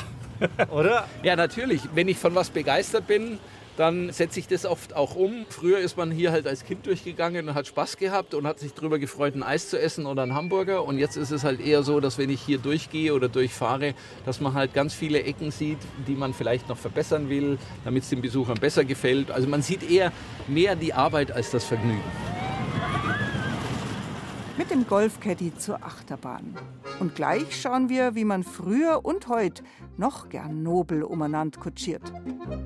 Oder? 0.70 1.06
Ja, 1.22 1.36
natürlich. 1.36 1.82
Wenn 1.94 2.09
ich 2.09 2.16
von 2.16 2.34
was 2.34 2.50
begeistert 2.50 3.06
bin, 3.06 3.38
dann 3.79 4.12
setze 4.12 4.41
ich 4.41 4.49
das 4.49 4.66
oft 4.66 4.97
auch 4.97 5.14
um. 5.14 5.47
Früher 5.51 5.79
ist 5.79 5.97
man 5.97 6.11
hier 6.11 6.33
halt 6.33 6.49
als 6.49 6.64
Kind 6.64 6.85
durchgegangen 6.87 7.49
und 7.49 7.55
hat 7.55 7.68
Spaß 7.68 7.97
gehabt 7.97 8.35
und 8.35 8.45
hat 8.45 8.59
sich 8.59 8.74
darüber 8.74 8.99
gefreut, 8.99 9.37
ein 9.37 9.45
Eis 9.45 9.70
zu 9.70 9.81
essen 9.81 10.05
oder 10.07 10.24
einen 10.24 10.35
Hamburger. 10.35 10.85
Und 10.85 10.99
jetzt 10.99 11.16
ist 11.16 11.31
es 11.31 11.45
halt 11.45 11.61
eher 11.61 11.85
so, 11.85 12.01
dass 12.01 12.18
wenn 12.18 12.29
ich 12.29 12.43
hier 12.43 12.59
durchgehe 12.59 13.14
oder 13.14 13.29
durchfahre, 13.29 13.95
dass 14.26 14.41
man 14.41 14.55
halt 14.55 14.74
ganz 14.74 14.95
viele 14.95 15.22
Ecken 15.22 15.53
sieht, 15.53 15.79
die 16.09 16.16
man 16.16 16.35
vielleicht 16.35 16.68
noch 16.68 16.76
verbessern 16.76 17.29
will, 17.29 17.57
damit 17.85 18.03
es 18.03 18.09
den 18.09 18.20
Besuchern 18.20 18.59
besser 18.59 18.85
gefällt. 18.85 19.31
Also 19.31 19.47
man 19.47 19.62
sieht 19.62 19.89
eher 19.89 20.12
mehr 20.49 20.74
die 20.74 20.93
Arbeit 20.93 21.31
als 21.31 21.53
das 21.53 21.64
Vergnügen. 21.64 22.03
Mit 24.57 24.72
dem 24.72 24.89
Golfcaddy 24.89 25.57
zur 25.57 25.76
Achterbahn. 25.85 26.57
Und 26.99 27.14
gleich 27.14 27.61
schauen 27.61 27.89
wir, 27.89 28.16
wie 28.16 28.24
man 28.24 28.43
früher 28.43 29.05
und 29.05 29.29
heute 29.29 29.62
noch 29.99 30.28
gern 30.28 30.62
nobel 30.62 31.03
umeinander 31.03 31.61
kutschiert. 31.61 32.12
Musik 32.12 32.59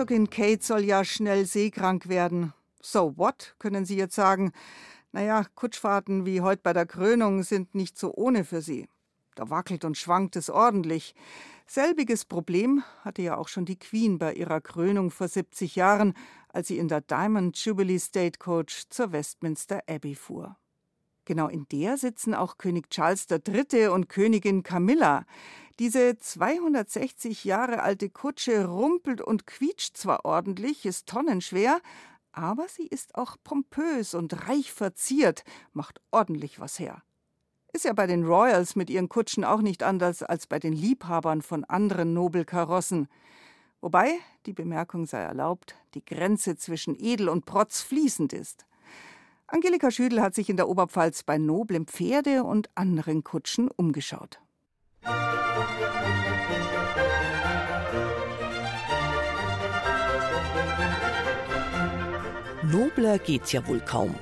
Herzogin 0.00 0.30
Kate 0.30 0.64
soll 0.64 0.84
ja 0.84 1.04
schnell 1.04 1.44
seekrank 1.44 2.08
werden. 2.08 2.54
So 2.80 3.18
what, 3.18 3.54
können 3.58 3.84
Sie 3.84 3.98
jetzt 3.98 4.14
sagen? 4.14 4.52
Naja, 5.12 5.44
Kutschfahrten 5.54 6.24
wie 6.24 6.40
heute 6.40 6.62
bei 6.62 6.72
der 6.72 6.86
Krönung 6.86 7.42
sind 7.42 7.74
nicht 7.74 7.98
so 7.98 8.14
ohne 8.14 8.44
für 8.44 8.62
sie. 8.62 8.88
Da 9.34 9.50
wackelt 9.50 9.84
und 9.84 9.98
schwankt 9.98 10.36
es 10.36 10.48
ordentlich. 10.48 11.14
Selbiges 11.66 12.24
Problem 12.24 12.82
hatte 13.04 13.20
ja 13.20 13.36
auch 13.36 13.48
schon 13.48 13.66
die 13.66 13.78
Queen 13.78 14.18
bei 14.18 14.32
ihrer 14.32 14.62
Krönung 14.62 15.10
vor 15.10 15.28
70 15.28 15.76
Jahren, 15.76 16.14
als 16.48 16.68
sie 16.68 16.78
in 16.78 16.88
der 16.88 17.02
Diamond 17.02 17.62
Jubilee 17.62 17.98
Stagecoach 17.98 18.86
zur 18.88 19.12
Westminster 19.12 19.82
Abbey 19.86 20.14
fuhr. 20.14 20.56
Genau 21.26 21.48
in 21.48 21.66
der 21.68 21.98
sitzen 21.98 22.32
auch 22.32 22.56
König 22.56 22.88
Charles 22.88 23.26
III. 23.30 23.88
und 23.88 24.08
Königin 24.08 24.62
Camilla. 24.62 25.26
Diese 25.80 26.18
260 26.18 27.44
Jahre 27.46 27.82
alte 27.82 28.10
Kutsche 28.10 28.66
rumpelt 28.66 29.22
und 29.22 29.46
quietscht 29.46 29.96
zwar 29.96 30.26
ordentlich, 30.26 30.84
ist 30.84 31.06
tonnenschwer, 31.06 31.80
aber 32.32 32.66
sie 32.68 32.86
ist 32.86 33.14
auch 33.14 33.38
pompös 33.42 34.12
und 34.12 34.46
reich 34.46 34.74
verziert, 34.74 35.42
macht 35.72 36.02
ordentlich 36.10 36.60
was 36.60 36.78
her. 36.78 37.02
Ist 37.72 37.86
ja 37.86 37.94
bei 37.94 38.06
den 38.06 38.26
Royals 38.26 38.76
mit 38.76 38.90
ihren 38.90 39.08
Kutschen 39.08 39.42
auch 39.42 39.62
nicht 39.62 39.82
anders 39.82 40.22
als 40.22 40.46
bei 40.46 40.58
den 40.58 40.74
Liebhabern 40.74 41.40
von 41.40 41.64
anderen 41.64 42.12
Nobelkarossen. 42.12 43.08
Wobei, 43.80 44.18
die 44.44 44.52
Bemerkung 44.52 45.06
sei 45.06 45.20
erlaubt, 45.20 45.76
die 45.94 46.04
Grenze 46.04 46.56
zwischen 46.56 46.94
Edel 46.94 47.30
und 47.30 47.46
Protz 47.46 47.80
fließend 47.80 48.34
ist. 48.34 48.66
Angelika 49.46 49.90
Schüdel 49.90 50.20
hat 50.20 50.34
sich 50.34 50.50
in 50.50 50.58
der 50.58 50.68
Oberpfalz 50.68 51.22
bei 51.22 51.38
noblen 51.38 51.86
Pferde 51.86 52.44
und 52.44 52.68
anderen 52.74 53.24
Kutschen 53.24 53.70
umgeschaut. 53.70 54.40
Thank 55.02 56.24
you. 61.14 61.19
Nobler 62.70 63.18
geht's 63.18 63.52
ja 63.52 63.66
wohl 63.66 63.80
kaum. 63.80 64.14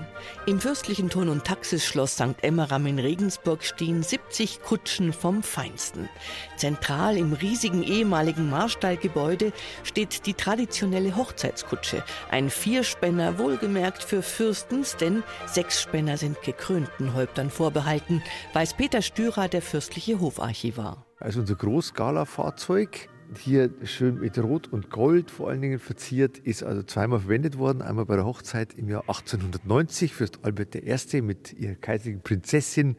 Im 0.47 0.61
fürstlichen 0.61 1.11
Turn- 1.11 1.29
und 1.29 1.45
Taxisschloss 1.45 2.15
St. 2.15 2.43
Emmeram 2.43 2.87
in 2.87 2.99
Regensburg 2.99 3.63
stehen 3.63 4.03
70 4.03 4.63
Kutschen 4.63 5.13
vom 5.13 5.43
Feinsten. 5.43 6.09
Zentral 6.57 7.19
im 7.19 7.35
riesigen 7.35 7.83
ehemaligen 7.83 8.49
Marstallgebäude 8.49 9.53
steht 9.85 10.25
die 10.25 10.35
traditionelle 10.35 11.17
Hochzeitskutsche. 11.17 12.03
Ein 12.31 12.49
Vierspänner, 12.49 13.39
wohlgemerkt 13.39 14.03
für 14.03 14.23
Fürstens, 14.23 14.97
denn 14.97 15.23
sechs 15.47 15.83
Spänner 15.83 16.17
sind 16.17 16.41
gekrönten 16.43 17.15
Häuptern 17.15 17.51
vorbehalten, 17.51 18.23
weiß 18.55 18.75
Peter 18.75 19.03
Stürer, 19.03 19.49
der 19.49 19.63
fürstliche 19.63 20.21
Hofarchivar. 20.21 21.05
Also 21.21 21.41
unser 21.41 21.57
Großskala-Fahrzeug 21.57 23.09
hier 23.37 23.71
schön 23.85 24.21
mit 24.21 24.39
Rot 24.39 24.69
und 24.69 24.91
Gold 24.91 25.31
vor 25.31 25.49
allen 25.49 25.61
Dingen 25.61 25.79
verziert, 25.79 26.39
ist 26.39 26.63
also 26.63 26.83
zweimal 26.83 27.21
verwendet 27.21 27.59
worden. 27.59 27.83
Einmal 27.83 28.07
bei 28.07 28.17
der 28.17 28.25
Hochzeit 28.25 28.75
im 28.75 28.89
Jahr 28.89 29.03
1890, 29.03 30.15
Fürst 30.15 30.41
Albert 30.43 30.75
I. 30.75 31.21
mit 31.21 31.53
ihrer 31.53 31.75
kaiserlichen 31.75 32.23
Prinzessin, 32.23 32.97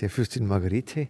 der 0.00 0.10
Fürstin 0.10 0.46
Margarete. 0.46 1.08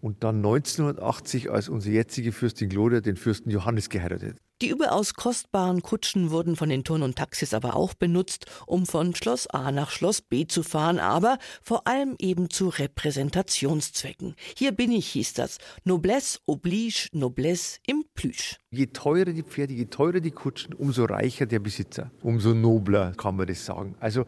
Und 0.00 0.24
dann 0.24 0.36
1980, 0.36 1.50
als 1.50 1.68
unsere 1.68 1.94
jetzige 1.94 2.32
Fürstin 2.32 2.68
Gloria 2.68 3.00
den 3.00 3.16
Fürsten 3.16 3.50
Johannes 3.50 3.88
geheiratet. 3.88 4.36
Die 4.62 4.70
überaus 4.70 5.12
kostbaren 5.12 5.82
Kutschen 5.82 6.30
wurden 6.30 6.56
von 6.56 6.70
den 6.70 6.82
Turn- 6.82 7.02
und 7.02 7.16
Taxis 7.16 7.52
aber 7.52 7.76
auch 7.76 7.92
benutzt, 7.92 8.46
um 8.66 8.86
von 8.86 9.14
Schloss 9.14 9.46
A 9.48 9.70
nach 9.70 9.90
Schloss 9.90 10.22
B 10.22 10.46
zu 10.46 10.62
fahren, 10.62 10.98
aber 10.98 11.36
vor 11.62 11.86
allem 11.86 12.16
eben 12.18 12.48
zu 12.48 12.70
Repräsentationszwecken. 12.70 14.34
Hier 14.56 14.72
bin 14.72 14.92
ich, 14.92 15.08
hieß 15.08 15.34
das. 15.34 15.58
Noblesse 15.84 16.38
oblige, 16.46 17.08
Noblesse 17.12 17.80
im 17.86 18.06
Plüsch. 18.14 18.56
Je 18.70 18.86
teurer 18.86 19.32
die 19.32 19.42
Pferde, 19.42 19.74
je 19.74 19.84
teurer 19.86 20.20
die 20.20 20.30
Kutschen, 20.30 20.72
umso 20.72 21.04
reicher 21.04 21.44
der 21.44 21.58
Besitzer, 21.58 22.10
umso 22.22 22.54
nobler 22.54 23.12
kann 23.12 23.36
man 23.36 23.46
das 23.46 23.62
sagen. 23.62 23.94
Also 24.00 24.24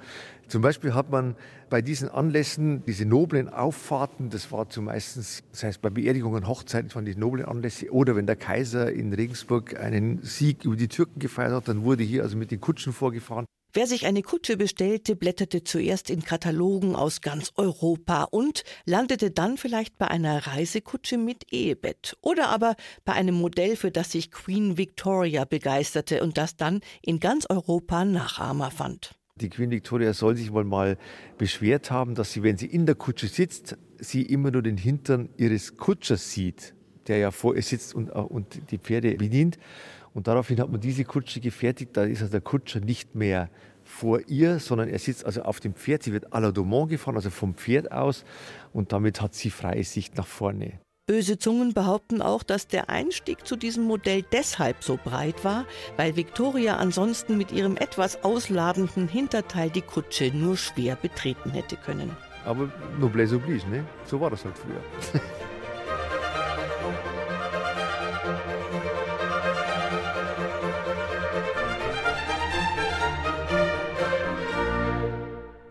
zum 0.49 0.63
Beispiel 0.63 0.95
hat 0.95 1.11
man 1.11 1.37
bei 1.69 1.83
diesen 1.83 2.09
Anlässen 2.09 2.83
diese 2.87 3.05
noblen 3.05 3.49
Auffahrten, 3.49 4.31
das 4.31 4.51
war 4.51 4.69
zumeistens, 4.71 5.45
das 5.53 5.63
heißt 5.63 5.83
bei 5.83 5.91
Beerdigungen, 5.91 6.49
Hochzeiten, 6.49 6.95
waren 6.95 7.05
die 7.05 7.15
noblen 7.15 7.45
Anlässe, 7.45 7.91
oder 7.93 8.17
wenn 8.17 8.27
der 8.27 8.37
Kaiser 8.37 8.91
in 8.91 9.13
Regensburg 9.13 9.79
einen 9.79 10.23
Sieg 10.23 10.65
über 10.65 10.77
die 10.77 10.89
Türken 10.89 11.21
gefeiert 11.21 11.53
hat, 11.53 11.69
dann 11.69 11.85
wurde 11.85 12.03
hier 12.03 12.23
also 12.23 12.37
mit 12.37 12.51
den 12.51 12.61
Kutschen 12.61 12.93
vorgefahren. 12.93 13.45
Wer 13.75 13.87
sich 13.87 14.07
eine 14.07 14.23
Kutsche 14.23 14.57
bestellte, 14.57 15.15
blätterte 15.15 15.63
zuerst 15.63 16.09
in 16.09 16.25
Katalogen 16.25 16.97
aus 16.97 17.21
ganz 17.21 17.53
Europa 17.57 18.25
und 18.25 18.65
landete 18.87 19.31
dann 19.31 19.59
vielleicht 19.59 19.99
bei 19.99 20.09
einer 20.09 20.47
Reisekutsche 20.47 21.19
mit 21.19 21.53
Ehebett 21.53 22.17
oder 22.23 22.49
aber 22.49 22.77
bei 23.05 23.13
einem 23.13 23.35
Modell, 23.35 23.77
für 23.77 23.91
das 23.91 24.13
sich 24.13 24.31
Queen 24.31 24.79
Victoria 24.79 25.45
begeisterte 25.45 26.23
und 26.23 26.39
das 26.39 26.57
dann 26.57 26.81
in 27.03 27.21
ganz 27.21 27.45
Europa 27.51 28.07
Nachahmer 28.07 28.71
fand. 28.71 29.18
Die 29.41 29.49
Queen 29.49 29.71
Victoria 29.71 30.13
soll 30.13 30.37
sich 30.37 30.53
wohl 30.53 30.65
mal 30.65 30.99
beschwert 31.37 31.91
haben, 31.91 32.15
dass 32.15 32.33
sie, 32.33 32.43
wenn 32.43 32.57
sie 32.57 32.67
in 32.67 32.87
der 32.87 32.95
Kutsche 32.95 33.29
sitzt, 33.29 33.77
sie 33.99 34.23
immer 34.23 34.51
nur 34.51 34.63
den 34.63 34.77
Hintern 34.77 35.29
ihres 35.37 35.77
Kutschers 35.77 36.31
sieht, 36.31 36.75
der 37.07 37.19
ja 37.19 37.31
vor 37.31 37.57
ihr 37.57 37.63
sitzt 37.63 37.95
und, 37.95 38.11
äh, 38.11 38.13
und 38.13 38.71
die 38.71 38.79
Pferde 38.79 39.15
bedient. 39.15 39.59
Und 40.15 40.27
daraufhin 40.27 40.61
hat 40.61 40.71
man 40.71 40.81
diese 40.81 41.05
Kutsche 41.05 41.41
gefertigt. 41.41 41.97
Da 41.97 42.05
ist 42.05 42.23
also 42.23 42.33
der 42.33 42.41
Kutscher 42.41 42.81
nicht 42.81 43.15
mehr 43.15 43.51
vor 43.85 44.21
ihr, 44.29 44.59
sondern 44.59 44.89
er 44.89 44.99
sitzt 44.99 45.25
also 45.25 45.43
auf 45.43 45.61
dem 45.61 45.75
Pferd. 45.75 46.03
Sie 46.03 46.13
wird 46.13 46.33
à 46.33 46.41
la 46.41 46.51
Domont 46.51 46.91
gefahren, 46.91 47.17
also 47.17 47.31
vom 47.31 47.55
Pferd 47.55 47.93
aus. 47.93 48.25
Und 48.73 48.93
damit 48.93 49.21
hat 49.21 49.35
sie 49.35 49.51
freie 49.51 49.85
Sicht 49.85 50.17
nach 50.17 50.27
vorne. 50.27 50.81
Böse 51.09 51.39
Zungen 51.39 51.73
behaupten 51.73 52.21
auch, 52.21 52.43
dass 52.43 52.67
der 52.69 52.91
Einstieg 52.91 53.47
zu 53.47 53.57
diesem 53.57 53.85
Modell 53.85 54.23
deshalb 54.31 54.85
so 54.85 54.99
breit 55.03 55.43
war, 55.43 55.65
weil 55.97 56.17
Victoria 56.17 56.77
ansonsten 56.77 57.39
mit 57.39 57.51
ihrem 57.51 57.79
etwas 57.79 58.23
ausladenden 58.25 59.09
Hinterteil 59.09 59.71
die 59.71 59.81
Kutsche 59.81 60.31
nur 60.35 60.59
schwer 60.59 60.97
betreten 60.97 61.51
hätte 61.51 61.77
können. 61.77 62.15
Aber 62.45 62.71
noblesse 63.01 63.37
oblige, 63.37 63.67
ne? 63.71 63.85
So 64.05 64.21
war 64.21 64.29
das 64.29 64.45
halt 64.45 64.59
früher. 64.59 65.23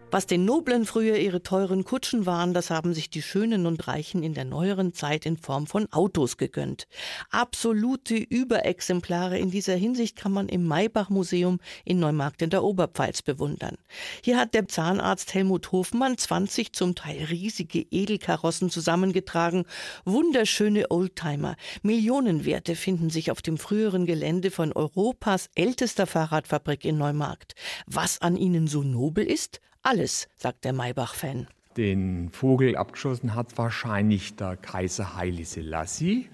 Was 0.10 0.26
den 0.26 0.46
Noblen 0.46 0.86
früher 0.86 1.18
ihre 1.18 1.44
teuren 1.44 1.84
Kutschen 1.84 2.26
waren, 2.26 2.54
das 2.54 2.70
haben 2.70 2.94
sich 2.94 3.10
die 3.10 3.22
Schönen 3.22 3.66
und 3.66 3.90
Reichen 3.90 4.24
in 4.24 4.34
der 4.34 4.46
neueren 4.46 4.94
Zeit 4.94 5.26
in 5.26 5.36
Form 5.36 5.68
von 5.68 5.92
Autos 5.92 6.38
gegönnt. 6.38 6.88
Absolute 7.30 8.16
Überexemplare 8.16 9.38
in 9.38 9.52
dieser 9.52 9.76
Hinsicht 9.76 10.16
kann 10.16 10.32
man 10.32 10.48
im 10.48 10.66
Maybach-Museum 10.66 11.60
in 11.84 12.00
Neumarkt 12.00 12.42
in 12.42 12.50
der 12.50 12.64
Oberpfalz 12.64 13.22
bewundern. 13.22 13.76
Hier 14.24 14.40
hat 14.40 14.54
der 14.54 14.70
Zahnarzt 14.70 15.34
Helmut 15.34 15.74
Hofmann 15.74 16.18
20 16.18 16.72
zum 16.72 16.96
Teil 16.96 17.26
riesige 17.26 17.82
Edelkarossen 17.82 18.70
zusammengetragen. 18.70 19.66
Wunderschöne 20.06 20.90
Oldtimer. 20.90 21.58
Millionenwerte 21.82 22.78
finden 22.78 23.10
sich 23.10 23.30
auf 23.30 23.42
dem 23.42 23.58
früheren 23.58 24.06
Gelände 24.06 24.52
von 24.52 24.72
Europas 24.72 25.50
ältester 25.56 26.08
Fahrradfabrik 26.08 26.86
in 26.86 26.98
Neumarkt. 26.98 27.56
Was 27.88 28.22
an 28.22 28.38
ihnen 28.38 28.68
so 28.68 28.84
nobel 28.84 29.26
ist? 29.26 29.60
Alles, 29.90 30.28
sagt 30.36 30.66
der 30.66 30.74
Maybach-Fan. 30.74 31.48
Den 31.78 32.30
Vogel 32.34 32.76
abgeschossen 32.76 33.36
hat 33.36 33.58
wahrscheinlich 33.58 34.36
der 34.36 34.58
Kaiser 34.58 35.16
Haile 35.16 35.46
Selassie. 35.46 36.28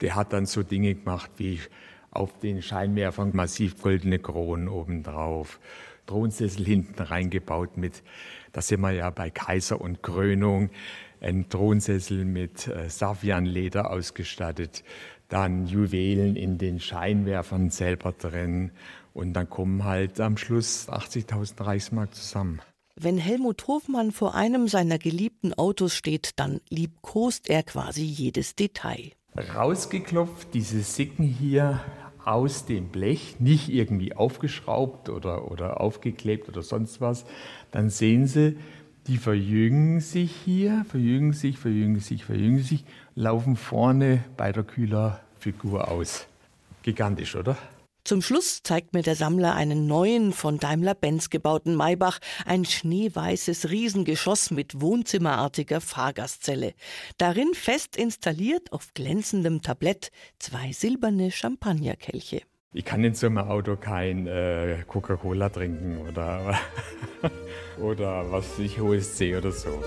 Der 0.00 0.14
hat 0.14 0.32
dann 0.32 0.46
so 0.46 0.62
Dinge 0.62 0.94
gemacht 0.94 1.32
wie 1.38 1.58
auf 2.12 2.38
den 2.38 2.62
Scheinwerfern 2.62 3.32
massiv 3.34 3.82
goldene 3.82 4.20
Kronen 4.20 4.68
obendrauf, 4.68 5.58
Thronsessel 6.06 6.64
hinten 6.64 7.02
reingebaut 7.02 7.76
mit, 7.76 8.04
da 8.52 8.62
sind 8.62 8.80
wir 8.82 8.92
ja 8.92 9.10
bei 9.10 9.28
Kaiser 9.28 9.80
und 9.80 10.00
Krönung, 10.04 10.70
ein 11.20 11.48
Thronsessel 11.48 12.24
mit 12.24 12.68
äh, 12.68 12.88
Safianleder 12.88 13.90
ausgestattet, 13.90 14.84
dann 15.28 15.66
Juwelen 15.66 16.36
in 16.36 16.58
den 16.58 16.78
Scheinwerfern 16.78 17.70
selber 17.70 18.12
drin 18.12 18.70
und 19.14 19.32
dann 19.32 19.50
kommen 19.50 19.82
halt 19.82 20.20
am 20.20 20.36
Schluss 20.36 20.88
80.000 20.88 21.66
Reichsmark 21.66 22.14
zusammen. 22.14 22.60
Wenn 22.96 23.18
Helmut 23.18 23.66
Hofmann 23.66 24.12
vor 24.12 24.36
einem 24.36 24.68
seiner 24.68 24.98
geliebten 24.98 25.52
Autos 25.52 25.94
steht, 25.94 26.30
dann 26.36 26.60
liebkost 26.68 27.50
er 27.50 27.64
quasi 27.64 28.02
jedes 28.02 28.54
Detail. 28.54 29.10
Rausgeklopft, 29.36 30.54
diese 30.54 30.80
Sicken 30.80 31.24
hier 31.24 31.80
aus 32.24 32.66
dem 32.66 32.90
Blech, 32.90 33.40
nicht 33.40 33.68
irgendwie 33.68 34.14
aufgeschraubt 34.14 35.08
oder, 35.08 35.50
oder 35.50 35.80
aufgeklebt 35.80 36.48
oder 36.48 36.62
sonst 36.62 37.00
was, 37.00 37.24
dann 37.72 37.90
sehen 37.90 38.28
Sie, 38.28 38.56
die 39.08 39.18
verjüngen 39.18 39.98
sich 39.98 40.32
hier, 40.44 40.86
verjüngen 40.88 41.32
sich, 41.32 41.58
verjüngen 41.58 42.00
sich, 42.00 42.24
verjüngen 42.24 42.62
sich, 42.62 42.84
laufen 43.16 43.56
vorne 43.56 44.24
bei 44.36 44.52
der 44.52 44.62
Kühler 44.62 45.20
Figur 45.40 45.88
aus. 45.90 46.26
Gigantisch, 46.84 47.34
oder? 47.34 47.58
Zum 48.04 48.20
Schluss 48.20 48.62
zeigt 48.62 48.92
mir 48.92 49.00
der 49.00 49.16
Sammler 49.16 49.54
einen 49.54 49.86
neuen 49.86 50.34
von 50.34 50.58
Daimler-Benz 50.58 51.30
gebauten 51.30 51.74
Maybach, 51.74 52.18
ein 52.44 52.66
schneeweißes 52.66 53.70
Riesengeschoss 53.70 54.50
mit 54.50 54.78
wohnzimmerartiger 54.78 55.80
Fahrgastzelle. 55.80 56.74
Darin 57.16 57.54
fest 57.54 57.96
installiert 57.96 58.72
auf 58.74 58.92
glänzendem 58.92 59.62
Tablett 59.62 60.10
zwei 60.38 60.72
silberne 60.72 61.30
Champagnerkelche. 61.30 62.42
Ich 62.74 62.84
kann 62.84 63.02
in 63.04 63.14
so 63.14 63.26
einem 63.26 63.38
Auto 63.38 63.76
kein 63.76 64.26
äh, 64.26 64.84
Coca-Cola 64.86 65.48
trinken 65.48 65.96
oder, 66.06 66.58
oder 67.80 68.30
was 68.30 68.58
ich 68.58 68.82
OSC 68.82 69.34
oder 69.38 69.50
so. 69.50 69.82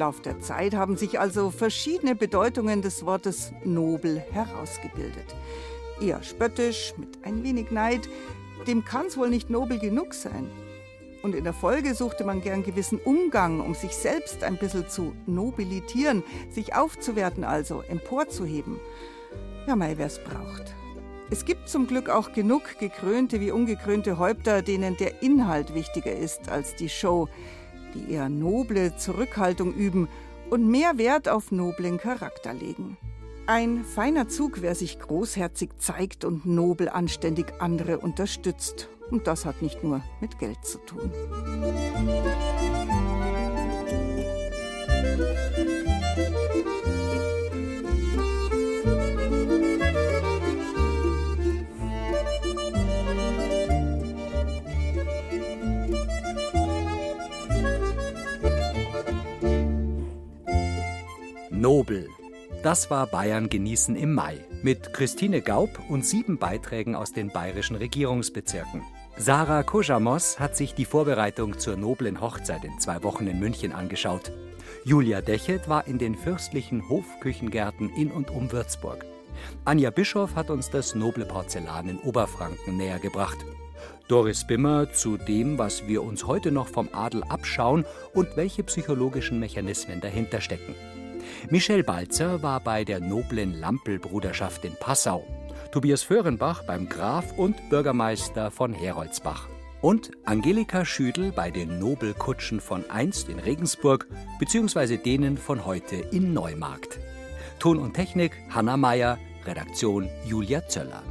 Lauf 0.00 0.22
der 0.22 0.40
Zeit 0.40 0.74
haben 0.74 0.96
sich 0.96 1.20
also 1.20 1.50
verschiedene 1.50 2.14
Bedeutungen 2.14 2.80
des 2.80 3.04
Wortes 3.04 3.52
nobel 3.64 4.24
herausgebildet. 4.32 5.36
Eher 6.00 6.22
spöttisch, 6.22 6.94
mit 6.96 7.18
ein 7.22 7.44
wenig 7.44 7.70
Neid, 7.70 8.08
dem 8.66 8.82
kann's 8.82 9.18
wohl 9.18 9.28
nicht 9.28 9.50
nobel 9.50 9.78
genug 9.78 10.14
sein. 10.14 10.50
Und 11.22 11.34
in 11.34 11.44
der 11.44 11.52
Folge 11.52 11.94
suchte 11.94 12.24
man 12.24 12.40
gern 12.40 12.62
gewissen 12.62 12.98
Umgang, 12.98 13.60
um 13.60 13.74
sich 13.74 13.94
selbst 13.94 14.42
ein 14.42 14.56
bisschen 14.56 14.88
zu 14.88 15.14
nobilitieren, 15.26 16.22
sich 16.50 16.74
aufzuwerten 16.74 17.44
also, 17.44 17.82
emporzuheben. 17.82 18.80
Ja, 19.66 19.76
mei, 19.76 19.98
wer's 19.98 20.18
braucht. 20.18 20.74
Es 21.30 21.44
gibt 21.44 21.68
zum 21.68 21.86
Glück 21.86 22.08
auch 22.08 22.32
genug 22.32 22.78
gekrönte 22.78 23.38
wie 23.38 23.50
ungekrönte 23.50 24.18
Häupter, 24.18 24.62
denen 24.62 24.96
der 24.96 25.22
Inhalt 25.22 25.74
wichtiger 25.74 26.16
ist 26.16 26.48
als 26.48 26.74
die 26.74 26.88
Show, 26.88 27.28
die 27.94 28.12
eher 28.12 28.28
noble 28.28 28.96
Zurückhaltung 28.96 29.74
üben 29.74 30.08
und 30.50 30.68
mehr 30.68 30.98
Wert 30.98 31.28
auf 31.28 31.52
noblen 31.52 31.98
Charakter 31.98 32.52
legen. 32.52 32.96
Ein 33.46 33.84
feiner 33.84 34.28
Zug, 34.28 34.62
wer 34.62 34.74
sich 34.74 34.98
großherzig 35.00 35.70
zeigt 35.78 36.24
und 36.24 36.46
nobel 36.46 36.88
anständig 36.88 37.46
andere 37.58 37.98
unterstützt. 37.98 38.88
Und 39.10 39.26
das 39.26 39.44
hat 39.44 39.60
nicht 39.60 39.82
nur 39.82 40.02
mit 40.20 40.38
Geld 40.38 40.64
zu 40.64 40.78
tun. 40.78 41.10
Nobel. 61.90 62.08
Das 62.62 62.90
war 62.90 63.06
Bayern 63.06 63.48
genießen 63.48 63.96
im 63.96 64.14
Mai 64.14 64.38
mit 64.62 64.92
Christine 64.92 65.40
Gaub 65.40 65.70
und 65.88 66.04
sieben 66.04 66.38
Beiträgen 66.38 66.94
aus 66.94 67.12
den 67.12 67.30
bayerischen 67.30 67.76
Regierungsbezirken. 67.76 68.82
Sarah 69.16 69.62
Kojamos 69.62 70.38
hat 70.38 70.56
sich 70.56 70.74
die 70.74 70.84
Vorbereitung 70.84 71.58
zur 71.58 71.76
noblen 71.76 72.20
Hochzeit 72.20 72.64
in 72.64 72.78
zwei 72.78 73.02
Wochen 73.02 73.26
in 73.26 73.40
München 73.40 73.72
angeschaut. 73.72 74.30
Julia 74.84 75.20
Dechet 75.20 75.68
war 75.68 75.86
in 75.86 75.98
den 75.98 76.14
fürstlichen 76.14 76.88
Hofküchengärten 76.88 77.90
in 77.90 78.10
und 78.10 78.30
um 78.30 78.52
Würzburg. 78.52 79.04
Anja 79.64 79.90
Bischoff 79.90 80.36
hat 80.36 80.50
uns 80.50 80.70
das 80.70 80.94
noble 80.94 81.24
Porzellan 81.24 81.88
in 81.88 81.98
Oberfranken 81.98 82.76
näher 82.76 82.98
gebracht. 82.98 83.38
Doris 84.06 84.46
Bimmer 84.46 84.92
zu 84.92 85.16
dem, 85.16 85.58
was 85.58 85.86
wir 85.86 86.02
uns 86.02 86.26
heute 86.26 86.50
noch 86.52 86.68
vom 86.68 86.88
Adel 86.92 87.22
abschauen 87.24 87.84
und 88.14 88.36
welche 88.36 88.62
psychologischen 88.64 89.38
Mechanismen 89.38 90.00
dahinter 90.00 90.40
stecken. 90.40 90.74
Michel 91.48 91.82
Balzer 91.82 92.42
war 92.42 92.60
bei 92.60 92.84
der 92.84 93.00
noblen 93.00 93.58
Lampel-Bruderschaft 93.58 94.64
in 94.64 94.74
Passau. 94.78 95.24
Tobias 95.72 96.02
Föhrenbach 96.02 96.64
beim 96.64 96.88
Graf 96.88 97.36
und 97.36 97.56
Bürgermeister 97.70 98.50
von 98.50 98.72
Heroldsbach. 98.72 99.48
Und 99.80 100.10
Angelika 100.24 100.84
Schüdel 100.84 101.32
bei 101.32 101.50
den 101.50 101.78
Nobelkutschen 101.78 102.60
von 102.60 102.88
einst 102.90 103.28
in 103.28 103.38
Regensburg 103.38 104.06
bzw. 104.38 104.96
denen 104.96 105.38
von 105.38 105.64
heute 105.64 105.96
in 105.96 106.34
Neumarkt. 106.34 106.98
Ton 107.58 107.78
und 107.78 107.94
Technik 107.94 108.32
Hanna 108.50 108.76
Meyer, 108.76 109.18
Redaktion 109.46 110.08
Julia 110.26 110.66
Zöller. 110.66 111.02